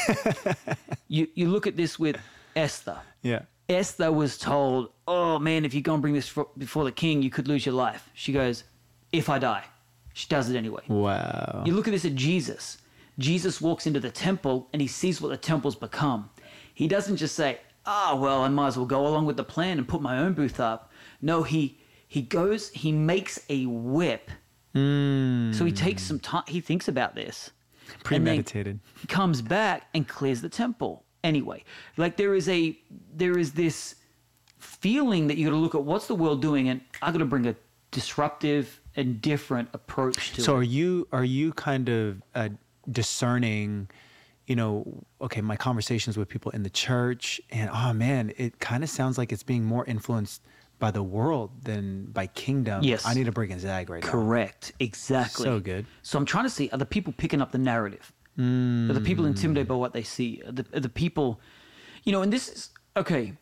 you 1.07 1.27
you 1.35 1.49
look 1.49 1.67
at 1.67 1.75
this 1.77 1.99
with 1.99 2.17
Esther. 2.55 2.97
Yeah. 3.21 3.43
Esther 3.69 4.11
was 4.11 4.39
told, 4.39 4.89
"Oh 5.07 5.37
man, 5.37 5.65
if 5.65 5.73
you 5.75 5.81
go 5.81 5.93
and 5.93 6.01
bring 6.01 6.15
this 6.15 6.35
before 6.57 6.83
the 6.83 6.91
king, 6.91 7.21
you 7.21 7.29
could 7.29 7.47
lose 7.47 7.63
your 7.63 7.75
life." 7.75 8.09
She 8.15 8.33
goes, 8.33 8.63
"If 9.11 9.29
I 9.29 9.37
die," 9.37 9.65
she 10.13 10.27
does 10.27 10.49
it 10.49 10.55
anyway. 10.55 10.83
Wow. 10.87 11.63
You 11.65 11.73
look 11.73 11.87
at 11.87 11.91
this 11.91 12.05
at 12.05 12.15
Jesus. 12.15 12.77
Jesus 13.19 13.59
walks 13.61 13.85
into 13.87 13.99
the 13.99 14.09
temple 14.11 14.67
and 14.73 14.81
he 14.81 14.87
sees 14.87 15.21
what 15.21 15.29
the 15.29 15.37
temple's 15.37 15.75
become. 15.75 16.29
He 16.73 16.87
doesn't 16.87 17.17
just 17.17 17.35
say, 17.35 17.59
"Ah, 17.85 18.15
well, 18.15 18.41
I 18.41 18.49
might 18.49 18.67
as 18.67 18.77
well 18.77 18.85
go 18.87 19.05
along 19.05 19.25
with 19.27 19.37
the 19.37 19.43
plan 19.43 19.77
and 19.77 19.87
put 19.87 20.01
my 20.01 20.17
own 20.17 20.33
booth 20.33 20.59
up." 20.59 20.91
No, 21.21 21.43
he 21.43 21.79
he 22.07 22.21
goes, 22.21 22.69
he 22.69 22.91
makes 22.91 23.39
a 23.49 23.65
whip. 23.65 24.29
Mm, 24.75 25.53
So 25.53 25.65
he 25.65 25.71
takes 25.71 26.03
some 26.03 26.19
time. 26.19 26.43
He 26.47 26.61
thinks 26.61 26.87
about 26.87 27.13
this. 27.15 27.51
premeditated. 28.03 28.79
comes 29.07 29.41
back 29.41 29.87
and 29.93 30.07
clears 30.07 30.41
the 30.41 30.49
temple 30.49 31.03
anyway 31.23 31.63
like 31.97 32.17
there 32.17 32.33
is 32.33 32.47
a 32.49 32.77
there 33.13 33.37
is 33.37 33.51
this 33.53 33.95
feeling 34.57 35.27
that 35.27 35.37
you 35.37 35.45
got 35.45 35.51
to 35.51 35.57
look 35.57 35.75
at 35.75 35.83
what's 35.83 36.07
the 36.07 36.15
world 36.15 36.41
doing 36.41 36.67
and 36.69 36.81
i 37.01 37.11
got 37.11 37.19
to 37.19 37.25
bring 37.25 37.45
a 37.47 37.55
disruptive 37.91 38.79
and 38.95 39.21
different 39.21 39.69
approach 39.73 40.33
to 40.33 40.41
So 40.41 40.55
it 40.55 40.59
are 40.59 40.63
you 40.63 41.07
are 41.11 41.23
you 41.25 41.53
kind 41.53 41.89
of 41.89 42.21
uh, 42.35 42.49
discerning? 42.89 43.89
You 44.47 44.57
know, 44.57 45.03
okay, 45.21 45.39
my 45.39 45.55
conversations 45.55 46.17
with 46.17 46.27
people 46.27 46.51
in 46.51 46.63
the 46.63 46.69
church, 46.69 47.39
and 47.49 47.69
oh 47.73 47.93
man, 47.93 48.33
it 48.37 48.59
kind 48.59 48.83
of 48.83 48.89
sounds 48.89 49.17
like 49.17 49.31
it's 49.31 49.41
being 49.43 49.63
more 49.63 49.85
influenced 49.85 50.41
by 50.79 50.91
the 50.91 51.01
world 51.03 51.51
than 51.63 52.07
by 52.07 52.27
kingdom. 52.27 52.83
Yes. 52.83 53.05
I 53.05 53.13
need 53.13 53.25
to 53.27 53.31
break 53.31 53.51
in 53.51 53.59
Zag 53.59 53.89
right 53.89 54.03
now. 54.03 54.09
correct 54.11 54.73
exactly 54.81 55.45
So 55.45 55.59
good. 55.61 55.85
so 56.01 56.17
i'm 56.19 56.25
trying 56.25 56.43
to 56.43 56.49
see 56.49 56.69
are 56.71 56.77
the 56.77 56.85
people 56.85 57.13
picking 57.15 57.41
up 57.41 57.51
the 57.53 57.57
narrative 57.57 58.11
are 58.37 58.93
the 58.93 58.99
people 59.05 59.25
intimidated 59.25 59.67
by 59.67 59.75
what 59.75 59.93
they 59.93 60.03
see 60.03 60.41
are 60.45 60.51
the, 60.51 60.65
are 60.73 60.79
the 60.81 60.89
people 60.89 61.39
you 62.03 62.11
know 62.11 62.21
and 62.21 62.33
this 62.33 62.49
is 62.49 62.69
okay 62.97 63.33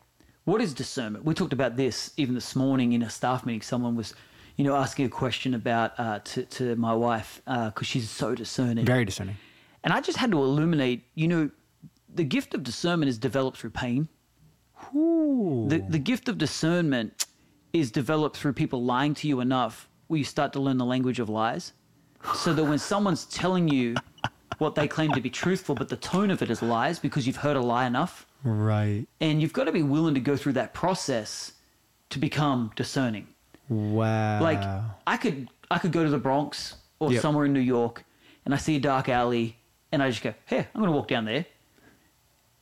what 0.44 0.60
is 0.60 0.72
discernment 0.74 1.24
we 1.24 1.34
talked 1.34 1.52
about 1.54 1.76
this 1.76 2.12
even 2.16 2.34
this 2.36 2.54
morning 2.54 2.92
in 2.92 3.02
a 3.02 3.10
staff 3.10 3.44
meeting 3.44 3.62
someone 3.62 3.96
was 3.96 4.14
you 4.62 4.68
know 4.68 4.76
asking 4.76 5.06
a 5.06 5.08
question 5.08 5.54
about 5.54 5.98
uh, 5.98 6.20
to, 6.20 6.44
to 6.44 6.76
my 6.76 6.94
wife 6.94 7.42
because 7.46 7.84
she's 7.84 8.08
so 8.08 8.32
discerning 8.32 8.84
Very 8.84 9.04
discerning. 9.04 9.36
And 9.82 9.92
I 9.92 10.00
just 10.00 10.18
had 10.18 10.30
to 10.30 10.38
illuminate, 10.38 11.02
you 11.16 11.26
know, 11.26 11.50
the 12.14 12.22
gift 12.22 12.54
of 12.54 12.62
discernment 12.62 13.08
is 13.08 13.18
developed 13.18 13.58
through 13.58 13.70
pain. 13.70 14.08
Ooh. 14.94 15.66
The, 15.68 15.78
the 15.78 15.98
gift 15.98 16.28
of 16.28 16.38
discernment 16.38 17.26
is 17.72 17.90
developed 17.90 18.36
through 18.36 18.52
people 18.52 18.84
lying 18.84 19.14
to 19.14 19.26
you 19.26 19.40
enough 19.40 19.88
where 20.06 20.18
you 20.18 20.24
start 20.24 20.52
to 20.52 20.60
learn 20.60 20.78
the 20.78 20.84
language 20.84 21.18
of 21.18 21.28
lies. 21.28 21.72
So 22.36 22.54
that 22.54 22.62
when 22.62 22.78
someone's 22.78 23.24
telling 23.24 23.66
you 23.66 23.96
what 24.58 24.76
they 24.76 24.86
claim 24.86 25.10
to 25.14 25.20
be 25.20 25.30
truthful, 25.30 25.74
but 25.74 25.88
the 25.88 25.96
tone 25.96 26.30
of 26.30 26.40
it 26.40 26.50
is 26.50 26.62
lies 26.62 27.00
because 27.00 27.26
you've 27.26 27.42
heard 27.48 27.56
a 27.56 27.60
lie 27.60 27.84
enough, 27.84 28.28
right. 28.44 29.08
and 29.20 29.42
you've 29.42 29.52
got 29.52 29.64
to 29.64 29.72
be 29.72 29.82
willing 29.82 30.14
to 30.14 30.20
go 30.20 30.36
through 30.36 30.52
that 30.52 30.72
process 30.72 31.54
to 32.10 32.20
become 32.20 32.70
discerning. 32.76 33.26
Wow. 33.68 34.40
Like 34.42 34.62
I 35.06 35.16
could 35.16 35.48
I 35.70 35.78
could 35.78 35.92
go 35.92 36.04
to 36.04 36.10
the 36.10 36.18
Bronx 36.18 36.76
or 36.98 37.12
Yep. 37.12 37.22
somewhere 37.22 37.44
in 37.46 37.52
New 37.52 37.60
York 37.60 38.04
and 38.44 38.54
I 38.54 38.56
see 38.58 38.76
a 38.76 38.80
dark 38.80 39.08
alley 39.08 39.56
and 39.90 40.02
I 40.02 40.10
just 40.10 40.22
go, 40.22 40.34
Hey, 40.46 40.66
I'm 40.74 40.80
gonna 40.80 40.92
walk 40.92 41.08
down 41.08 41.24
there. 41.24 41.46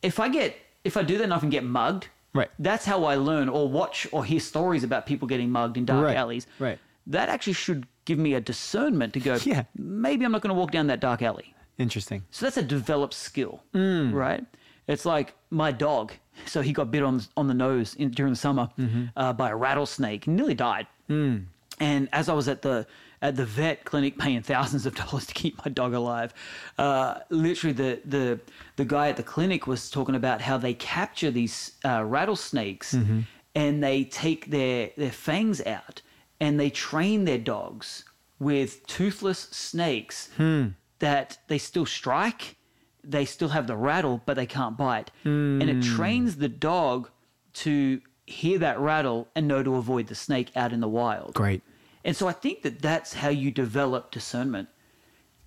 If 0.03 0.21
I 0.21 0.29
get 0.29 0.57
if 0.85 0.97
I 0.97 1.03
do 1.03 1.19
that 1.19 1.25
enough 1.25 1.43
and 1.43 1.51
get 1.53 1.65
mugged, 1.65 2.09
Right. 2.33 2.49
that's 2.59 2.85
how 2.87 3.05
I 3.05 3.17
learn 3.17 3.49
or 3.49 3.69
watch 3.69 4.07
or 4.13 4.25
hear 4.25 4.41
stories 4.41 4.85
about 4.85 5.05
people 5.05 5.27
getting 5.29 5.51
mugged 5.51 5.77
in 5.77 5.85
dark 5.85 6.05
Right, 6.07 6.17
alleys. 6.17 6.47
right. 6.59 6.79
That 7.07 7.29
actually 7.29 7.55
should 7.55 7.87
give 8.05 8.19
me 8.19 8.35
a 8.35 8.41
discernment 8.41 9.13
to 9.15 9.21
go, 9.21 9.37
Yeah. 9.43 9.65
maybe 9.77 10.25
I'm 10.25 10.33
not 10.33 10.41
gonna 10.41 10.55
walk 10.55 10.71
down 10.71 10.87
that 10.87 11.01
dark 11.01 11.23
alley. 11.23 11.55
Interesting. 11.77 12.23
So 12.31 12.47
that's 12.47 12.57
a 12.57 12.63
developed 12.63 13.15
skill, 13.15 13.63
Mm. 13.75 14.13
right? 14.15 14.45
It's 14.87 15.05
like 15.05 15.35
my 15.51 15.73
dog. 15.73 16.13
So 16.47 16.63
he 16.63 16.73
got 16.73 16.91
bit 16.91 17.03
on 17.03 17.21
on 17.37 17.49
the 17.49 17.55
nose 17.55 17.95
in, 17.95 18.11
during 18.11 18.33
the 18.33 18.39
summer 18.39 18.69
Mm-hmm. 18.79 19.05
uh, 19.17 19.33
by 19.35 19.51
a 19.51 19.57
rattlesnake, 19.57 20.27
and 20.27 20.37
nearly 20.37 20.55
died. 20.55 20.87
Mm. 21.09 21.45
And 21.79 22.09
as 22.13 22.29
I 22.29 22.33
was 22.35 22.49
at 22.49 22.63
the 22.63 22.87
at 23.23 23.37
the 23.37 23.45
vet 23.45 23.85
clinic 23.85 24.17
paying 24.19 24.41
thousands 24.43 24.87
of 24.87 24.95
dollars 25.03 25.27
to 25.27 25.35
keep 25.35 25.59
my 25.65 25.71
dog 25.71 25.93
alive, 25.95 26.33
uh, 26.79 27.19
literally 27.29 27.75
the 27.75 28.01
the 28.05 28.41
the 28.77 28.85
guy 28.85 29.09
at 29.09 29.17
the 29.17 29.23
clinic 29.23 29.67
was 29.67 29.91
talking 29.91 30.15
about 30.15 30.41
how 30.41 30.57
they 30.57 30.75
capture 30.75 31.31
these 31.31 31.73
uh, 31.85 32.03
rattlesnakes 32.05 32.95
Mm-hmm. 32.95 33.21
and 33.55 33.83
they 33.85 34.05
take 34.05 34.51
their 34.51 34.91
their 34.97 35.13
fangs 35.13 35.61
out 35.67 36.01
and 36.41 36.59
they 36.59 36.71
train 36.71 37.25
their 37.27 37.39
dogs 37.39 38.05
with 38.39 38.87
toothless 38.87 39.41
snakes 39.51 40.31
Hmm. 40.39 40.69
that 41.01 41.39
they 41.49 41.59
still 41.59 41.85
strike, 41.85 42.57
they 43.05 43.25
still 43.25 43.49
have 43.51 43.67
the 43.67 43.77
rattle, 43.77 44.21
but 44.27 44.35
they 44.35 44.47
can't 44.47 44.77
bite, 44.77 45.11
and 45.25 45.69
it 45.71 45.77
Hmm. 45.77 45.81
trains 45.81 46.37
the 46.37 46.49
dog 46.49 47.11
to 47.55 48.01
hear 48.27 48.59
that 48.59 48.79
rattle 48.79 49.29
and 49.35 49.49
know 49.49 49.63
to 49.63 49.75
avoid 49.75 50.07
the 50.07 50.15
snake 50.15 50.51
out 50.57 50.73
in 50.73 50.81
the 50.81 50.89
wild. 50.89 51.35
Great. 51.35 51.63
And 52.05 52.17
so 52.17 52.29
I 52.29 52.33
think 52.33 52.63
that 52.63 52.81
that's 52.81 53.15
how 53.15 53.29
you 53.29 53.51
develop 53.51 54.11
discernment. 54.11 54.69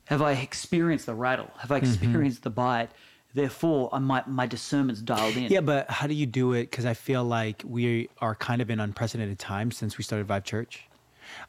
Have 0.05 0.21
I 0.21 0.33
experienced 0.33 1.05
the 1.05 1.15
rattle? 1.15 1.49
Have 1.59 1.71
I 1.71 1.79
Mm-hmm. 1.79 1.87
experienced 1.87 2.43
the 2.43 2.49
bite? 2.49 2.89
Therefore, 3.33 3.89
I 3.93 3.99
my 3.99 4.23
my 4.27 4.45
discernment's 4.45 5.01
dialed 5.01 5.35
in. 5.37 5.51
Yeah, 5.51 5.61
but 5.61 5.89
how 5.89 6.05
do 6.07 6.13
you 6.13 6.25
do 6.27 6.53
it? 6.53 6.69
Because 6.69 6.85
I 6.85 6.93
feel 6.93 7.23
like 7.23 7.63
we 7.65 8.09
are 8.19 8.35
kind 8.35 8.61
of 8.61 8.69
in 8.69 8.79
unprecedented 8.79 9.39
times 9.39 9.75
since 9.77 9.97
we 9.97 10.03
started 10.03 10.27
Vive 10.27 10.43
Church. 10.43 10.83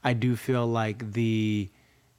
I 0.03 0.15
do 0.15 0.37
feel 0.37 0.67
like 0.67 1.13
the 1.13 1.69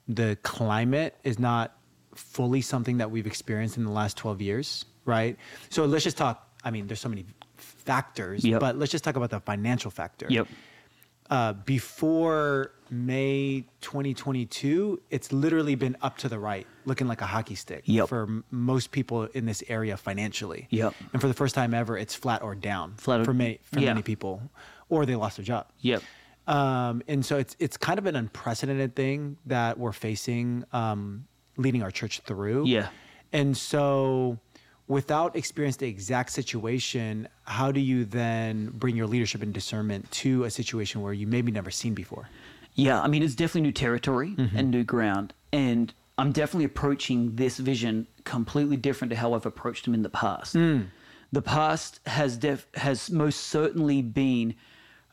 the 0.07 0.37
climate 0.43 1.15
is 1.23 1.39
not 1.39 1.75
fully 2.15 2.61
something 2.61 2.97
that 2.97 3.11
we've 3.11 3.27
experienced 3.27 3.77
in 3.77 3.83
the 3.85 3.91
last 3.91 4.17
12 4.17 4.41
years, 4.41 4.85
right? 5.05 5.37
So 5.69 5.85
let's 5.85 6.03
just 6.03 6.17
talk. 6.17 6.49
I 6.63 6.71
mean, 6.71 6.87
there's 6.87 6.99
so 6.99 7.09
many 7.09 7.25
factors, 7.57 8.43
Yep. 8.43 8.59
but 8.59 8.77
let's 8.77 8.91
just 8.91 9.03
talk 9.03 9.15
about 9.15 9.29
the 9.29 9.39
financial 9.39 9.91
factor. 9.91 10.25
Yep. 10.29 10.47
Uh, 11.29 11.53
before 11.53 12.71
May 12.91 13.65
2022, 13.81 15.01
it's 15.09 15.31
literally 15.33 15.73
been 15.75 15.97
up 16.01 16.17
to 16.19 16.29
the 16.29 16.37
right, 16.37 16.67
looking 16.85 17.07
like 17.07 17.21
a 17.21 17.25
hockey 17.25 17.55
stick 17.55 17.81
Yep. 17.85 18.07
for 18.09 18.23
m- 18.23 18.43
most 18.51 18.91
people 18.91 19.23
in 19.33 19.45
this 19.45 19.63
area 19.67 19.97
financially. 19.97 20.67
Yep. 20.69 20.93
And 21.13 21.21
for 21.21 21.27
the 21.27 21.33
first 21.33 21.55
time 21.55 21.73
ever, 21.73 21.97
it's 21.97 22.13
flat 22.15 22.41
or 22.43 22.53
down 22.55 22.93
Flat 22.97 23.21
or- 23.21 23.25
for 23.25 23.33
many 23.33 23.59
for 23.63 23.79
yeah. 23.79 23.87
many 23.87 24.03
people, 24.03 24.41
or 24.89 25.05
they 25.07 25.15
lost 25.15 25.37
their 25.37 25.45
job. 25.45 25.67
Yep. 25.81 26.03
Um, 26.47 27.01
and 27.07 27.25
so 27.25 27.37
it's 27.37 27.55
it's 27.59 27.75
kind 27.77 27.97
of 27.97 28.05
an 28.05 28.15
unprecedented 28.15 28.95
thing 28.95 29.37
that 29.47 29.79
we're 29.79 29.93
facing, 29.93 30.63
um, 30.73 31.25
leading 31.57 31.83
our 31.83 31.91
church 31.91 32.19
through. 32.21 32.65
Yeah. 32.67 32.89
And 33.33 33.55
so, 33.55 34.39
without 34.87 35.35
experiencing 35.35 35.87
the 35.87 35.89
exact 35.89 36.31
situation, 36.31 37.27
how 37.43 37.71
do 37.71 37.79
you 37.79 38.05
then 38.05 38.71
bring 38.73 38.95
your 38.95 39.07
leadership 39.07 39.41
and 39.41 39.53
discernment 39.53 40.09
to 40.11 40.43
a 40.43 40.51
situation 40.51 41.01
where 41.01 41.13
you 41.13 41.27
maybe 41.27 41.51
never 41.51 41.71
seen 41.71 41.93
before? 41.93 42.29
Yeah, 42.75 43.01
I 43.01 43.07
mean, 43.07 43.23
it's 43.23 43.35
definitely 43.35 43.61
new 43.61 43.71
territory 43.71 44.35
and 44.37 44.69
new 44.69 44.83
ground. 44.83 45.33
And 45.53 45.93
I'm 46.17 46.31
definitely 46.31 46.65
approaching 46.65 47.35
this 47.35 47.57
vision 47.57 48.07
completely 48.25 48.77
different 48.77 49.09
to 49.11 49.15
how 49.15 49.33
I've 49.33 49.45
approached 49.45 49.85
them 49.85 49.93
in 49.93 50.01
the 50.01 50.09
past. 50.09 50.53
The 51.31 51.41
past 51.41 51.99
has 52.05 52.37
def- 52.37 52.67
has 52.75 53.09
most 53.09 53.41
certainly 53.41 54.01
been 54.01 54.55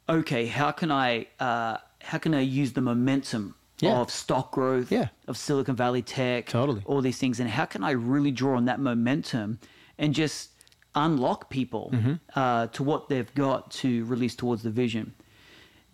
okay, 0.09 0.47
how 0.47 0.71
can 0.71 0.91
I 0.91 1.27
uh, 1.41 1.79
how 2.01 2.19
can 2.19 2.35
I 2.35 2.41
use 2.41 2.73
the 2.73 2.81
momentum 2.81 3.55
Yeah. 3.83 4.01
of 4.01 4.11
stock 4.11 4.53
growth, 4.53 4.91
Yeah. 4.93 5.09
of 5.29 5.37
Silicon 5.37 5.77
Valley 5.77 6.03
tech, 6.03 6.47
Totally. 6.47 6.83
all 6.85 7.01
these 7.03 7.19
things, 7.19 7.41
and 7.41 7.49
how 7.51 7.65
can 7.67 7.83
I 7.85 7.91
really 7.91 8.31
draw 8.31 8.57
on 8.57 8.65
that 8.67 8.81
momentum 8.81 9.59
and 9.99 10.15
just 10.15 10.51
unlock 10.95 11.51
people 11.51 11.91
Mm-hmm. 11.93 12.15
uh, 12.37 12.67
to 12.69 12.83
what 12.83 13.09
they've 13.09 13.35
got 13.35 13.71
to 13.83 14.05
release 14.07 14.35
towards 14.37 14.63
the 14.63 14.71
vision? 14.71 15.15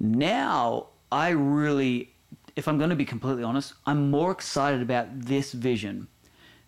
Now, 0.00 0.86
I 1.10 1.30
really, 1.30 2.14
if 2.56 2.68
I'm 2.68 2.78
going 2.78 2.90
to 2.90 2.96
be 2.96 3.04
completely 3.04 3.42
honest, 3.42 3.74
I'm 3.86 4.10
more 4.10 4.30
excited 4.30 4.82
about 4.82 5.06
this 5.20 5.52
vision 5.52 6.06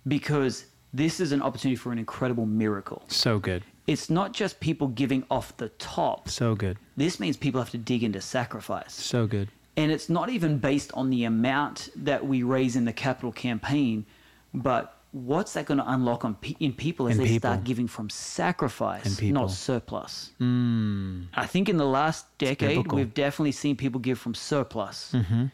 because 0.06 0.66
this 0.92 1.20
is 1.20 1.32
an 1.32 1.42
opportunity 1.42 1.76
for 1.76 1.92
an 1.92 1.98
incredible 1.98 2.46
miracle. 2.46 3.02
So 3.08 3.38
good. 3.38 3.62
It's 3.86 4.08
not 4.10 4.32
just 4.32 4.60
people 4.60 4.88
giving 4.88 5.24
off 5.30 5.56
the 5.56 5.68
top. 5.70 6.28
So 6.28 6.54
good. 6.54 6.78
This 6.96 7.18
means 7.20 7.36
people 7.36 7.60
have 7.60 7.70
to 7.70 7.78
dig 7.78 8.02
into 8.04 8.20
sacrifice. 8.20 8.92
So 8.94 9.26
good. 9.26 9.48
And 9.76 9.90
it's 9.92 10.08
not 10.08 10.28
even 10.30 10.58
based 10.58 10.90
on 10.94 11.10
the 11.10 11.24
amount 11.24 11.90
that 11.96 12.26
we 12.26 12.42
raise 12.42 12.76
in 12.76 12.84
the 12.84 12.92
capital 12.92 13.32
campaign, 13.32 14.04
but 14.52 14.96
what's 15.12 15.54
that 15.54 15.66
going 15.66 15.78
to 15.78 15.90
unlock 15.90 16.24
on 16.24 16.34
pe- 16.34 16.54
in 16.60 16.72
people 16.72 17.08
as 17.08 17.16
In 17.16 17.22
they 17.22 17.28
people. 17.30 17.50
start 17.50 17.64
giving 17.64 17.86
from 17.88 18.10
sacrifice, 18.10 19.20
not 19.22 19.50
surplus. 19.50 20.30
I 20.40 21.46
think 21.46 21.68
in 21.68 21.76
the 21.76 21.86
last 21.86 22.26
decade, 22.38 22.90
we've 22.92 23.14
definitely 23.14 23.52
seen 23.52 23.76
people 23.76 24.00
give 24.00 24.18
from 24.18 24.34
surplus. 24.34 25.12
Mm-hmm. 25.14 25.46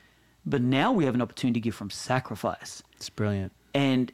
But 0.44 0.62
now 0.62 0.92
we 0.92 1.04
have 1.04 1.14
an 1.14 1.22
opportunity 1.22 1.60
to 1.60 1.64
give 1.64 1.74
from 1.74 1.90
sacrifice. 1.90 2.82
It's 2.94 3.10
brilliant. 3.10 3.52
And 3.74 4.12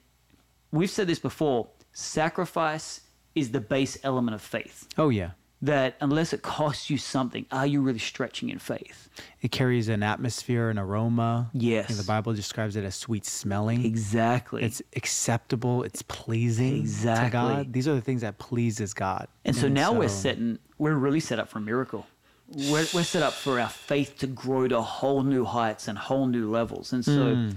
we've 0.73 0.91
said 0.91 1.07
this 1.07 1.19
before 1.19 1.69
sacrifice 1.93 3.03
is 3.35 3.51
the 3.53 3.61
base 3.61 3.99
element 4.03 4.35
of 4.35 4.43
faith. 4.43 4.89
Oh 4.99 5.09
yeah. 5.11 5.31
That 5.63 5.95
unless 6.01 6.33
it 6.33 6.43
costs 6.43 6.91
you 6.91 6.99
something, 6.99 7.47
are 7.53 7.67
you 7.67 7.83
really 7.83 8.01
stretching 8.01 8.49
in 8.51 8.59
faith? 8.59 9.09
It 9.43 9.53
carries 9.53 9.89
an 9.89 10.03
atmosphere, 10.03 10.71
an 10.71 10.79
aroma. 10.79 11.51
Yes. 11.53 11.97
the 11.97 12.03
Bible 12.03 12.35
describes 12.35 12.75
it 12.75 12.85
as 12.85 12.97
sweet 12.97 13.25
smelling. 13.25 13.85
Exactly. 13.87 14.65
It's 14.65 14.83
acceptable. 14.97 15.85
It's 15.85 16.03
pleasing 16.03 16.73
to 16.75 16.81
Exactly. 16.81 17.31
God. 17.31 17.73
These 17.73 17.87
are 17.87 17.95
the 17.95 18.01
things 18.01 18.23
that 18.23 18.39
pleases 18.39 18.93
God. 18.93 19.29
and 19.45 19.55
so 19.55 19.69
now 19.69 19.93
we're 19.93 20.09
so- 20.09 20.23
setting, 20.23 20.59
we're 20.79 20.95
really 20.95 21.21
set 21.21 21.39
up 21.39 21.49
for 21.49 21.59
a 21.59 21.63
miracle. 21.63 22.07
We're, 22.49 22.85
we're 22.93 23.05
set 23.05 23.23
up 23.23 23.33
for 23.33 23.61
our 23.61 23.69
faith 23.69 24.19
to 24.19 24.27
grow 24.27 24.67
to 24.69 24.83
whole 24.83 25.23
new 25.23 25.45
heights 25.45 25.87
and 25.89 25.97
whole 25.97 26.27
new 26.27 26.51
levels. 26.51 26.93
And 26.93 27.05
so 27.05 27.35
Hmm. 27.37 27.51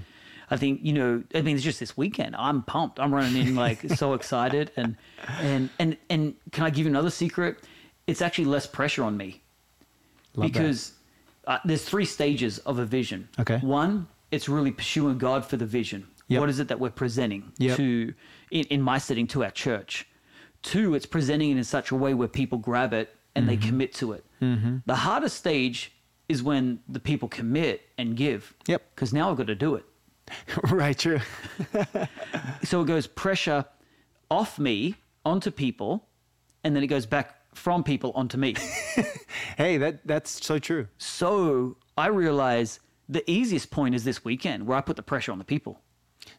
I 0.52 0.58
think, 0.58 0.82
you 0.84 0.94
know, 0.94 1.24
I 1.34 1.42
mean, 1.42 1.56
it's 1.56 1.66
just 1.66 1.80
this 1.80 1.98
weekend. 1.98 2.36
I'm 2.36 2.62
pumped. 2.62 3.00
I'm 3.00 3.12
running 3.14 3.36
in 3.48 3.56
like 3.56 3.80
so 3.96 4.14
excited. 4.20 4.70
And, 4.78 4.96
and, 5.40 5.70
and, 5.80 5.98
and 6.10 6.36
can 6.52 6.66
I 6.66 6.70
give 6.70 6.86
you 6.86 6.92
another 6.92 7.10
secret? 7.10 7.58
It's 8.08 8.22
actually 8.22 8.46
less 8.46 8.68
pressure 8.68 9.04
on 9.04 9.18
me. 9.18 9.42
Love 10.36 10.52
because 10.52 10.94
uh, 11.48 11.60
there's 11.66 11.84
three 11.84 12.06
stages 12.06 12.60
of 12.60 12.80
a 12.80 12.86
vision. 12.86 13.28
Okay. 13.40 13.58
One, 13.60 14.08
it's 14.32 14.48
really 14.50 14.72
pursuing 14.72 15.18
God 15.18 15.46
for 15.46 15.58
the 15.58 15.66
vision. 15.66 16.08
Yep. 16.28 16.40
What 16.40 16.50
is 16.50 16.60
it 16.60 16.68
that 16.68 16.80
we're 16.80 16.90
presenting 16.90 17.52
Yep. 17.58 17.78
to, 17.78 18.14
in, 18.52 18.66
in 18.66 18.82
my 18.82 18.98
setting, 18.98 19.28
to 19.28 19.44
our 19.44 19.52
church? 19.52 20.08
Two, 20.64 20.96
it's 20.96 21.06
presenting 21.06 21.52
it 21.52 21.58
in 21.58 21.64
such 21.64 21.92
a 21.92 21.96
way 21.96 22.14
where 22.14 22.28
people 22.28 22.58
grab 22.58 22.94
it 22.94 23.16
and 23.36 23.44
Mm-hmm. 23.48 23.50
they 23.62 23.68
commit 23.68 23.94
to 23.96 24.14
it. 24.14 24.26
Mm-hmm. 24.42 24.78
The 24.86 24.96
hardest 24.96 25.36
stage 25.38 25.92
is 26.28 26.42
when 26.42 26.80
the 26.90 27.00
people 27.00 27.28
commit 27.30 27.82
and 27.98 28.16
give. 28.18 28.54
Yep. 28.68 28.82
Because 28.96 29.14
now 29.14 29.30
I've 29.30 29.38
got 29.38 29.48
to 29.48 29.56
do 29.56 29.76
it. 29.76 29.86
right, 30.72 30.98
true. 30.98 31.20
So 32.64 32.82
it 32.82 32.86
goes 32.88 33.06
pressure 33.08 33.66
off 34.32 34.58
me 34.58 34.96
onto 35.24 35.52
people, 35.52 36.08
and 36.64 36.76
then 36.76 36.84
it 36.84 36.88
goes 36.88 37.06
back 37.06 37.36
from 37.56 37.84
people 37.84 38.12
onto 38.16 38.38
me. 38.38 38.56
Hey, 39.58 39.78
that 39.78 40.06
that's 40.06 40.46
so 40.46 40.60
true. 40.60 40.88
So 40.98 41.78
I 41.98 42.08
realize 42.08 42.80
the 43.10 43.30
easiest 43.30 43.72
point 43.72 43.96
is 43.96 44.04
this 44.04 44.26
weekend 44.26 44.66
where 44.68 44.78
I 44.78 44.82
put 44.82 44.96
the 44.96 45.04
pressure 45.04 45.32
on 45.32 45.38
the 45.38 45.46
people 45.46 45.80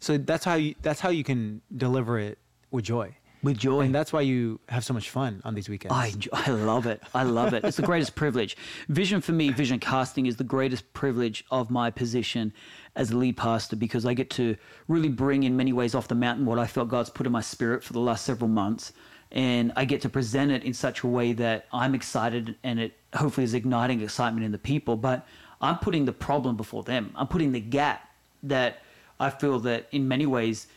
So 0.01 0.19
that's 0.19 0.45
how 0.45 0.55
you 0.55 0.75
that's 0.83 1.01
how 1.01 1.11
you 1.11 1.25
can 1.25 1.63
deliver 1.77 2.19
it 2.19 2.39
with 2.71 2.85
joy. 2.85 3.17
with 3.43 3.57
joy. 3.59 3.83
And 3.83 3.95
that's 3.95 4.13
why 4.13 4.23
you 4.23 4.61
have 4.69 4.85
so 4.85 4.93
much 4.93 5.09
fun 5.11 5.41
on 5.45 5.55
these 5.55 5.69
weekends. 5.69 5.95
I, 5.95 6.13
I 6.33 6.51
love 6.51 6.87
it. 6.87 7.03
I 7.15 7.23
love 7.23 7.55
it. 7.55 7.65
It's 7.65 7.77
the 7.77 7.83
greatest 7.93 8.15
privilege. 8.23 8.57
Vision 8.89 9.21
for 9.21 9.33
me, 9.33 9.51
vision 9.53 9.79
casting 9.79 10.27
is 10.27 10.37
the 10.37 10.45
greatest 10.57 10.93
privilege 10.93 11.45
of 11.51 11.71
my 11.71 11.91
position 11.91 12.53
as 12.97 13.11
a 13.13 13.17
lead 13.17 13.37
pastor 13.37 13.77
because 13.77 14.05
I 14.05 14.15
get 14.15 14.31
to 14.31 14.57
really 14.89 15.09
bring 15.11 15.45
in 15.45 15.57
many 15.57 15.73
ways 15.73 15.95
off 15.95 16.09
the 16.09 16.15
mountain 16.15 16.45
what 16.45 16.59
I 16.59 16.67
felt 16.67 16.89
God's 16.89 17.11
put 17.11 17.27
in 17.27 17.33
my 17.33 17.43
spirit 17.43 17.85
for 17.85 17.93
the 17.93 18.01
last 18.01 18.25
several 18.25 18.49
months. 18.49 18.93
And 19.37 19.71
I 19.77 19.85
get 19.85 20.01
to 20.01 20.09
present 20.09 20.51
it 20.51 20.65
in 20.65 20.73
such 20.73 21.03
a 21.03 21.07
way 21.07 21.35
that 21.35 21.67
I'm 21.71 21.95
excited 21.95 22.57
and 22.65 22.81
it 22.81 22.95
hopefully 23.15 23.45
is 23.45 23.53
igniting 23.53 24.01
excitement 24.01 24.47
in 24.47 24.51
the 24.51 24.59
people. 24.59 24.97
But 24.97 25.27
I'm 25.61 25.77
putting 25.79 26.07
the 26.07 26.13
problem 26.13 26.57
before 26.57 26.83
them. 26.83 27.13
I'm 27.15 27.29
putting 27.29 27.53
the 27.53 27.61
gap 27.61 28.11
that 28.45 28.83
I 29.21 29.29
feel 29.29 29.59
that 29.61 29.89
in 29.93 30.09
many 30.09 30.25
ways 30.25 30.69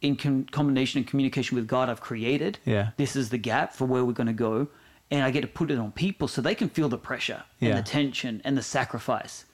in 0.00 0.16
com- 0.16 0.46
combination 0.46 0.98
and 0.98 1.06
communication 1.06 1.54
with 1.54 1.68
God 1.68 1.88
I've 1.88 2.00
created. 2.00 2.58
Yeah. 2.64 2.90
This 2.96 3.14
is 3.14 3.30
the 3.30 3.38
gap 3.38 3.72
for 3.72 3.84
where 3.84 4.04
we're 4.04 4.12
going 4.12 4.26
to 4.26 4.32
go. 4.32 4.66
And 5.12 5.22
I 5.22 5.30
get 5.30 5.42
to 5.42 5.46
put 5.46 5.70
it 5.70 5.78
on 5.78 5.92
people 5.92 6.26
so 6.26 6.42
they 6.42 6.56
can 6.56 6.70
feel 6.70 6.88
the 6.88 6.98
pressure 6.98 7.44
and 7.60 7.78
the 7.78 7.82
tension 7.82 8.42
and 8.44 8.58
the 8.58 8.62
sacrifice. 8.62 9.44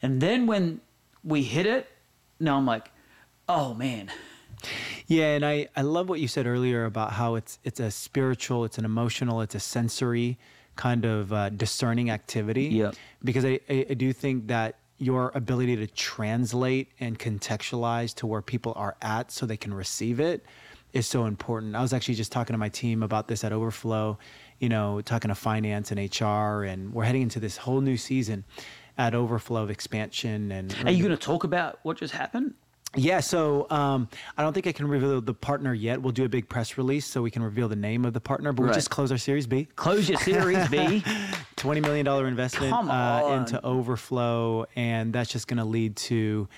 And 0.00 0.22
then 0.22 0.46
when 0.46 0.80
we 1.22 1.42
hit 1.42 1.66
it, 1.66 1.90
now 2.40 2.56
I'm 2.56 2.64
like, 2.64 2.90
oh 3.48 3.74
man, 3.74 4.10
Yeah, 5.06 5.34
and 5.34 5.44
I, 5.44 5.68
I 5.76 5.82
love 5.82 6.08
what 6.08 6.20
you 6.20 6.28
said 6.28 6.46
earlier 6.46 6.84
about 6.84 7.12
how 7.12 7.34
it's 7.34 7.58
it's 7.64 7.80
a 7.80 7.90
spiritual, 7.90 8.64
it's 8.64 8.78
an 8.78 8.84
emotional, 8.84 9.40
it's 9.40 9.54
a 9.54 9.60
sensory 9.60 10.38
kind 10.76 11.04
of 11.04 11.32
uh, 11.32 11.50
discerning 11.50 12.10
activity. 12.10 12.64
Yep. 12.66 12.94
Because 13.22 13.44
I, 13.44 13.60
I, 13.68 13.86
I 13.90 13.94
do 13.94 14.12
think 14.12 14.46
that 14.48 14.76
your 14.98 15.32
ability 15.34 15.76
to 15.76 15.86
translate 15.88 16.92
and 17.00 17.18
contextualize 17.18 18.14
to 18.14 18.26
where 18.26 18.40
people 18.40 18.72
are 18.76 18.96
at 19.02 19.32
so 19.32 19.44
they 19.44 19.56
can 19.56 19.74
receive 19.74 20.20
it 20.20 20.44
is 20.92 21.06
so 21.06 21.24
important. 21.24 21.74
I 21.74 21.82
was 21.82 21.92
actually 21.92 22.14
just 22.14 22.30
talking 22.30 22.54
to 22.54 22.58
my 22.58 22.68
team 22.68 23.02
about 23.02 23.26
this 23.26 23.44
at 23.44 23.52
Overflow, 23.52 24.18
you 24.60 24.68
know, 24.68 25.00
talking 25.00 25.30
to 25.30 25.34
finance 25.34 25.90
and 25.90 25.98
HR, 25.98 26.64
and 26.64 26.92
we're 26.92 27.04
heading 27.04 27.22
into 27.22 27.40
this 27.40 27.56
whole 27.56 27.80
new 27.80 27.96
season 27.96 28.44
at 28.98 29.14
Overflow 29.14 29.62
of 29.62 29.70
expansion 29.70 30.52
and 30.52 30.74
are 30.84 30.90
you 30.90 31.02
going 31.02 31.16
to 31.16 31.22
talk 31.22 31.44
about 31.44 31.80
what 31.82 31.96
just 31.96 32.12
happened? 32.12 32.54
Yeah, 32.96 33.20
so 33.20 33.66
um, 33.70 34.08
I 34.36 34.42
don't 34.42 34.52
think 34.52 34.66
I 34.66 34.72
can 34.72 34.86
reveal 34.86 35.20
the 35.20 35.32
partner 35.34 35.72
yet. 35.72 36.02
We'll 36.02 36.12
do 36.12 36.24
a 36.24 36.28
big 36.28 36.48
press 36.48 36.76
release 36.76 37.06
so 37.06 37.22
we 37.22 37.30
can 37.30 37.42
reveal 37.42 37.68
the 37.68 37.76
name 37.76 38.04
of 38.04 38.12
the 38.12 38.20
partner. 38.20 38.52
But 38.52 38.62
we 38.62 38.68
Right. 38.68 38.74
just 38.74 38.90
close 38.90 39.10
our 39.10 39.18
Series 39.18 39.46
B, 39.46 39.66
Close 39.76 40.08
your 40.08 40.18
series, 40.18 40.68
B. 40.68 41.02
twenty 41.56 41.80
million 41.80 42.04
dollar 42.04 42.26
investment 42.26 42.72
uh, 42.74 43.36
into 43.40 43.64
Overflow, 43.64 44.66
and 44.76 45.12
that's 45.12 45.30
just 45.30 45.46
going 45.48 45.58
to 45.58 45.64
lead 45.64 45.96
to 45.96 46.48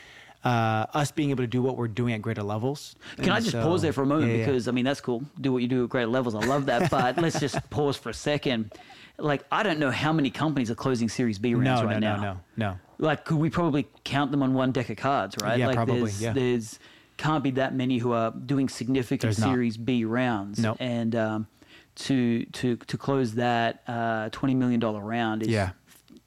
uh, 0.44 0.86
us 0.92 1.10
being 1.10 1.30
able 1.30 1.42
to 1.44 1.48
do 1.48 1.62
what 1.62 1.76
we're 1.76 1.88
doing 1.88 2.14
at 2.14 2.20
greater 2.22 2.42
levels. 2.42 2.96
Can 3.16 3.30
I 3.30 3.38
just 3.40 3.52
so- 3.52 3.62
pause 3.62 3.82
there 3.82 3.92
for 3.92 4.02
a 4.02 4.06
moment? 4.06 4.30
yeah, 4.32 4.38
yeah. 4.38 4.46
Because, 4.46 4.66
I 4.68 4.72
mean, 4.72 4.84
that's 4.84 5.00
cool. 5.00 5.22
Do 5.40 5.52
what 5.52 5.62
you 5.62 5.68
do 5.68 5.84
at 5.84 5.90
greater 5.90 6.08
levels. 6.08 6.34
I 6.34 6.40
love 6.40 6.66
that. 6.66 6.90
But 6.90 7.16
let's 7.18 7.38
just 7.40 7.58
pause 7.70 7.96
for 7.96 8.10
a 8.10 8.14
second. 8.14 8.72
Like, 9.18 9.44
I 9.52 9.62
don't 9.62 9.78
know 9.78 9.90
how 9.90 10.12
many 10.12 10.30
companies 10.30 10.70
are 10.70 10.74
closing 10.74 11.08
Series 11.08 11.38
B 11.38 11.54
rounds 11.54 11.80
no, 11.82 11.86
right 11.86 12.00
no, 12.00 12.16
now. 12.16 12.22
no, 12.22 12.32
no, 12.56 12.70
no. 12.70 12.78
like 12.98 13.24
could 13.24 13.38
we 13.38 13.48
probably 13.50 13.86
count 14.04 14.30
them 14.32 14.42
on 14.42 14.54
one 14.54 14.72
deck 14.72 14.90
of 14.90 14.96
cards 14.96 15.36
right 15.42 15.58
Yeah, 15.58 15.68
like 15.68 15.76
probably, 15.76 16.00
there's, 16.00 16.20
yeah. 16.22 16.32
there's 16.32 16.78
can't 17.16 17.44
be 17.44 17.52
that 17.52 17.74
many 17.74 17.98
who 17.98 18.12
are 18.12 18.32
doing 18.32 18.68
significant 18.68 19.22
There's 19.22 19.38
not. 19.38 19.50
series 19.50 19.76
b 19.76 20.04
rounds 20.04 20.58
Nope. 20.58 20.78
and 20.80 21.14
um, 21.14 21.46
to 21.96 22.44
to 22.46 22.76
to 22.76 22.98
close 22.98 23.34
that 23.34 23.82
uh, 23.86 24.30
20 24.30 24.54
million 24.56 24.80
dollar 24.80 25.00
round 25.00 25.42
is 25.42 25.48
Yeah. 25.48 25.70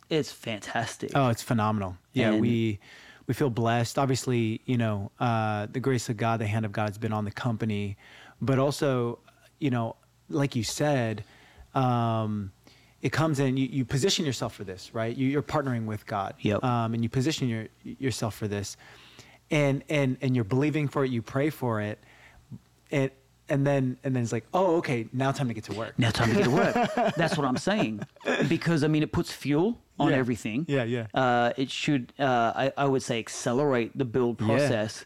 it's 0.10 0.32
fantastic 0.32 1.12
Oh, 1.14 1.28
it's 1.28 1.42
phenomenal. 1.44 1.98
Yeah, 2.14 2.32
And- 2.32 2.42
we 2.42 2.80
we 3.28 3.34
feel 3.34 3.50
blessed. 3.50 4.00
Obviously, 4.00 4.62
you 4.66 4.78
know, 4.78 5.12
uh, 5.20 5.68
the 5.70 5.82
grace 5.82 6.08
of 6.08 6.16
God, 6.16 6.40
the 6.40 6.48
hand 6.48 6.64
of 6.64 6.72
God 6.72 6.88
has 6.88 6.98
been 6.98 7.12
on 7.12 7.26
the 7.26 7.32
company, 7.32 7.98
but 8.42 8.58
also, 8.58 9.20
you 9.60 9.70
know, 9.70 9.98
like 10.30 10.56
you 10.56 10.64
said, 10.64 11.26
um, 11.76 12.54
it 13.08 13.12
comes 13.12 13.40
in. 13.40 13.58
You, 13.58 13.68
you 13.78 13.84
position 13.86 14.26
yourself 14.26 14.54
for 14.54 14.64
this, 14.72 14.82
right? 14.94 15.16
You, 15.20 15.28
you're 15.34 15.42
partnering 15.56 15.86
with 15.86 16.06
God, 16.06 16.32
Yep. 16.40 16.64
um, 16.64 16.94
and 16.94 17.02
you 17.04 17.10
position 17.10 17.48
your 17.54 17.66
yourself 17.84 18.34
for 18.36 18.48
this, 18.56 18.78
and 19.50 19.84
and 19.90 20.18
and 20.24 20.36
you're 20.36 20.44
believing 20.56 20.88
for 20.88 21.04
it. 21.06 21.12
You 21.12 21.22
pray 21.22 21.50
for 21.50 21.74
it, 21.82 21.98
and 22.92 23.10
and 23.50 23.66
then 23.66 23.98
and 24.04 24.14
then 24.16 24.24
it's 24.24 24.34
like, 24.34 24.46
oh, 24.54 24.76
okay, 24.78 25.08
now 25.14 25.32
time 25.32 25.48
to 25.48 25.54
get 25.54 25.64
to 25.66 25.74
work. 25.74 25.94
now 25.98 26.12
time 26.12 26.30
to 26.32 26.36
get 26.36 26.44
to 26.44 26.52
work 26.64 26.76
that's 27.16 27.38
what 27.38 27.46
i'm 27.48 27.56
saying 27.72 27.94
because 28.50 28.84
i 28.84 28.88
mean 28.94 29.04
it 29.04 29.12
puts 29.14 29.32
fuel 29.32 29.80
on 29.98 30.10
Yeah. 30.12 30.18
everything 30.18 30.66
Yeah, 30.68 30.84
yeah. 30.84 31.08
uh, 31.14 31.54
it 31.64 31.70
should 31.72 32.12
uh, 32.20 32.52
I, 32.64 32.74
I 32.78 32.86
would 32.86 33.04
say 33.04 33.20
accelerate 33.20 33.98
the 33.98 34.04
build 34.06 34.38
process, 34.38 34.92
Yeah. 35.00 35.06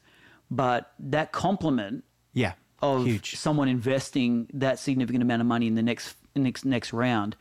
but 0.49 0.91
that 1.14 1.32
complement 1.32 2.04
Yeah, 2.34 2.54
of 2.82 3.06
huge. 3.06 3.36
someone 3.38 3.68
investing 3.68 4.47
that 4.66 4.80
significant 4.80 5.22
amount 5.22 5.41
of 5.41 5.47
money 5.47 5.68
in 5.68 5.76
the 5.76 5.84
next 5.91 6.16
next 6.36 6.66
next 6.66 6.93
round 6.93 7.36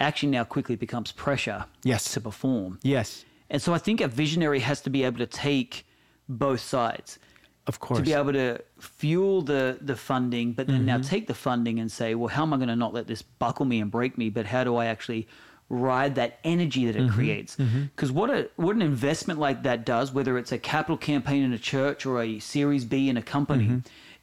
actually 0.00 0.30
now 0.30 0.44
quickly 0.44 0.76
becomes 0.76 1.12
pressure 1.12 1.64
Yes. 1.82 2.12
to 2.14 2.20
perform. 2.20 2.78
Yes, 2.82 3.24
And 3.50 3.60
so 3.62 3.74
I 3.74 3.78
think 3.78 4.00
a 4.00 4.08
visionary 4.08 4.60
has 4.60 4.80
to 4.82 4.90
be 4.90 5.04
able 5.04 5.18
to 5.18 5.26
take 5.26 5.86
both 6.28 6.60
sides 6.60 7.18
of 7.66 7.78
course. 7.80 7.98
to 7.98 8.04
be 8.04 8.12
able 8.12 8.32
to 8.32 8.60
fuel 8.78 9.42
the 9.42 9.78
the 9.80 9.96
funding, 9.96 10.52
but 10.52 10.66
then 10.66 10.78
Mm-hmm. 10.78 10.86
now 10.86 10.98
take 10.98 11.26
the 11.26 11.34
funding 11.34 11.78
and 11.78 11.90
say, 11.90 12.14
well, 12.14 12.28
how 12.28 12.42
am 12.42 12.52
I 12.52 12.56
going 12.56 12.68
to 12.68 12.76
not 12.76 12.92
let 12.92 13.06
this 13.06 13.22
buckle 13.22 13.66
me 13.66 13.80
and 13.80 13.90
break 13.90 14.18
me? 14.18 14.30
But 14.30 14.46
how 14.46 14.64
do 14.64 14.76
I 14.76 14.86
actually 14.86 15.26
ride 15.68 16.14
that 16.16 16.38
energy 16.44 16.86
that 16.86 16.96
it 16.96 17.02
mm-hmm. 17.02 17.14
creates. 17.14 17.56
Mm-hmm. 17.56 17.82
Because 17.84 18.12
what 18.12 18.30
a 18.30 18.48
what 18.56 18.76
an 18.76 18.82
investment 18.82 19.40
like 19.40 19.62
that 19.62 19.84
does, 19.86 20.12
whether 20.12 20.38
it's 20.38 20.52
a 20.52 20.58
capital 20.58 20.96
campaign 20.96 21.42
in 21.42 21.52
a 21.52 21.58
church 21.58 22.06
or 22.06 22.22
a 22.22 22.38
Series 22.38 22.84
B 22.84 23.08
in 23.08 23.16
a 23.16 23.22
company, 23.22 23.64
mm-hmm. 23.64 23.78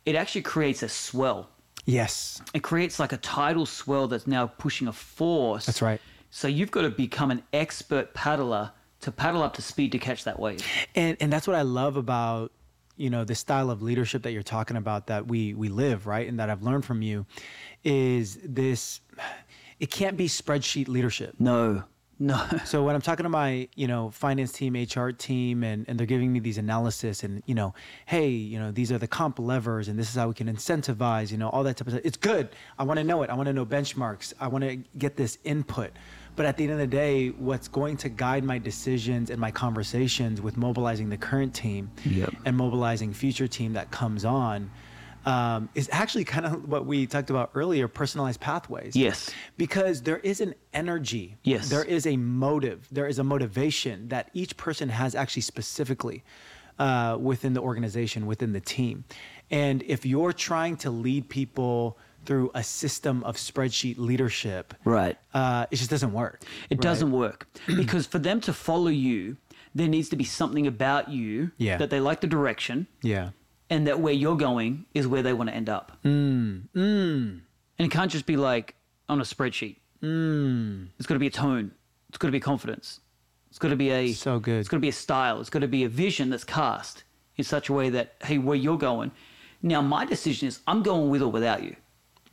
it 0.06 0.16
actually 0.16 0.44
creates 0.44 0.84
a 0.84 0.90
swell. 0.90 1.50
Yes. 1.86 2.42
It 2.54 2.64
creates 2.64 3.00
like 3.00 3.12
a 3.14 3.18
tidal 3.18 3.66
swell 3.66 4.08
that's 4.08 4.28
now 4.28 4.48
pushing 4.48 4.88
a 4.88 4.94
force. 4.94 5.66
That's 5.66 5.82
right. 5.82 6.00
So 6.30 6.48
you've 6.48 6.72
got 6.72 6.84
to 6.84 6.90
become 6.90 7.32
an 7.32 7.44
expert 7.54 8.14
paddler 8.14 8.72
to 9.02 9.12
paddle 9.12 9.42
up 9.42 9.54
to 9.56 9.62
speed 9.62 9.92
to 9.94 10.00
catch 10.00 10.24
that 10.26 10.40
wave. 10.40 10.66
and 10.96 11.18
and 11.20 11.34
that's 11.34 11.48
what 11.48 11.56
I 11.56 11.64
love 11.64 11.98
about 11.98 12.52
you 12.98 13.10
know 13.10 13.24
the 13.24 13.36
style 13.36 13.72
of 13.72 13.82
leadership 13.82 14.24
that 14.24 14.32
you're 14.32 14.44
talking 14.44 14.78
about 14.78 15.08
that 15.08 15.28
we 15.28 15.54
we 15.56 15.70
live 15.70 16.06
right 16.06 16.28
and 16.28 16.40
that 16.40 16.50
I've 16.50 16.62
learned 16.62 16.86
from 16.86 17.02
you 17.02 17.26
is 17.84 18.38
this 18.44 19.02
it 19.80 19.90
can't 19.90 20.18
be 20.18 20.28
spreadsheet 20.28 20.88
leadership 20.88 21.36
No, 21.40 21.84
no. 22.22 22.46
so 22.66 22.84
when 22.84 22.94
I'm 22.96 23.02
talking 23.02 23.24
to 23.24 23.30
my, 23.30 23.68
you 23.76 23.88
know, 23.88 24.12
finance 24.12 24.52
team, 24.52 24.76
HR 24.76 25.10
team, 25.10 25.64
and, 25.64 25.86
and 25.90 26.00
they're 26.00 26.06
giving 26.06 26.32
me 26.32 26.40
these 26.40 26.60
analysis 26.60 27.24
and, 27.24 27.42
you 27.48 27.56
know, 27.56 27.74
hey, 28.06 28.30
you 28.30 28.60
know, 28.60 28.72
these 28.72 28.92
are 28.92 29.00
the 29.00 29.08
comp 29.08 29.40
levers 29.40 29.88
and 29.88 29.98
this 29.98 30.08
is 30.10 30.16
how 30.16 30.28
we 30.28 30.36
can 30.36 30.48
incentivize, 30.48 31.32
you 31.32 31.38
know, 31.38 31.50
all 31.50 31.64
that 31.64 31.78
type 31.78 31.88
of 31.88 31.94
stuff. 31.94 32.06
It's 32.06 32.18
good. 32.18 32.50
I 32.78 32.84
want 32.84 33.00
to 33.00 33.04
know 33.04 33.24
it. 33.24 33.30
I 33.32 33.34
want 33.34 33.48
to 33.48 33.54
know 33.54 33.66
benchmarks. 33.66 34.34
I 34.40 34.48
want 34.48 34.64
to 34.64 34.76
get 34.98 35.18
this 35.18 35.40
input. 35.44 35.92
But 36.36 36.46
at 36.46 36.58
the 36.58 36.64
end 36.64 36.74
of 36.74 36.80
the 36.80 36.88
day, 36.88 37.30
what's 37.30 37.68
going 37.68 37.98
to 37.98 38.10
guide 38.10 38.44
my 38.44 38.58
decisions 38.60 39.32
and 39.32 39.42
my 39.42 39.52
conversations 39.52 40.42
with 40.42 40.58
mobilizing 40.58 41.10
the 41.10 41.18
current 41.18 41.54
team 41.54 41.92
Yep. 42.06 42.34
and 42.46 42.56
mobilizing 42.56 43.14
future 43.14 43.48
team 43.48 43.74
that 43.74 43.92
comes 43.92 44.24
on 44.24 44.70
um, 45.26 45.70
is 45.76 45.88
actually 45.92 46.24
kind 46.24 46.46
of 46.46 46.68
what 46.68 46.86
we 46.86 47.06
talked 47.06 47.30
about 47.30 47.52
earlier 47.54 47.88
personalized 47.88 48.40
pathways 48.40 48.96
Yes. 48.96 49.30
because 49.58 50.02
there 50.02 50.18
is 50.20 50.42
an 50.42 50.56
energy 50.74 51.38
Yes. 51.44 51.70
there 51.70 51.84
is 51.84 52.06
a 52.08 52.18
motive 52.18 52.88
there 52.92 53.08
is 53.08 53.20
a 53.20 53.24
motivation 53.24 54.08
that 54.10 54.30
each 54.34 54.58
person 54.58 54.90
has 54.90 55.14
actually 55.16 55.44
specifically 55.44 56.24
uh, 56.80 57.18
within 57.20 57.54
the 57.54 57.62
organization 57.62 58.26
within 58.26 58.54
the 58.54 58.60
team 58.62 59.04
and 59.52 59.84
if 59.84 60.06
you're 60.06 60.34
trying 60.34 60.76
to 60.78 60.90
lead 60.90 61.30
people 61.30 61.98
through 62.26 62.50
a 62.54 62.64
system 62.64 63.24
of 63.24 63.36
spreadsheet 63.36 63.98
leadership 63.98 64.74
Right. 64.86 65.18
uh, 65.34 65.66
it 65.72 65.76
just 65.76 65.90
doesn't 65.90 66.14
work 66.14 66.42
It 66.70 66.76
right? 66.76 66.82
doesn't 66.82 67.12
work 67.12 67.48
because 67.68 68.06
for 68.08 68.20
them 68.20 68.42
to 68.42 68.54
follow 68.54 68.88
you, 68.90 69.38
there 69.74 69.88
needs 69.88 70.10
to 70.10 70.16
be 70.16 70.24
something 70.24 70.66
about 70.68 71.10
you 71.10 71.52
Yeah. 71.58 71.78
that 71.78 71.90
they 71.92 72.00
like 72.00 72.22
the 72.22 72.28
direction 72.28 72.88
yeah 73.04 73.30
and 73.72 73.88
that 73.88 74.02
where 74.02 74.14
you're 74.14 74.36
going 74.36 74.86
is 74.94 75.08
where 75.08 75.24
they 75.24 75.34
want 75.34 75.50
to 75.50 75.56
end 75.56 75.70
up. 75.70 75.98
Mm. 76.04 76.68
And 76.76 77.42
it 77.80 77.90
can't 77.90 78.12
just 78.12 78.28
be 78.28 78.36
like 78.36 78.76
on 79.10 79.20
a 79.20 79.24
spreadsheet. 79.24 79.78
Mm. 80.04 80.90
It's 81.00 81.08
got 81.08 81.16
to 81.16 81.20
be 81.20 81.28
a 81.28 81.32
tone. 81.32 81.72
It's 82.10 82.18
got 82.18 82.28
to 82.28 82.34
be 82.34 82.42
confidence. 82.42 83.00
It's 83.50 83.58
got 83.58 83.70
to 83.70 83.78
be 83.78 83.90
a 83.90 84.14
So 84.14 84.40
good. 84.40 84.60
It's 84.60 84.70
got 84.70 84.78
to 84.78 84.82
be 84.82 84.90
a 84.90 84.94
style. 84.94 85.40
It's 85.40 85.50
got 85.50 85.60
to 85.60 85.68
be 85.70 85.86
a 85.86 85.90
vision 85.90 86.30
that's 86.30 86.44
cast 86.44 87.06
in 87.38 87.46
such 87.46 87.70
a 87.70 87.74
way 87.74 87.90
that 87.90 88.16
hey, 88.24 88.38
where 88.38 88.58
you're 88.58 88.78
going. 88.78 89.12
Now 89.62 89.82
my 89.82 90.06
decision 90.06 90.50
is 90.50 90.60
I'm 90.68 90.84
going 90.84 91.10
with 91.10 91.22
or 91.22 91.32
without 91.32 91.64
you, 91.64 91.76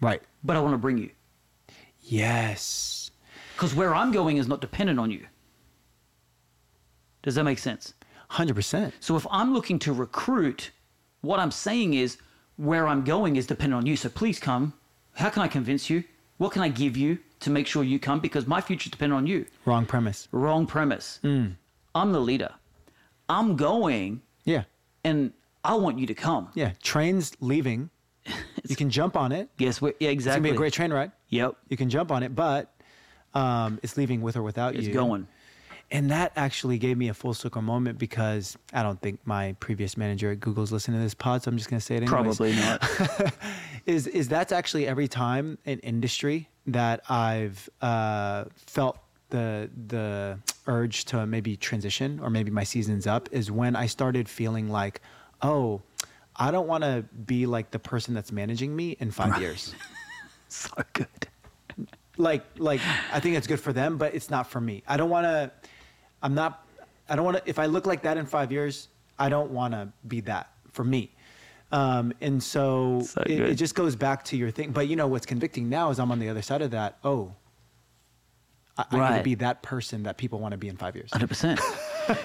right 0.01 0.21
but 0.43 0.57
I 0.57 0.61
want 0.61 0.75
to 0.75 0.79
bring 0.79 0.99
you 0.99 1.11
yes 2.01 3.11
because 3.55 3.75
where 3.75 3.95
I'm 3.95 4.13
going 4.13 4.39
is 4.39 4.49
not 4.49 4.61
dependent 4.61 4.99
on 4.99 5.11
you. 5.11 5.27
Does 7.23 7.35
that 7.35 7.45
make 7.45 7.59
sense? 7.59 7.95
100% 8.31 8.93
So 9.01 9.17
if 9.17 9.27
I'm 9.31 9.53
looking 9.53 9.79
to 9.81 9.93
recruit, 9.93 10.71
what 11.21 11.39
I'm 11.41 11.51
saying 11.51 11.95
is 11.95 12.19
where 12.57 12.87
I'm 12.87 13.05
going 13.05 13.37
is 13.37 13.47
dependent 13.47 13.79
on 13.81 13.87
you. 13.87 13.97
So 13.97 14.09
please 14.09 14.39
come. 14.39 14.73
How 15.15 15.31
can 15.31 15.43
I 15.43 15.49
convince 15.49 15.89
you? 15.91 16.05
What 16.39 16.53
can 16.53 16.63
I 16.63 16.69
give 16.69 16.97
you 16.97 17.19
to 17.41 17.51
make 17.51 17.67
sure 17.67 17.83
you 17.85 17.99
come? 17.99 18.21
Because 18.21 18.47
my 18.47 18.61
future's 18.61 18.91
dependent 18.93 19.17
on 19.19 19.27
you. 19.27 19.47
wrong 19.65 19.87
premise 19.87 20.29
Wrong 20.33 20.67
premise. 20.67 21.21
I'm 21.95 22.13
the 22.13 22.21
leader. 22.21 22.51
I'm 23.29 23.57
going 23.57 24.23
yeah 24.45 24.65
and 25.05 25.33
I 25.65 25.75
want 25.75 25.99
you 25.99 26.07
to 26.07 26.15
come. 26.15 26.49
yeah 26.55 26.73
trains 26.83 27.33
leaving 27.41 27.91
you 28.69 28.77
can 28.77 28.89
jump 28.91 29.17
on 29.17 29.33
it 29.33 29.51
Yes, 29.59 29.81
yeah, 29.83 30.11
it's 30.11 30.25
gonna 30.25 30.41
be 30.41 30.51
a 30.51 30.55
great 30.55 30.73
train 30.73 30.93
ride 30.93 31.13
Yep. 31.29 31.57
you 31.69 31.77
can 31.77 31.91
jump 31.91 32.11
on 32.11 32.23
it, 32.23 32.35
but 32.35 32.73
um, 33.35 33.79
it's 33.83 33.97
leaving 33.99 34.23
with 34.23 34.37
or 34.37 34.43
without 34.43 34.75
It's 34.75 34.85
you. 34.85 34.89
It's 34.91 34.97
going. 34.97 35.27
And 35.91 36.11
that 36.11 36.33
actually 36.37 36.77
gave 36.79 36.99
me 36.99 37.09
a 37.09 37.15
full 37.15 37.33
circle 37.33 37.63
moment 37.63 37.99
because 37.99 38.59
I 38.75 38.83
don't 38.83 39.01
think 39.01 39.21
my 39.25 39.57
previous 39.59 39.97
manager 39.97 40.31
at 40.33 40.41
Google's 40.41 40.71
listening 40.71 40.99
to 40.99 41.03
this 41.03 41.15
pod, 41.15 41.43
so 41.43 41.51
I'm 41.51 41.57
just 41.57 41.71
going 41.71 41.81
to 41.81 41.85
say 41.85 41.97
it 41.97 42.03
anyways. 42.03 42.37
Probably 42.37 42.55
not. 42.57 43.33
Is 43.87 44.07
is 44.07 44.29
that's 44.29 44.53
actually 44.53 44.87
every 44.87 45.09
time 45.09 45.57
in 45.65 45.79
industry 45.79 46.51
that 46.67 47.01
I've 47.09 47.71
uh, 47.81 48.45
felt 48.55 48.99
the 49.31 49.71
the 49.87 50.39
urge 50.67 51.07
to 51.07 51.27
maybe 51.27 51.57
transition 51.57 52.21
or 52.23 52.29
maybe 52.29 52.51
my 52.51 52.65
season's 52.65 53.07
up 53.07 53.29
is 53.33 53.51
when 53.51 53.75
I 53.75 53.87
started 53.87 54.29
feeling 54.29 54.69
like, 54.69 55.01
oh, 55.41 55.81
I 56.37 56.51
don't 56.51 56.67
want 56.67 56.85
to 56.85 57.05
be 57.27 57.47
like 57.47 57.71
the 57.71 57.79
person 57.79 58.15
that's 58.15 58.31
managing 58.31 58.75
me 58.77 58.97
in 59.01 59.11
five 59.11 59.41
years. 59.41 59.75
so 60.49 60.71
good. 60.93 61.09
like 62.17 62.45
like 62.59 62.81
I 63.13 63.21
think 63.21 63.37
it's 63.37 63.47
good 63.47 63.61
for 63.61 63.73
them, 63.73 63.97
but 63.97 64.15
it's 64.15 64.31
not 64.31 64.51
for 64.51 64.61
me. 64.61 64.83
I 64.87 64.97
don't 64.97 65.11
want 65.11 65.25
to. 65.25 65.51
I'm 66.23 66.35
not. 66.35 66.67
I 67.09 67.17
don't 67.17 67.25
want 67.25 67.39
to. 67.39 67.43
If 67.47 67.59
I 67.59 67.67
look 67.67 67.87
like 67.87 68.03
that 68.03 68.17
in 68.17 68.27
five 68.27 68.53
years, 68.53 68.89
I 69.19 69.29
don't 69.29 69.51
want 69.51 69.75
to 69.75 69.89
be 70.07 70.21
that 70.23 70.51
for 70.73 70.85
me. 70.85 71.15
Um, 71.71 72.13
and 72.21 72.43
so, 72.43 73.03
So 73.03 73.23
it, 73.27 73.41
it 73.41 73.55
just 73.57 73.75
goes 73.75 73.95
back 73.95 74.25
to 74.27 74.37
your 74.37 74.51
thing. 74.51 74.73
But 74.73 74.89
you 74.89 74.97
know 74.97 75.07
what's 75.07 75.27
convicting 75.27 75.69
now 75.69 75.91
is 75.91 75.99
I'm 75.99 76.11
on 76.11 76.19
the 76.19 76.29
other 76.29 76.43
side 76.43 76.63
of 76.63 76.71
that. 76.71 76.99
Oh, 77.05 77.35
I, 78.77 78.85
I 78.91 79.11
need 79.11 79.17
to 79.19 79.23
be 79.25 79.35
that 79.37 79.63
person 79.63 80.05
that 80.05 80.17
people 80.17 80.39
want 80.39 80.53
to 80.53 80.59
be 80.59 80.69
in 80.69 80.77
five 80.77 80.95
years. 80.97 81.11
Hundred 81.13 81.29
percent. 81.29 81.61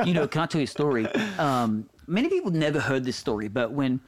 You 0.06 0.14
know, 0.14 0.28
can 0.28 0.42
I 0.42 0.46
tell 0.46 0.62
you 0.62 0.66
a 0.66 0.68
story? 0.68 1.08
Um, 1.38 1.90
many 2.08 2.30
people 2.30 2.52
never 2.52 2.80
heard 2.80 3.04
this 3.04 3.18
story, 3.18 3.50
but 3.50 3.74
when 3.74 4.00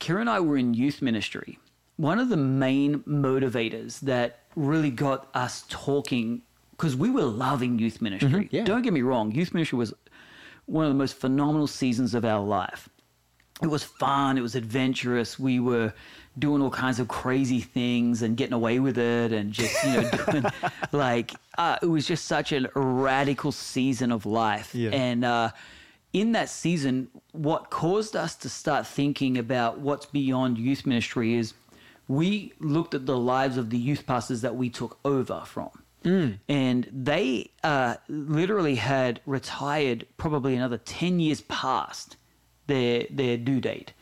Kira 0.00 0.22
and 0.22 0.30
I 0.30 0.40
were 0.40 0.56
in 0.56 0.74
youth 0.74 1.02
ministry, 1.02 1.58
one 1.98 2.18
of 2.18 2.30
the 2.30 2.36
main 2.36 3.00
motivators 3.00 4.00
that 4.00 4.40
really 4.56 4.90
got 4.90 5.28
us 5.34 5.64
talking, 5.68 6.42
because 6.80 6.96
we 6.96 7.10
were 7.10 7.24
loving 7.24 7.78
youth 7.78 8.00
ministry. 8.00 8.48
yeah. 8.50 8.64
Don't 8.64 8.80
get 8.80 8.94
me 8.94 9.02
wrong, 9.02 9.32
youth 9.32 9.52
ministry 9.52 9.76
was 9.76 9.92
one 10.64 10.86
of 10.86 10.90
the 10.90 10.96
most 10.96 11.14
phenomenal 11.14 11.66
seasons 11.66 12.14
of 12.14 12.24
our 12.24 12.42
life. 12.42 12.88
It 13.62 13.66
was 13.66 13.84
fun. 13.84 14.38
It 14.38 14.40
was 14.40 14.54
adventurous. 14.54 15.38
We 15.38 15.60
were 15.60 15.92
doing 16.38 16.62
all 16.62 16.70
kinds 16.70 16.98
of 16.98 17.08
crazy 17.08 17.60
things 17.60 18.22
and 18.22 18.34
getting 18.34 18.54
away 18.54 18.78
with 18.78 18.96
it, 18.96 19.32
and 19.32 19.52
just 19.52 19.84
you 19.84 19.92
know 19.92 20.10
doing 20.30 20.44
like 20.92 21.32
uh, 21.58 21.76
it 21.82 21.86
was 21.86 22.06
just 22.06 22.24
such 22.24 22.52
a 22.52 22.70
radical 22.74 23.52
season 23.52 24.10
of 24.10 24.24
life. 24.24 24.74
Yeah. 24.74 24.90
And 24.90 25.22
uh, 25.22 25.50
in 26.14 26.32
that 26.32 26.48
season, 26.48 27.08
what 27.32 27.68
caused 27.68 28.16
us 28.16 28.34
to 28.36 28.48
start 28.48 28.86
thinking 28.86 29.36
about 29.36 29.80
what's 29.80 30.06
beyond 30.06 30.56
youth 30.56 30.86
ministry 30.86 31.34
is 31.34 31.52
we 32.08 32.54
looked 32.58 32.94
at 32.94 33.04
the 33.04 33.18
lives 33.18 33.58
of 33.58 33.68
the 33.68 33.76
youth 33.76 34.06
pastors 34.06 34.40
that 34.40 34.56
we 34.56 34.70
took 34.70 34.98
over 35.04 35.42
from. 35.44 35.70
And 36.04 36.88
they 36.92 37.50
uh, 37.62 37.96
literally 38.08 38.76
had 38.76 39.20
retired 39.26 40.06
probably 40.16 40.54
another 40.54 40.78
10 40.78 41.20
years 41.20 41.40
past 41.42 42.16
their, 42.66 43.04
their 43.10 43.36
due 43.36 43.60
date. 43.60 43.92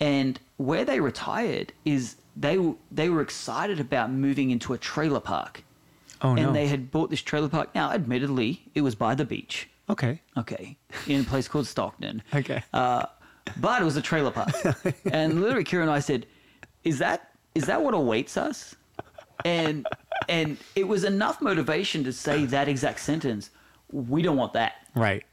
And 0.00 0.38
where 0.56 0.84
they 0.84 1.00
retired 1.00 1.72
is 1.84 2.16
they, 2.36 2.58
they 2.90 3.08
were 3.08 3.20
excited 3.20 3.80
about 3.80 4.10
moving 4.10 4.50
into 4.50 4.72
a 4.72 4.78
trailer 4.78 5.20
park. 5.20 5.64
Oh 6.24 6.34
no. 6.34 6.46
and 6.46 6.54
they 6.56 6.68
had 6.68 6.90
bought 6.92 7.10
this 7.10 7.20
trailer 7.22 7.48
park. 7.48 7.74
Now, 7.74 7.90
admittedly, 7.90 8.62
it 8.74 8.82
was 8.82 8.94
by 8.94 9.14
the 9.16 9.24
beach. 9.24 9.68
okay. 9.90 10.20
Okay, 10.36 10.76
in 11.08 11.20
a 11.22 11.24
place 11.24 11.48
called 11.48 11.66
Stockton. 11.66 12.22
Okay. 12.34 12.62
Uh, 12.72 13.06
but 13.56 13.82
it 13.82 13.84
was 13.84 13.96
a 13.96 14.02
trailer 14.02 14.30
park, 14.30 14.50
and 15.12 15.40
literally, 15.40 15.64
Kira 15.64 15.82
and 15.82 15.90
I 15.90 15.98
said, 15.98 16.26
"Is 16.84 16.98
that 17.00 17.32
is 17.56 17.64
that 17.64 17.82
what 17.82 17.92
awaits 17.92 18.36
us?" 18.36 18.76
And 19.44 19.84
and 20.28 20.56
it 20.76 20.86
was 20.88 21.04
enough 21.04 21.40
motivation 21.40 22.04
to 22.04 22.12
say 22.12 22.44
that 22.46 22.68
exact 22.68 23.00
sentence. 23.00 23.50
We 23.90 24.22
don't 24.22 24.36
want 24.36 24.52
that. 24.54 24.72
Right. 24.94 25.24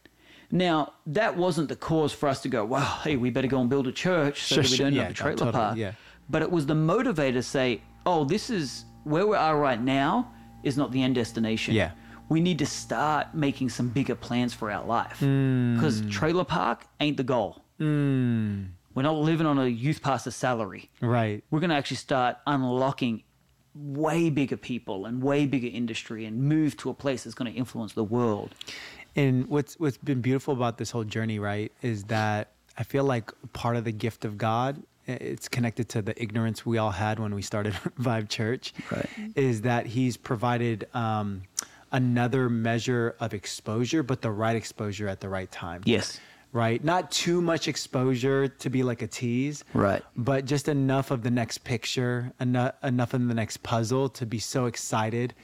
Now 0.51 0.93
that 1.07 1.37
wasn't 1.37 1.69
the 1.69 1.75
cause 1.75 2.11
for 2.13 2.27
us 2.27 2.41
to 2.41 2.49
go. 2.49 2.65
Well, 2.65 2.85
hey, 3.03 3.15
we 3.15 3.29
better 3.29 3.47
go 3.47 3.61
and 3.61 3.69
build 3.69 3.87
a 3.87 3.91
church 3.91 4.43
so 4.43 4.55
Sure, 4.55 4.63
that 4.63 4.71
we 4.71 4.77
don't 4.77 4.93
yeah, 4.93 5.01
have 5.03 5.11
a 5.11 5.13
trailer 5.15 5.37
totally, 5.37 5.51
park. 5.53 5.77
yeah. 5.77 5.91
But 6.29 6.41
it 6.41 6.51
was 6.51 6.65
the 6.65 6.73
motivator 6.75 7.33
to 7.33 7.43
say, 7.43 7.81
"Oh, 8.05 8.23
this 8.25 8.49
is 8.49 8.85
where 9.03 9.25
we 9.27 9.35
are 9.35 9.57
right 9.59 9.81
now. 9.81 10.31
Is 10.63 10.75
not 10.77 10.91
the 10.91 11.01
end 11.03 11.15
destination. 11.15 11.73
Yeah. 11.73 11.91
we 12.27 12.39
need 12.41 12.59
to 12.59 12.65
start 12.65 13.33
making 13.33 13.69
some 13.69 13.89
bigger 13.89 14.13
plans 14.13 14.53
for 14.53 14.69
our 14.69 14.85
life 14.85 15.17
Hmm. 15.19 15.73
because 15.75 16.01
trailer 16.11 16.43
park 16.43 16.85
ain't 16.99 17.17
the 17.17 17.23
goal. 17.23 17.63
We're 17.79 19.03
not 19.03 19.15
living 19.15 19.47
on 19.47 19.57
a 19.57 19.65
youth 19.67 20.01
pastor 20.01 20.29
salary. 20.31 20.89
Right. 21.01 21.43
We're 21.49 21.59
going 21.59 21.69
to 21.71 21.75
actually 21.75 21.97
start 21.97 22.37
unlocking 22.45 23.23
way 23.76 24.30
bigger 24.30 24.57
people 24.57 25.05
and 25.05 25.22
way 25.24 25.45
bigger 25.45 25.67
industry 25.67 26.26
and 26.26 26.41
move 26.43 26.76
to 26.78 26.89
a 26.89 26.93
place 26.93 27.24
that's 27.24 27.36
going 27.36 27.51
to 27.51 27.57
influence 27.57 27.93
the 27.93 28.03
world. 28.03 28.53
And 29.15 29.47
what's 29.47 29.80
what's 29.80 29.97
been 29.97 30.22
beautiful 30.22 30.53
about 30.53 30.78
this 30.78 30.91
whole 30.91 31.03
journey, 31.03 31.39
right, 31.39 31.72
is 31.82 32.03
that 32.05 32.51
I 32.78 32.84
feel 32.84 33.03
like 33.03 33.32
part 33.53 33.76
of 33.76 33.84
the 33.84 33.91
gift 33.91 34.26
of 34.26 34.38
God 34.38 34.82
it's 35.07 35.47
connected 35.47 35.89
to 35.89 36.03
the 36.03 36.22
ignorance 36.22 36.67
we 36.67 36.78
all 36.78 36.91
had 36.91 37.17
when 37.20 37.34
we 37.34 37.41
started 37.41 37.74
Vive 37.97 38.30
Church, 38.30 38.74
Right. 38.91 39.07
is 39.36 39.61
that 39.61 39.88
He's 39.88 40.17
provided 40.17 40.88
um, 40.93 41.41
another 41.91 42.47
measure 42.47 43.15
of 43.20 43.34
exposure, 43.34 44.03
but 44.03 44.22
the 44.22 44.30
right 44.30 44.55
exposure 44.55 45.07
at 45.07 45.20
the 45.20 45.28
right 45.30 45.51
time. 45.51 45.82
Yes. 45.86 46.20
Right. 46.51 46.83
Not 46.83 47.11
too 47.11 47.41
much 47.41 47.67
exposure 47.67 48.47
to 48.47 48.69
be 48.69 48.81
like 48.83 49.01
a 49.03 49.07
tease. 49.07 49.63
Right. 49.73 50.01
But 50.15 50.45
just 50.45 50.67
enough 50.67 51.11
of 51.11 51.21
the 51.21 51.29
next 51.31 51.59
picture, 51.63 52.31
enough 52.39 52.73
enough 52.83 53.13
of 53.13 53.27
the 53.27 53.33
next 53.35 53.61
puzzle 53.61 54.09
to 54.09 54.25
be 54.25 54.39
so 54.39 54.65
excited, 54.65 55.35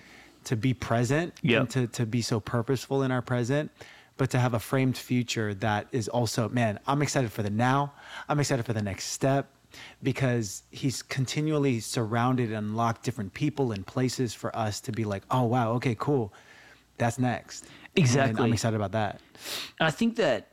to 0.45 0.55
be 0.55 0.73
present, 0.73 1.33
Yep. 1.43 1.59
and 1.61 1.69
to 1.71 1.87
to 1.87 2.05
be 2.05 2.21
so 2.23 2.39
purposeful 2.39 3.03
in 3.03 3.11
our 3.11 3.21
present. 3.21 3.69
But 4.17 4.29
to 4.31 4.39
have 4.39 4.53
a 4.53 4.59
framed 4.59 4.97
future 4.97 5.53
that 5.55 5.87
is 5.91 6.07
also, 6.07 6.47
man, 6.49 6.79
I'm 6.87 7.01
excited 7.01 7.31
for 7.33 7.43
the 7.43 7.49
now. 7.49 7.93
I'm 8.29 8.39
excited 8.39 8.65
for 8.65 8.71
the 8.73 8.81
next 8.81 9.05
step 9.07 9.51
because 10.01 10.63
he's 10.71 11.01
continually 11.01 11.81
surrounded 11.81 12.49
and 12.51 12.69
unlocked 12.69 13.03
different 13.03 13.33
people 13.33 13.73
and 13.73 13.85
places 13.85 14.33
for 14.33 14.55
us 14.55 14.79
to 14.81 14.91
be 14.93 15.03
like, 15.03 15.23
oh 15.29 15.43
wow, 15.43 15.73
okay, 15.73 15.95
cool. 15.99 16.33
That's 16.97 17.19
next. 17.19 17.63
And 17.65 17.71
Exactly. 18.05 18.43
I'm 18.43 18.53
excited 18.53 18.75
about 18.77 18.93
that. 18.93 19.19
And 19.79 19.87
I 19.87 19.91
think 19.91 20.15
that 20.15 20.47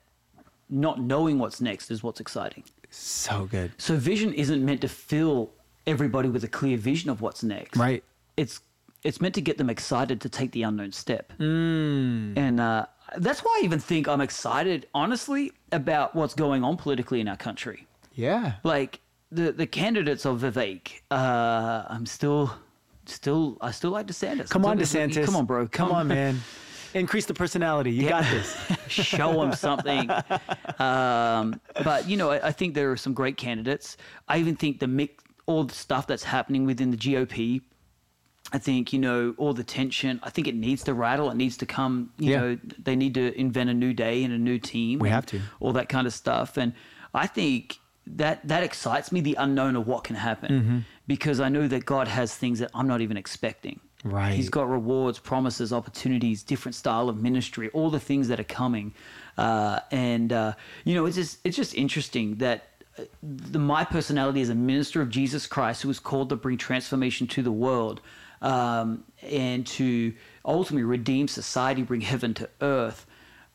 not 0.73 1.01
knowing 1.01 1.39
what's 1.39 1.61
next 1.61 1.91
is 1.91 2.03
what's 2.03 2.19
exciting. 2.19 2.65
So 2.91 3.47
good. 3.47 3.73
So 3.79 3.97
vision 3.97 4.33
isn't 4.33 4.65
meant 4.65 4.81
to 4.81 4.89
fill 4.89 5.51
everybody 5.87 6.29
with 6.29 6.45
a 6.45 6.49
clear 6.49 6.77
vision 6.77 7.11
of 7.11 7.21
what's 7.21 7.43
next. 7.43 7.79
Right. 7.79 8.03
It's 8.37 8.61
it's 9.05 9.21
meant 9.21 9.35
to 9.35 9.41
get 9.41 9.59
them 9.59 9.69
excited 9.69 10.21
to 10.21 10.29
take 10.29 10.53
the 10.53 10.63
unknown 10.63 10.93
step. 10.93 11.33
Mm. 11.39 12.37
And 12.37 12.61
uh, 12.61 12.87
that's 13.17 13.41
why 13.41 13.61
I 13.61 13.65
even 13.65 13.81
think 13.81 14.07
I'm 14.09 14.21
excited, 14.21 14.87
honestly, 14.95 15.53
about 15.73 16.15
what's 16.15 16.35
going 16.35 16.63
on 16.63 16.77
politically 16.77 17.21
in 17.21 17.29
our 17.29 17.37
country. 17.37 17.87
Yeah. 18.15 18.55
Like 18.63 19.01
the 19.33 19.53
the 19.53 19.67
candidates 19.67 20.25
of 20.25 20.41
Vivek, 20.41 21.01
uh, 21.11 21.85
I'm 21.89 22.07
still, 22.07 22.53
still, 23.07 23.59
I 23.61 23.73
still 23.73 23.91
like 23.91 24.07
DeSantis. 24.07 24.49
Come 24.49 24.65
on, 24.65 24.79
DeSantis. 24.79 25.25
Come 25.25 25.37
on, 25.37 25.47
bro. 25.47 25.67
Come 25.67 25.91
on, 25.91 26.09
man. 26.09 26.41
Increase 26.95 27.27
the 27.27 27.35
personality. 27.35 27.91
You 27.93 28.09
got 28.09 28.25
this. 28.25 28.57
show 28.89 29.33
them 29.41 29.53
something. 29.55 30.11
Um, 30.79 31.61
but 31.85 32.09
you 32.09 32.17
know, 32.17 32.31
I, 32.31 32.49
I 32.49 32.53
think 32.53 32.75
there 32.75 32.91
are 32.91 32.97
some 32.97 33.15
great 33.15 33.37
candidates. 33.37 33.97
I 34.29 34.39
even 34.39 34.57
think 34.57 34.81
the 34.81 34.87
mix, 34.87 35.23
all 35.47 35.65
the 35.65 35.75
stuff 35.75 36.07
that's 36.07 36.23
happening 36.25 36.67
within 36.67 36.91
the 36.91 36.97
GOP. 36.97 37.63
I 38.53 38.59
think 38.59 38.93
you 38.93 38.99
know 38.99 39.35
all 39.39 39.55
the 39.55 39.65
tension. 39.65 40.21
I 40.23 40.31
think 40.31 40.47
it 40.47 40.55
needs 40.55 40.85
to 40.85 40.95
rattle. 40.95 41.31
It 41.31 41.37
needs 41.37 41.57
to 41.59 41.67
come. 41.67 42.11
You 42.19 42.31
Yeah. 42.31 42.41
know, 42.41 42.59
they 42.83 42.97
need 42.97 43.15
to 43.15 43.39
invent 43.39 43.71
a 43.71 43.75
new 43.75 43.95
day 43.95 44.25
and 44.25 44.33
a 44.33 44.39
new 44.39 44.59
team. 44.59 44.99
We 44.99 45.09
have 45.09 45.25
to. 45.27 45.41
all 45.61 45.73
that 45.73 45.89
kind 45.89 46.07
of 46.07 46.13
stuff. 46.13 46.57
And 46.59 46.75
I 47.15 47.27
think 47.27 47.79
that 48.07 48.47
that 48.49 48.63
excites 48.63 49.13
me, 49.13 49.21
the 49.21 49.37
unknown 49.37 49.77
of 49.77 49.87
what 49.87 50.05
can 50.05 50.17
happen, 50.17 50.51
Mm-hmm. 50.53 50.79
because 51.07 51.41
I 51.41 51.49
know 51.49 51.69
that 51.69 51.85
God 51.87 52.09
has 52.09 52.35
things 52.35 52.59
that 52.59 52.71
I'm 52.75 52.89
not 52.89 53.01
even 53.01 53.17
expecting. 53.17 53.81
Right. 54.05 54.35
He's 54.35 54.49
got 54.49 54.69
rewards, 54.69 55.19
promises, 55.21 55.73
opportunities, 55.73 56.43
different 56.43 56.75
style 56.75 57.09
of 57.09 57.23
ministry, 57.23 57.69
all 57.69 57.89
the 57.89 58.01
things 58.01 58.29
that 58.29 58.41
are 58.41 58.45
coming. 58.45 58.95
Uh, 59.39 59.81
and 59.93 60.33
uh, 60.33 60.55
you 60.85 60.95
know, 60.95 61.07
it's 61.07 61.17
just 61.17 61.39
it's 61.45 61.57
just 61.57 61.75
interesting 61.75 62.37
that 62.37 62.67
uh, 62.99 63.05
the 63.23 63.61
my 63.61 63.85
personality 63.85 64.41
as 64.41 64.49
a 64.49 64.57
minister 64.57 65.01
of 65.01 65.09
Jesus 65.09 65.47
Christ, 65.47 65.83
who 65.83 65.89
was 65.89 66.01
called 66.01 66.31
to 66.31 66.37
bring 66.37 66.59
transformation 66.59 67.29
to 67.29 67.43
the 67.43 67.53
world, 67.53 68.01
um, 68.41 69.05
and 69.23 69.65
to 69.69 70.13
ultimately 70.45 70.83
redeem 70.83 71.29
society, 71.29 71.83
bring 71.83 72.01
heaven 72.01 72.35
to 72.35 72.49
earth. 72.61 73.07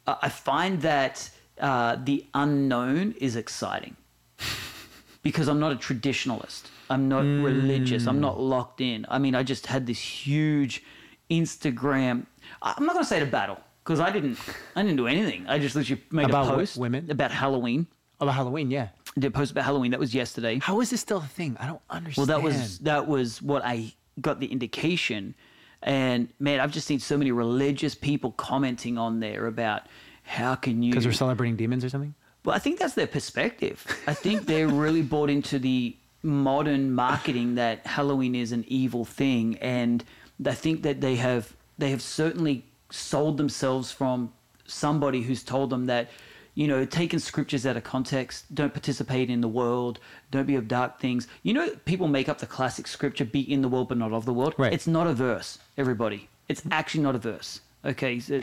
Uh, 0.05 0.15
I 0.21 0.29
find 0.29 0.81
that 0.81 1.29
uh, 1.59 1.97
the 2.01 2.25
unknown 2.33 3.15
is 3.19 3.35
exciting 3.35 3.97
because 5.23 5.49
I'm 5.49 5.59
not 5.59 5.73
a 5.73 5.75
traditionalist. 5.75 6.63
I'm 6.89 7.09
not 7.09 7.21
religious. 7.21 8.07
I'm 8.07 8.19
not 8.19 8.35
hmm. 8.35 8.41
locked 8.41 8.81
in. 8.81 9.05
I 9.09 9.19
mean, 9.19 9.35
I 9.35 9.43
just 9.43 9.67
had 9.67 9.85
this 9.85 9.99
huge 9.99 10.83
Instagram. 11.29 12.25
I'm 12.61 12.85
not 12.85 12.93
going 12.93 13.03
to 13.03 13.09
say 13.09 13.17
it 13.17 13.23
a 13.23 13.25
battle 13.25 13.59
because 13.83 13.99
I 13.99 14.11
didn't. 14.11 14.37
I 14.75 14.81
didn't 14.81 14.97
do 14.97 15.07
anything. 15.07 15.45
I 15.47 15.59
just 15.59 15.75
literally 15.75 16.01
made 16.11 16.25
About 16.25 16.47
a 16.47 16.55
post 16.55 16.77
women? 16.77 17.09
about 17.09 17.31
Halloween. 17.31 17.87
About 18.19 18.33
Halloween, 18.33 18.71
yeah. 18.71 18.89
I 19.15 19.19
did 19.19 19.27
a 19.27 19.31
post 19.31 19.51
about 19.51 19.65
Halloween. 19.65 19.91
That 19.91 19.99
was 19.99 20.13
yesterday. 20.13 20.59
How 20.59 20.81
is 20.81 20.89
this 20.89 21.01
still 21.01 21.19
a 21.19 21.21
thing? 21.21 21.55
I 21.59 21.67
don't 21.67 21.81
understand. 21.89 22.27
Well, 22.27 22.37
that 22.37 22.43
was 22.43 22.79
that 22.79 23.07
was 23.07 23.41
what 23.41 23.63
I 23.63 23.93
got 24.19 24.39
the 24.39 24.47
indication. 24.47 25.35
And 25.83 26.29
man, 26.39 26.59
I've 26.59 26.71
just 26.71 26.87
seen 26.87 26.99
so 26.99 27.17
many 27.17 27.31
religious 27.31 27.93
people 27.93 28.31
commenting 28.31 28.97
on 28.97 29.19
there 29.19 29.45
about 29.45 29.83
how 30.23 30.55
can 30.55 30.81
you 30.81 30.91
because 30.91 31.05
we're 31.05 31.13
celebrating 31.13 31.55
demons 31.55 31.85
or 31.85 31.89
something. 31.89 32.15
Well, 32.43 32.55
I 32.55 32.59
think 32.59 32.79
that's 32.79 32.93
their 32.93 33.07
perspective. 33.07 33.85
I 34.07 34.13
think 34.13 34.45
they're 34.45 34.67
really 34.67 35.01
bought 35.01 35.29
into 35.29 35.59
the 35.59 35.95
modern 36.23 36.91
marketing 36.91 37.55
that 37.55 37.85
Halloween 37.85 38.35
is 38.35 38.51
an 38.51 38.65
evil 38.67 39.05
thing, 39.05 39.57
and 39.59 40.03
I 40.45 40.53
think 40.53 40.83
that 40.83 41.01
they 41.01 41.15
have 41.15 41.53
they 41.77 41.89
have 41.91 42.01
certainly 42.01 42.65
sold 42.89 43.37
themselves 43.37 43.91
from 43.91 44.33
somebody 44.65 45.21
who's 45.21 45.43
told 45.43 45.69
them 45.69 45.85
that 45.85 46.09
you 46.55 46.67
know 46.67 46.85
taken 46.85 47.19
scriptures 47.19 47.65
out 47.65 47.77
of 47.77 47.83
context, 47.83 48.53
don't 48.53 48.73
participate 48.73 49.29
in 49.29 49.41
the 49.41 49.47
world, 49.47 49.99
don't 50.31 50.45
be 50.45 50.55
of 50.55 50.67
dark 50.67 50.99
things. 50.99 51.27
You 51.43 51.53
know, 51.53 51.69
people 51.85 52.07
make 52.07 52.29
up 52.29 52.39
the 52.39 52.47
classic 52.47 52.87
scripture, 52.87 53.25
"Be 53.25 53.41
in 53.41 53.61
the 53.61 53.69
world, 53.69 53.89
but 53.89 53.97
not 53.97 54.11
of 54.11 54.25
the 54.25 54.33
world." 54.33 54.55
Right. 54.57 54.73
It's 54.73 54.87
not 54.87 55.07
a 55.07 55.13
verse, 55.13 55.59
everybody. 55.77 56.29
It's 56.49 56.63
actually 56.71 57.03
not 57.03 57.15
a 57.15 57.19
verse. 57.19 57.61
Okay, 57.85 58.19
so 58.19 58.41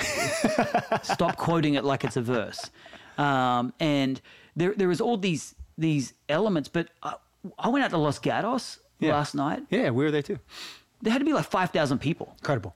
stop 1.02 1.36
quoting 1.46 1.74
it 1.74 1.84
like 1.84 2.04
it's 2.04 2.16
a 2.16 2.22
verse. 2.22 2.70
Um, 3.18 3.72
and 3.80 4.20
there 4.56 4.74
there 4.76 4.88
was 4.88 5.00
all 5.00 5.16
these 5.16 5.54
these 5.76 6.14
elements, 6.28 6.68
but 6.68 6.88
I, 7.02 7.14
I 7.58 7.68
went 7.68 7.84
out 7.84 7.90
to 7.90 7.98
Los 7.98 8.18
Gatos 8.18 8.78
Yeah. 9.00 9.12
last 9.12 9.34
night. 9.34 9.62
Yeah, 9.70 9.90
we 9.90 10.04
were 10.04 10.10
there 10.10 10.22
too. 10.22 10.38
There 11.02 11.12
had 11.12 11.18
to 11.18 11.24
be 11.24 11.32
like 11.32 11.46
five 11.46 11.70
thousand 11.70 11.98
people. 11.98 12.34
Incredible. 12.40 12.74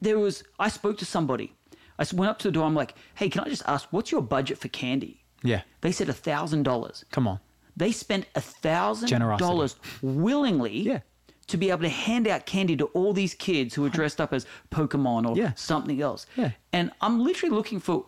There 0.00 0.18
was 0.18 0.42
I 0.58 0.68
spoke 0.68 0.98
to 0.98 1.04
somebody. 1.04 1.54
I 1.98 2.06
went 2.14 2.30
up 2.30 2.38
to 2.40 2.48
the 2.48 2.52
door. 2.52 2.64
I'm 2.64 2.74
like, 2.74 2.94
hey, 3.16 3.28
can 3.28 3.42
I 3.42 3.48
just 3.48 3.62
ask, 3.66 3.88
what's 3.90 4.12
your 4.12 4.22
budget 4.22 4.58
for 4.58 4.68
candy? 4.68 5.24
Yeah. 5.42 5.62
They 5.80 5.90
said 5.92 6.08
a 6.08 6.12
thousand 6.12 6.62
dollars. 6.62 7.04
Come 7.10 7.26
on. 7.26 7.40
They 7.76 7.90
spent 7.92 8.26
a 8.34 8.40
$1,000 8.40 9.74
willingly 10.02 10.78
Yeah. 10.80 11.00
to 11.48 11.56
be 11.56 11.70
able 11.70 11.82
to 11.82 11.88
hand 11.88 12.26
out 12.28 12.46
candy 12.46 12.76
to 12.76 12.86
all 12.86 13.12
these 13.12 13.34
kids 13.34 13.74
who 13.74 13.82
were 13.82 13.88
dressed 13.88 14.20
up 14.20 14.32
as 14.32 14.46
Pokemon 14.70 15.28
or 15.28 15.36
Yeah. 15.36 15.52
something 15.54 16.00
else. 16.00 16.26
Yeah. 16.36 16.52
And 16.72 16.90
I'm 17.00 17.20
literally 17.22 17.54
looking 17.54 17.80
for. 17.80 18.06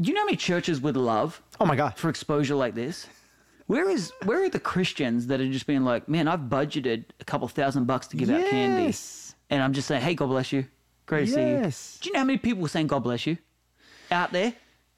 Do 0.00 0.08
you 0.08 0.14
know 0.14 0.20
how 0.20 0.26
many 0.26 0.36
churches 0.36 0.80
would 0.80 0.96
love 0.96 1.42
Oh 1.60 1.66
my 1.66 1.74
God. 1.76 1.96
for 1.96 2.08
exposure 2.08 2.54
like 2.54 2.74
this? 2.74 3.06
Where 3.68 3.88
is 3.88 4.12
where 4.24 4.42
are 4.44 4.48
the 4.48 4.58
Christians 4.60 5.26
that 5.28 5.40
are 5.40 5.48
just 5.52 5.66
being 5.66 5.84
like, 5.84 6.08
man, 6.08 6.26
I've 6.26 6.40
budgeted 6.40 7.04
a 7.20 7.24
couple 7.24 7.46
thousand 7.48 7.84
bucks 7.86 8.06
to 8.08 8.16
give 8.16 8.28
out 8.30 8.44
candy, 8.50 8.96
and 9.50 9.62
I'm 9.62 9.72
just 9.72 9.86
saying, 9.88 10.02
hey, 10.02 10.14
God 10.14 10.26
bless 10.28 10.52
you, 10.52 10.66
great 11.06 11.26
to 11.26 11.32
see 11.32 11.40
you. 11.40 11.46
Yes. 11.48 11.98
Do 12.02 12.08
you 12.08 12.12
know 12.14 12.20
how 12.20 12.24
many 12.24 12.38
people 12.38 12.62
were 12.62 12.68
saying 12.68 12.86
God 12.88 13.00
bless 13.04 13.26
you 13.26 13.36
out 14.10 14.32
there? 14.32 14.54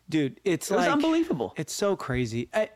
Dude, 0.09 0.41
it's 0.45 0.71
It 0.71 0.77
like 0.77 0.91
unbelievable. 0.91 1.53
It's 1.57 1.73
so 1.75 1.95
crazy. 1.97 2.49
I, 2.55 2.71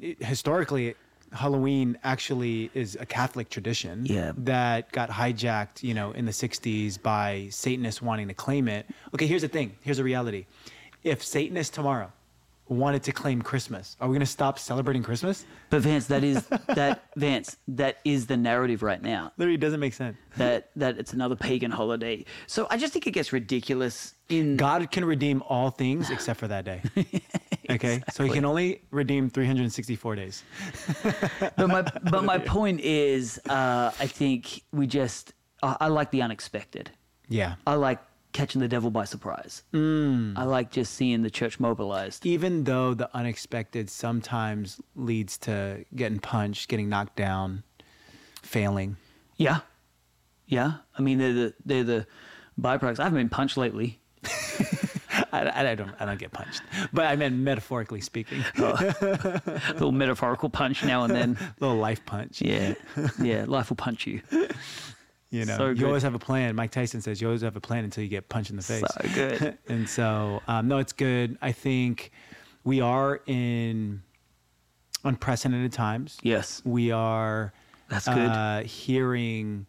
it- 0.00 0.22
historically, 0.22 0.94
Halloween 1.32 1.98
actually 2.04 2.70
is 2.74 2.96
a 3.00 3.04
Catholic 3.06 3.50
tradition 3.50 4.06
Yeah. 4.06 4.32
that 4.38 4.92
got 4.92 5.10
hijacked, 5.10 5.82
you 5.82 5.92
know, 5.94 6.12
in 6.12 6.24
the 6.26 6.32
60s 6.32 7.00
by 7.02 7.48
Satanists 7.50 8.00
wanting 8.00 8.28
to 8.28 8.34
claim 8.34 8.66
it. 8.68 8.86
Okay, 9.14 9.26
here's 9.26 9.42
the 9.42 9.48
thing. 9.48 9.76
Here's 9.82 9.96
the 9.98 10.04
reality. 10.04 10.46
If 11.02 11.22
Satanists 11.24 11.74
tomorrow 11.74 12.12
wanted 12.68 13.02
to 13.04 13.12
claim 13.12 13.42
Christmas, 13.42 13.96
are 14.00 14.08
we 14.08 14.12
going 14.12 14.20
to 14.20 14.26
stop 14.26 14.58
celebrating 14.58 15.02
Christmas? 15.02 15.44
But 15.70 15.82
Vance, 15.82 16.06
that 16.06 16.24
is 16.24 16.46
that 16.68 17.04
Vance, 17.16 17.56
that 17.68 17.98
is 18.04 18.26
the 18.26 18.36
narrative 18.36 18.82
right 18.82 19.02
now. 19.02 19.32
Literally 19.36 19.58
doesn't 19.58 19.80
make 19.80 19.94
sense. 19.94 20.16
That 20.36 20.70
that 20.76 20.98
it's 20.98 21.12
another 21.12 21.36
pagan 21.36 21.70
holiday. 21.70 22.24
So 22.46 22.66
I 22.70 22.76
just 22.76 22.92
think 22.92 23.06
it 23.06 23.12
gets 23.12 23.32
ridiculous 23.32 24.14
in 24.28 24.56
God 24.56 24.90
can 24.90 25.04
redeem 25.04 25.42
all 25.48 25.70
things 25.70 26.10
except 26.10 26.40
for 26.40 26.48
that 26.48 26.64
day. 26.64 26.82
Okay? 27.70 28.02
So 28.12 28.24
he 28.24 28.30
can 28.30 28.44
only 28.44 28.82
redeem 28.90 29.30
364 29.30 30.16
days. 30.16 30.44
but 31.56 31.66
my 31.68 31.80
but 31.80 32.22
my 32.22 32.36
point 32.36 32.80
is, 32.80 33.40
uh, 33.48 33.90
I 33.98 34.06
think 34.06 34.62
we 34.70 34.86
just 34.86 35.32
I, 35.62 35.76
I 35.80 35.88
like 35.88 36.10
the 36.10 36.20
unexpected. 36.20 36.90
Yeah. 37.28 37.54
I 37.66 37.74
like 37.74 38.00
catching 38.34 38.60
the 38.60 38.68
devil 38.68 38.90
by 38.90 39.04
surprise. 39.04 39.62
Mm. 39.72 40.36
I 40.36 40.42
like 40.44 40.70
just 40.70 40.92
seeing 40.94 41.22
the 41.22 41.30
church 41.30 41.58
mobilized. 41.58 42.26
even 42.26 42.64
though 42.64 42.92
the 42.92 43.08
unexpected 43.16 43.88
sometimes 43.88 44.78
leads 44.94 45.38
to 45.38 45.86
getting 45.96 46.18
punched, 46.18 46.68
getting 46.68 46.90
knocked 46.90 47.16
down, 47.16 47.62
failing. 48.42 48.96
Yeah, 49.36 49.60
yeah. 50.46 50.74
I 50.98 51.02
mean, 51.02 51.18
they're 51.18 51.32
the 51.32 51.54
they're 51.64 51.84
the 51.84 52.06
byproducts. 52.60 53.00
I 53.00 53.04
haven't 53.04 53.18
been 53.18 53.28
punched 53.30 53.56
lately. 53.56 53.98
I, 55.32 55.70
I 55.70 55.74
don't 55.74 55.90
I 55.98 56.04
don't 56.04 56.18
get 56.18 56.32
punched, 56.32 56.62
but 56.92 57.06
I 57.06 57.16
meant 57.16 57.36
metaphorically 57.36 58.00
speaking, 58.00 58.44
A 58.58 59.62
little 59.72 59.92
metaphorical 59.92 60.48
punch 60.48 60.84
now 60.84 61.04
and 61.04 61.14
then. 61.14 61.38
little 61.60 61.76
life 61.76 62.04
punch. 62.04 62.40
Yeah, 62.40 62.74
yeah. 63.20 63.44
Life 63.46 63.70
will 63.70 63.76
punch 63.76 64.06
you. 64.06 64.22
You 65.30 65.44
know, 65.44 65.56
So 65.56 65.70
you 65.70 65.86
always 65.86 66.02
have 66.04 66.14
a 66.14 66.18
plan. 66.18 66.54
Mike 66.54 66.70
Tyson 66.70 67.00
says 67.00 67.20
you 67.20 67.26
always 67.26 67.42
have 67.42 67.56
a 67.56 67.60
plan 67.60 67.84
until 67.84 68.04
you 68.04 68.10
get 68.10 68.28
punched 68.28 68.50
in 68.50 68.56
the 68.56 68.62
face. 68.62 68.84
So 69.02 69.08
good. 69.14 69.58
and 69.68 69.88
so, 69.88 70.40
um, 70.46 70.68
no, 70.68 70.78
it's 70.78 70.92
good. 70.92 71.36
I 71.42 71.50
think 71.50 72.12
we 72.62 72.80
are 72.80 73.20
in 73.26 74.02
unprecedented 75.02 75.72
times. 75.72 76.18
Yes. 76.22 76.62
we 76.64 76.90
are 76.90 77.52
That's 77.88 78.06
good. 78.06 78.16
uh, 78.30 78.60
hearing 78.62 79.66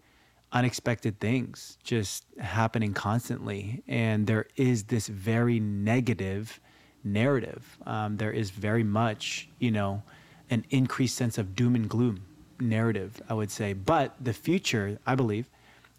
unexpected 0.51 1.19
things 1.19 1.77
just 1.83 2.25
happening 2.39 2.93
constantly. 2.93 3.83
And 3.87 4.27
there 4.27 4.45
is 4.55 4.83
this 4.85 5.07
very 5.07 5.59
negative 5.59 6.59
narrative. 7.03 7.77
Um, 7.85 8.17
there 8.17 8.31
is 8.31 8.51
very 8.51 8.83
much, 8.83 9.49
you 9.59 9.71
know, 9.71 10.03
an 10.49 10.63
increased 10.69 11.15
sense 11.15 11.37
of 11.37 11.55
doom 11.55 11.75
and 11.75 11.89
gloom 11.89 12.21
narrative, 12.59 13.21
I 13.29 13.33
would 13.33 13.51
say. 13.51 13.73
But 13.73 14.15
the 14.23 14.33
future, 14.33 14.99
I 15.05 15.15
believe, 15.15 15.49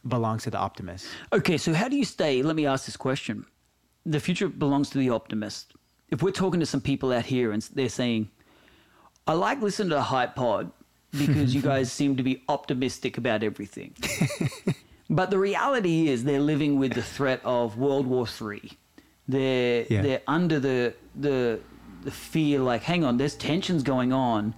belongs 0.07 0.45
to 0.45 0.51
the 0.51 0.59
optimist. 0.59 1.07
Okay, 1.33 1.57
so 1.59 1.73
how 1.75 1.89
do 1.89 1.97
you 1.97 2.05
stay? 2.05 2.43
Let 2.43 2.57
me 2.57 2.67
ask 2.67 2.87
this 2.87 2.97
question. 2.97 3.45
The 4.05 4.21
future 4.21 4.49
belongs 4.49 4.91
to 4.91 4.99
the 4.99 5.11
optimist. 5.11 5.73
If 6.11 6.23
we're 6.23 6.31
talking 6.31 6.61
to 6.61 6.67
some 6.67 6.81
people 6.81 7.13
out 7.13 7.25
here 7.27 7.51
and 7.53 7.61
they're 7.75 7.89
saying, 7.89 8.31
I 9.27 9.33
like 9.33 9.61
listening 9.61 9.89
to 9.91 9.97
the 9.97 10.03
Hype 10.03 10.37
Pod 10.37 10.71
because 11.11 11.55
you 11.55 11.61
guys 11.73 11.91
seem 11.91 12.17
to 12.17 12.23
be 12.23 12.45
optimistic 12.49 13.19
about 13.19 13.43
everything. 13.43 13.95
but 15.11 15.31
the 15.31 15.39
reality 15.39 16.09
is 16.09 16.23
they're 16.25 16.41
living 16.41 16.79
with 16.79 16.93
the 16.95 17.03
threat 17.03 17.41
of 17.45 17.77
World 17.77 18.07
War 18.07 18.27
III. 18.41 18.71
They're 19.29 19.87
Yeah. 19.91 20.03
they're 20.03 20.23
under 20.29 20.61
the 20.61 20.95
the 21.17 21.59
the 22.03 22.13
fear 22.13 22.61
like, 22.61 22.83
hang 22.85 23.03
on, 23.03 23.17
there's 23.17 23.35
tensions 23.35 23.83
going 23.83 24.13
on 24.13 24.55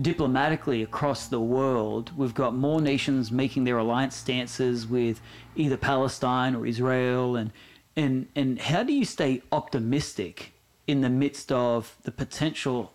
diplomatically 0.00 0.82
across 0.82 1.26
the 1.26 1.40
world. 1.40 2.12
We've 2.16 2.34
got 2.34 2.54
more 2.54 2.80
nations 2.80 3.32
making 3.32 3.64
their 3.64 3.78
alliance 3.78 4.14
stances 4.14 4.86
with 4.86 5.20
either 5.56 5.76
Palestine 5.76 6.54
or 6.54 6.66
Israel 6.66 7.36
and 7.36 7.50
and 7.96 8.28
and 8.36 8.60
how 8.60 8.84
do 8.84 8.92
you 8.92 9.04
stay 9.04 9.42
optimistic 9.50 10.52
in 10.86 11.00
the 11.00 11.10
midst 11.10 11.50
of 11.50 11.96
the 12.04 12.12
potential 12.12 12.92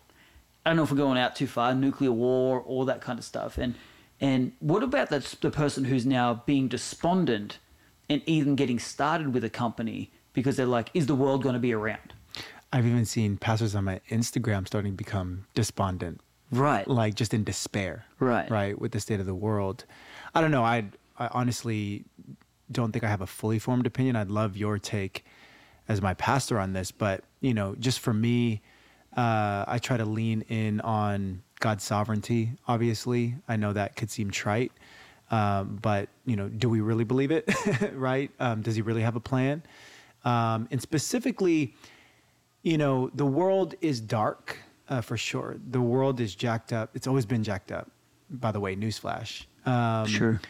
I 0.66 0.70
don't 0.70 0.78
know 0.78 0.84
if 0.84 0.92
we're 0.92 0.98
going 0.98 1.18
out 1.18 1.36
too 1.36 1.48
far, 1.48 1.76
nuclear 1.76 2.12
war, 2.12 2.62
all 2.62 2.86
that 2.86 3.02
kind 3.02 3.20
of 3.20 3.26
stuff. 3.26 3.58
And 3.58 3.76
and 4.22 4.54
what 4.60 4.84
about 4.84 5.10
the, 5.10 5.36
the 5.42 5.52
person 5.52 5.84
who's 5.84 6.06
now 6.06 6.44
being 6.46 6.70
despondent 6.70 7.60
and 8.10 8.22
even 8.26 8.56
getting 8.56 8.80
started 8.80 9.34
with 9.34 9.44
a 9.44 9.50
company 9.50 10.12
because 10.32 10.56
they're 10.56 10.66
like, 10.66 10.90
is 10.94 11.08
the 11.08 11.16
world 11.16 11.44
going 11.44 11.54
to 11.54 11.60
be 11.60 11.74
around? 11.74 12.14
I've 12.72 12.86
even 12.86 13.06
seen 13.06 13.38
pastors 13.38 13.76
on 13.76 13.84
my 13.84 14.00
Instagram 14.10 14.66
starting 14.66 14.94
to 14.94 14.98
become 14.98 15.46
despondent, 15.54 16.22
Right. 16.54 16.88
like 16.88 17.16
just 17.16 17.34
in 17.34 17.44
despair, 17.44 18.06
Right. 18.20 18.50
Right, 18.50 18.80
with 18.80 18.92
the 18.92 19.00
state 19.00 19.20
of 19.20 19.26
the 19.26 19.36
world. 19.36 19.86
I 20.36 20.42
don't 20.42 20.52
know. 20.52 20.64
I 20.64 20.86
I 21.18 21.28
honestly 21.32 22.06
don't 22.72 22.92
think 22.92 23.04
I 23.04 23.08
have 23.10 23.22
a 23.22 23.28
fully 23.28 23.60
formed 23.60 23.86
opinion. 23.86 24.16
I'd 24.16 24.32
love 24.32 24.58
your 24.58 24.80
take 24.80 25.26
as 25.88 26.02
my 26.02 26.14
pastor 26.14 26.60
on 26.60 26.74
this, 26.74 26.92
but 26.92 27.24
you 27.42 27.54
know, 27.54 27.76
just 27.80 28.00
for 28.00 28.14
me, 28.14 28.62
uh, 29.18 29.66
I 29.68 29.80
try 29.82 29.98
to 29.98 30.06
lean 30.06 30.42
in 30.48 30.80
on 30.82 31.44
God's 31.60 31.84
sovereignty. 31.84 32.52
Obviously, 32.68 33.36
I 33.48 33.56
know 33.58 33.74
that 33.74 33.96
could 33.96 34.10
seem 34.10 34.32
trite, 34.32 34.72
um, 35.32 35.80
but 35.82 36.10
you 36.26 36.36
know, 36.36 36.50
do 36.50 36.70
we 36.70 36.82
really 36.82 37.04
believe 37.04 37.32
it? 37.32 37.48
right? 37.94 38.32
Um, 38.40 38.62
does 38.62 38.76
He 38.76 38.82
really 38.82 39.02
have 39.02 39.16
a 39.16 39.20
plan? 39.20 39.64
Um, 40.26 40.68
and 40.72 40.82
specifically, 40.82 41.76
you 42.64 42.78
know, 42.78 43.10
the 43.14 43.26
world 43.26 43.76
is 43.82 44.00
dark 44.00 44.58
uh, 44.90 45.02
for 45.02 45.18
sure. 45.18 45.58
The 45.70 45.82
world 45.82 46.20
is 46.20 46.36
jacked 46.36 46.74
up. 46.74 46.92
It's 46.94 47.08
always 47.08 47.26
been 47.26 47.44
jacked 47.44 47.72
up. 47.72 47.90
By 48.30 48.52
the 48.52 48.60
way, 48.60 48.76
newsflash. 48.76 49.46
Um, 49.66 50.08
Sure. 50.08 50.42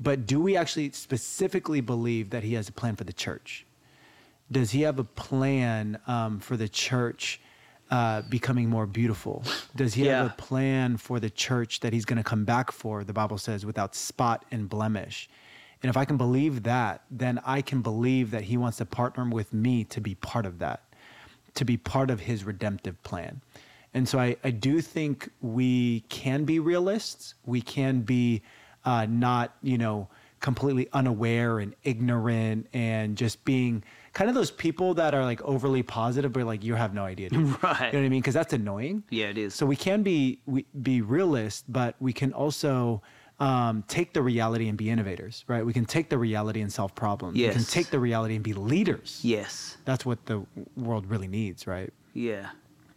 But 0.00 0.26
do 0.26 0.40
we 0.40 0.56
actually 0.56 0.90
specifically 0.92 1.80
believe 1.80 2.30
that 2.30 2.42
He 2.42 2.54
has 2.54 2.68
a 2.68 2.72
plan 2.72 2.96
for 2.96 3.04
the 3.04 3.12
church? 3.12 3.66
Does 4.50 4.70
He 4.70 4.82
have 4.82 4.98
a 4.98 5.04
plan 5.04 5.98
um, 6.06 6.40
for 6.40 6.56
the 6.56 6.68
church 6.68 7.40
uh, 7.90 8.22
becoming 8.22 8.68
more 8.68 8.86
beautiful? 8.86 9.44
Does 9.76 9.94
He 9.94 10.06
have 10.06 10.26
a 10.26 10.34
plan 10.36 10.96
for 10.96 11.20
the 11.20 11.30
church 11.30 11.80
that 11.80 11.92
He's 11.92 12.04
going 12.04 12.16
to 12.16 12.24
come 12.24 12.44
back 12.44 12.72
for? 12.72 13.04
The 13.04 13.12
Bible 13.12 13.38
says, 13.38 13.64
without 13.64 13.94
spot 13.94 14.44
and 14.50 14.68
blemish. 14.68 15.28
And 15.82 15.90
if 15.90 15.96
I 15.96 16.04
can 16.04 16.16
believe 16.16 16.62
that, 16.62 17.02
then 17.10 17.40
I 17.44 17.60
can 17.60 17.82
believe 17.82 18.30
that 18.30 18.42
He 18.42 18.56
wants 18.56 18.78
to 18.78 18.86
partner 18.86 19.28
with 19.28 19.52
me 19.52 19.84
to 19.84 20.00
be 20.00 20.14
part 20.14 20.46
of 20.46 20.58
that 20.60 20.82
to 21.54 21.64
be 21.64 21.76
part 21.76 22.10
of 22.10 22.20
his 22.20 22.44
redemptive 22.44 23.02
plan. 23.02 23.40
And 23.94 24.08
so 24.08 24.18
I, 24.18 24.36
I 24.42 24.50
do 24.50 24.80
think 24.80 25.28
we 25.40 26.00
can 26.08 26.44
be 26.44 26.58
realists. 26.58 27.34
We 27.44 27.60
can 27.60 28.00
be 28.00 28.42
uh, 28.84 29.06
not, 29.08 29.54
you 29.62 29.76
know, 29.78 30.08
completely 30.40 30.88
unaware 30.92 31.60
and 31.60 31.74
ignorant 31.84 32.66
and 32.72 33.16
just 33.16 33.44
being 33.44 33.84
kind 34.12 34.28
of 34.28 34.34
those 34.34 34.50
people 34.50 34.94
that 34.94 35.14
are 35.14 35.24
like 35.24 35.40
overly 35.42 35.82
positive, 35.82 36.32
but 36.32 36.44
like, 36.44 36.64
you 36.64 36.74
have 36.74 36.94
no 36.94 37.04
idea. 37.04 37.28
dude." 37.30 37.56
Right. 37.62 37.86
You 37.86 37.92
know 37.92 37.98
what 38.00 38.06
I 38.06 38.08
mean? 38.08 38.20
Because 38.22 38.34
that's 38.34 38.52
annoying. 38.52 39.04
Yeah, 39.10 39.26
it 39.26 39.38
is. 39.38 39.54
So 39.54 39.66
we 39.66 39.76
can 39.76 40.02
be 40.02 40.40
we, 40.46 40.64
be 40.82 41.00
realist, 41.02 41.70
but 41.70 41.94
we 42.00 42.12
can 42.12 42.32
also 42.32 43.02
um, 43.40 43.84
take 43.88 44.12
the 44.14 44.22
reality 44.22 44.68
and 44.68 44.76
be 44.78 44.88
innovators, 44.90 45.44
right? 45.48 45.64
We 45.66 45.72
can 45.72 45.84
take 45.84 46.08
the 46.08 46.18
reality 46.18 46.60
and 46.60 46.72
solve 46.72 46.94
problems. 46.94 47.34
We 47.36 47.42
can 47.48 47.58
Yes. 47.60 47.70
take 47.70 47.90
the 47.90 47.98
reality 47.98 48.34
and 48.36 48.44
be 48.44 48.52
leaders 48.54 49.20
Yes. 49.22 49.76
that's 49.84 50.06
what 50.06 50.26
the 50.26 50.44
world 50.76 51.06
really 51.06 51.28
needs, 51.28 51.66
right? 51.66 51.92
Yeah. 52.14 52.50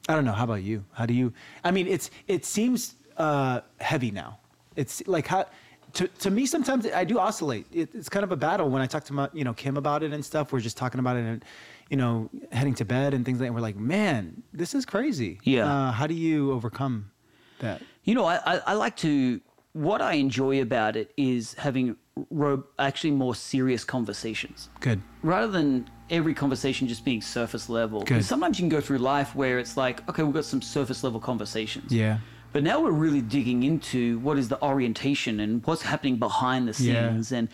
I 0.07 0.13
don't 0.13 0.25
know. 0.25 0.33
How 0.33 0.43
about 0.43 0.63
you? 0.63 0.85
How 0.93 1.05
do 1.05 1.13
you? 1.13 1.33
I 1.63 1.71
mean, 1.71 1.87
it's 1.87 2.11
it 2.27 2.45
seems 2.45 2.95
uh, 3.17 3.61
heavy 3.79 4.11
now. 4.11 4.39
It's 4.75 5.05
like 5.07 5.27
how 5.27 5.47
to 5.93 6.07
to 6.07 6.29
me 6.29 6.45
sometimes 6.45 6.85
I 6.85 7.03
do 7.03 7.17
oscillate. 7.17 7.65
It, 7.71 7.89
it's 7.93 8.09
kind 8.09 8.23
of 8.23 8.31
a 8.31 8.35
battle 8.35 8.69
when 8.69 8.81
I 8.81 8.85
talk 8.85 9.03
to 9.05 9.13
my 9.13 9.29
you 9.33 9.43
know 9.43 9.53
Kim 9.53 9.77
about 9.77 10.03
it 10.03 10.13
and 10.13 10.23
stuff. 10.23 10.53
We're 10.53 10.59
just 10.59 10.77
talking 10.77 10.99
about 10.99 11.17
it 11.17 11.21
and 11.21 11.45
you 11.89 11.97
know 11.97 12.29
heading 12.51 12.75
to 12.75 12.85
bed 12.85 13.13
and 13.13 13.25
things 13.25 13.39
like. 13.39 13.45
that. 13.45 13.47
And 13.47 13.55
we're 13.55 13.61
like, 13.61 13.77
man, 13.77 14.43
this 14.53 14.75
is 14.75 14.85
crazy. 14.85 15.39
Yeah. 15.43 15.71
Uh, 15.71 15.91
how 15.91 16.07
do 16.07 16.13
you 16.13 16.51
overcome 16.51 17.11
that? 17.59 17.81
You 18.03 18.13
know, 18.13 18.25
I, 18.25 18.35
I, 18.45 18.61
I 18.67 18.73
like 18.73 18.95
to. 18.97 19.41
What 19.73 20.01
I 20.01 20.13
enjoy 20.13 20.61
about 20.61 20.95
it 20.95 21.11
is 21.17 21.53
having 21.55 21.97
ro- 22.29 22.63
actually 22.79 23.11
more 23.11 23.35
serious 23.35 23.83
conversations. 23.83 24.69
Good. 24.79 25.01
rather 25.23 25.47
than 25.51 25.89
every 26.09 26.33
conversation 26.35 26.87
just 26.87 27.03
being 27.03 27.21
surface 27.21 27.67
level. 27.67 28.03
Good. 28.03 28.23
Sometimes 28.23 28.59
you 28.59 28.63
can 28.63 28.69
go 28.69 28.79
through 28.79 28.99
life 28.99 29.33
where 29.35 29.57
it's 29.57 29.75
like, 29.75 30.07
okay, 30.07 30.21
we've 30.23 30.33
got 30.33 30.45
some 30.45 30.61
surface 30.61 31.03
level 31.03 31.19
conversations. 31.19 31.91
Yeah. 31.91 32.19
But 32.53 32.63
now 32.63 32.79
we're 32.79 32.91
really 32.91 33.21
digging 33.21 33.63
into 33.63 34.19
what 34.19 34.37
is 34.37 34.47
the 34.47 34.61
orientation 34.63 35.39
and 35.39 35.65
what's 35.65 35.81
happening 35.81 36.17
behind 36.17 36.67
the 36.67 36.83
Yeah. 36.83 37.09
scenes. 37.09 37.31
And, 37.31 37.49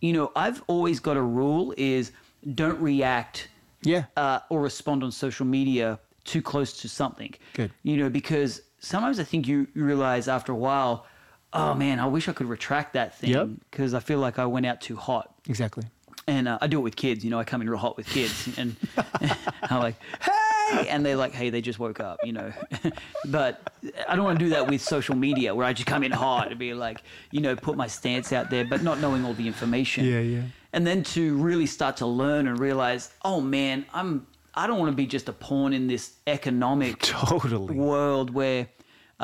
you 0.00 0.12
know, 0.12 0.32
I've 0.34 0.62
always 0.66 0.98
got 1.00 1.16
a 1.16 1.22
rule 1.22 1.72
is 1.76 2.10
don't 2.54 2.80
react 2.80 3.48
Yeah. 3.84 4.06
uh, 4.16 4.40
or 4.50 4.60
respond 4.60 5.04
on 5.04 5.12
social 5.12 5.46
media 5.46 6.00
too 6.24 6.42
close 6.42 6.80
to 6.82 6.88
something. 6.88 7.34
Good. 7.54 7.70
You 7.84 7.96
know, 7.96 8.10
because 8.10 8.62
sometimes 8.80 9.20
I 9.20 9.24
think 9.24 9.46
you, 9.46 9.68
you 9.74 9.84
realize 9.84 10.26
after 10.28 10.50
a 10.52 10.56
while, 10.56 11.06
oh 11.52 11.74
man, 11.74 12.00
I 12.00 12.06
wish 12.06 12.28
I 12.28 12.32
could 12.32 12.46
retract 12.48 12.94
that 12.94 13.18
thing 13.18 13.60
because 13.70 13.94
I 13.94 14.00
feel 14.00 14.18
like 14.18 14.38
I 14.38 14.46
went 14.46 14.66
out 14.66 14.80
too 14.80 14.96
hot 14.96 15.34
Exactly. 15.48 15.84
and 16.26 16.48
uh, 16.48 16.58
I 16.60 16.66
do 16.66 16.78
it 16.78 16.82
with 16.82 16.96
kids. 16.96 17.24
You 17.24 17.30
know, 17.30 17.38
I 17.38 17.44
come 17.44 17.60
in 17.62 17.68
real 17.68 17.78
hot 17.78 17.96
with 17.96 18.06
kids, 18.06 18.48
and 18.58 18.76
I'm 19.62 19.80
like, 19.80 19.96
"Hey!" 20.22 20.88
and 20.88 21.04
they're 21.04 21.16
like, 21.16 21.32
"Hey, 21.32 21.50
they 21.50 21.60
just 21.60 21.78
woke 21.78 22.00
up," 22.00 22.18
you 22.24 22.32
know. 22.32 22.52
but 23.26 23.70
I 24.08 24.14
don't 24.16 24.24
want 24.24 24.38
to 24.38 24.44
do 24.44 24.50
that 24.50 24.66
with 24.68 24.80
social 24.80 25.14
media, 25.16 25.54
where 25.54 25.66
I 25.66 25.72
just 25.72 25.86
come 25.86 26.02
in 26.04 26.12
hot 26.12 26.48
and 26.50 26.58
be 26.58 26.74
like, 26.74 27.02
you 27.30 27.40
know, 27.40 27.54
put 27.56 27.76
my 27.76 27.86
stance 27.86 28.32
out 28.32 28.50
there, 28.50 28.64
but 28.64 28.82
not 28.82 29.00
knowing 29.00 29.24
all 29.24 29.34
the 29.34 29.46
information. 29.46 30.04
Yeah, 30.04 30.20
yeah. 30.20 30.42
And 30.72 30.86
then 30.86 31.02
to 31.04 31.36
really 31.36 31.66
start 31.66 31.98
to 31.98 32.06
learn 32.06 32.46
and 32.48 32.58
realize, 32.58 33.10
oh 33.24 33.40
man, 33.40 33.84
I'm. 33.92 34.26
I 34.54 34.66
don't 34.66 34.78
want 34.78 34.90
to 34.90 34.96
be 34.96 35.06
just 35.06 35.30
a 35.30 35.32
pawn 35.32 35.72
in 35.72 35.86
this 35.86 36.12
economic 36.26 36.98
Totally. 37.02 37.74
world 37.74 38.28
where 38.34 38.68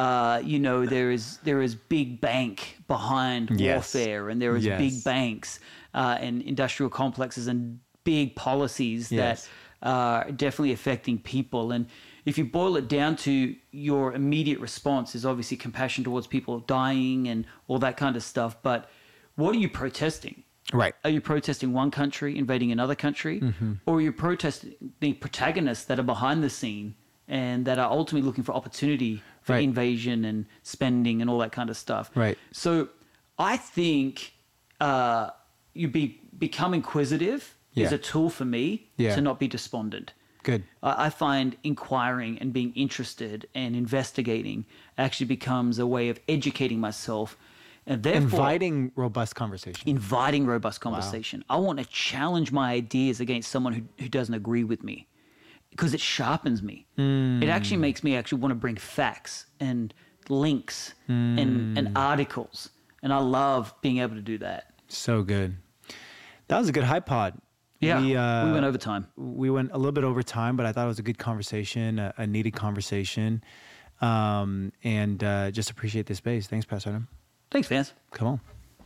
uh, 0.05 0.41
you 0.53 0.59
know 0.67 0.87
there 0.87 1.11
is 1.11 1.25
there 1.49 1.61
is 1.61 1.75
big 1.75 2.09
bank 2.21 2.79
behind 2.87 3.51
Yes. 3.51 3.95
warfare 3.95 4.23
and 4.31 4.41
there 4.41 4.55
is 4.57 4.65
Yes. 4.65 4.79
big 4.85 4.95
banks 5.05 5.61
uh, 5.95 6.17
and 6.21 6.35
industrial 6.43 6.89
complexes 7.03 7.47
and 7.49 7.81
big 8.05 8.35
policies 8.37 9.11
Yes. 9.13 9.19
that 9.21 9.49
are 9.83 10.31
definitely 10.45 10.73
affecting 10.73 11.17
people 11.19 11.65
and 11.73 11.87
if 12.25 12.37
you 12.39 12.45
boil 12.45 12.77
it 12.77 12.89
down 12.89 13.13
to 13.17 13.55
your 13.73 14.13
immediate 14.15 14.61
response 14.61 15.15
is 15.15 15.25
obviously 15.25 15.57
compassion 15.57 16.03
towards 16.05 16.27
people 16.27 16.55
dying 16.61 17.29
and 17.29 17.47
all 17.69 17.79
that 17.79 17.97
kind 17.97 18.15
of 18.17 18.23
stuff 18.23 18.53
but 18.63 18.81
what 19.37 19.51
are 19.55 19.59
you 19.59 19.69
protesting 19.69 20.43
Right. 20.73 20.95
are 21.05 21.11
you 21.11 21.21
protesting 21.23 21.73
one 21.73 21.91
country 21.91 22.37
invading 22.37 22.71
another 22.73 22.95
country, 23.07 23.41
Mm-hmm. 23.41 23.73
or 23.87 23.97
are 23.97 24.01
you 24.03 24.13
protesting 24.13 24.75
the 25.01 25.15
protagonists 25.15 25.85
that 25.87 25.99
are 25.99 26.09
behind 26.15 26.43
the 26.47 26.51
scene 26.51 26.95
and 27.27 27.65
that 27.69 27.79
are 27.79 27.91
ultimately 27.91 28.27
looking 28.29 28.45
for 28.45 28.53
opportunity 28.61 29.23
for 29.49 29.55
Right. 29.55 29.65
invasion 29.65 30.25
and 30.27 30.45
spending 30.63 31.21
and 31.23 31.31
all 31.31 31.39
that 31.39 31.53
kind 31.53 31.71
of 31.71 31.77
stuff? 31.77 32.11
Right. 32.15 32.37
So 32.53 32.89
I 33.39 33.57
think 33.57 34.35
uh, 34.81 35.31
you 35.75 35.89
be 35.89 36.21
become 36.39 36.75
inquisitive 36.75 37.55
is 37.75 37.93
a 37.93 37.99
tool 37.99 38.29
for 38.29 38.45
me 38.45 38.65
Yeah. 38.97 39.15
to 39.15 39.21
not 39.21 39.39
be 39.39 39.49
despondent. 39.49 40.13
Good. 40.43 40.63
I 40.83 41.07
I 41.07 41.11
find 41.11 41.57
inquiring 41.73 42.33
and 42.41 42.53
being 42.53 42.73
interested 42.85 43.39
and 43.55 43.75
investigating 43.85 44.59
actually 45.05 45.27
becomes 45.39 45.79
a 45.79 45.87
way 45.87 46.05
of 46.13 46.17
educating 46.29 46.79
myself, 46.89 47.29
and 47.87 48.03
therefore 48.03 48.23
Inviting 48.41 48.93
robust 48.97 49.35
conversation. 49.43 49.83
inviting 49.97 50.45
robust 50.55 50.79
conversation. 50.87 51.39
I 51.49 51.57
want 51.67 51.79
to 51.79 51.87
challenge 51.87 52.49
my 52.61 52.69
ideas 52.83 53.17
against 53.21 53.51
someone 53.55 53.73
who, 53.77 53.83
who 54.03 54.09
doesn't 54.19 54.35
agree 54.43 54.65
with 54.73 54.83
me 54.91 54.97
because 55.71 55.95
it 55.95 56.01
sharpens 56.01 56.63
me. 56.63 56.87
It 56.97 57.49
actually 57.49 57.77
makes 57.79 58.03
me 58.03 58.17
actually 58.17 58.41
want 58.41 58.51
to 58.53 58.57
bring 58.57 58.77
facts 58.77 59.47
and 59.61 59.93
links 60.29 60.95
and, 61.09 61.79
and 61.79 61.97
articles. 61.97 62.71
And 63.03 63.13
I 63.13 63.19
love 63.19 63.73
being 63.81 63.99
able 63.99 64.17
to 64.17 64.23
do 64.23 64.39
that. 64.39 64.73
So 64.89 65.23
good. 65.23 65.57
That 66.49 66.59
was 66.59 66.69
a 66.69 66.73
good 66.73 66.85
Hype 66.85 67.07
Pod. 67.07 67.41
Yeah, 67.81 68.01
we, 68.01 68.17
uh, 68.17 68.47
we 68.47 68.53
went 68.53 68.65
over 68.65 68.79
time. 68.79 69.07
We 69.17 69.51
went 69.51 69.71
a 69.73 69.77
little 69.79 69.93
bit 69.93 70.03
over 70.03 70.23
time, 70.23 70.57
but 70.57 70.67
I 70.67 70.73
thought 70.73 70.85
it 70.85 70.89
was 70.89 70.99
a 70.99 71.03
good 71.03 71.19
conversation, 71.19 72.01
a, 72.01 72.13
a 72.17 72.27
needed 72.27 72.55
conversation, 72.55 73.45
um, 74.01 74.73
and 74.83 75.23
uh, 75.23 75.53
just 75.53 75.71
appreciate 75.71 76.07
the 76.07 76.17
space. 76.17 76.49
Thanks, 76.49 76.67
Pastor 76.67 76.91
Adam. 76.91 77.09
Thanks, 77.53 77.69
Vance. 77.69 77.93
Come 78.11 78.27
on. 78.29 78.41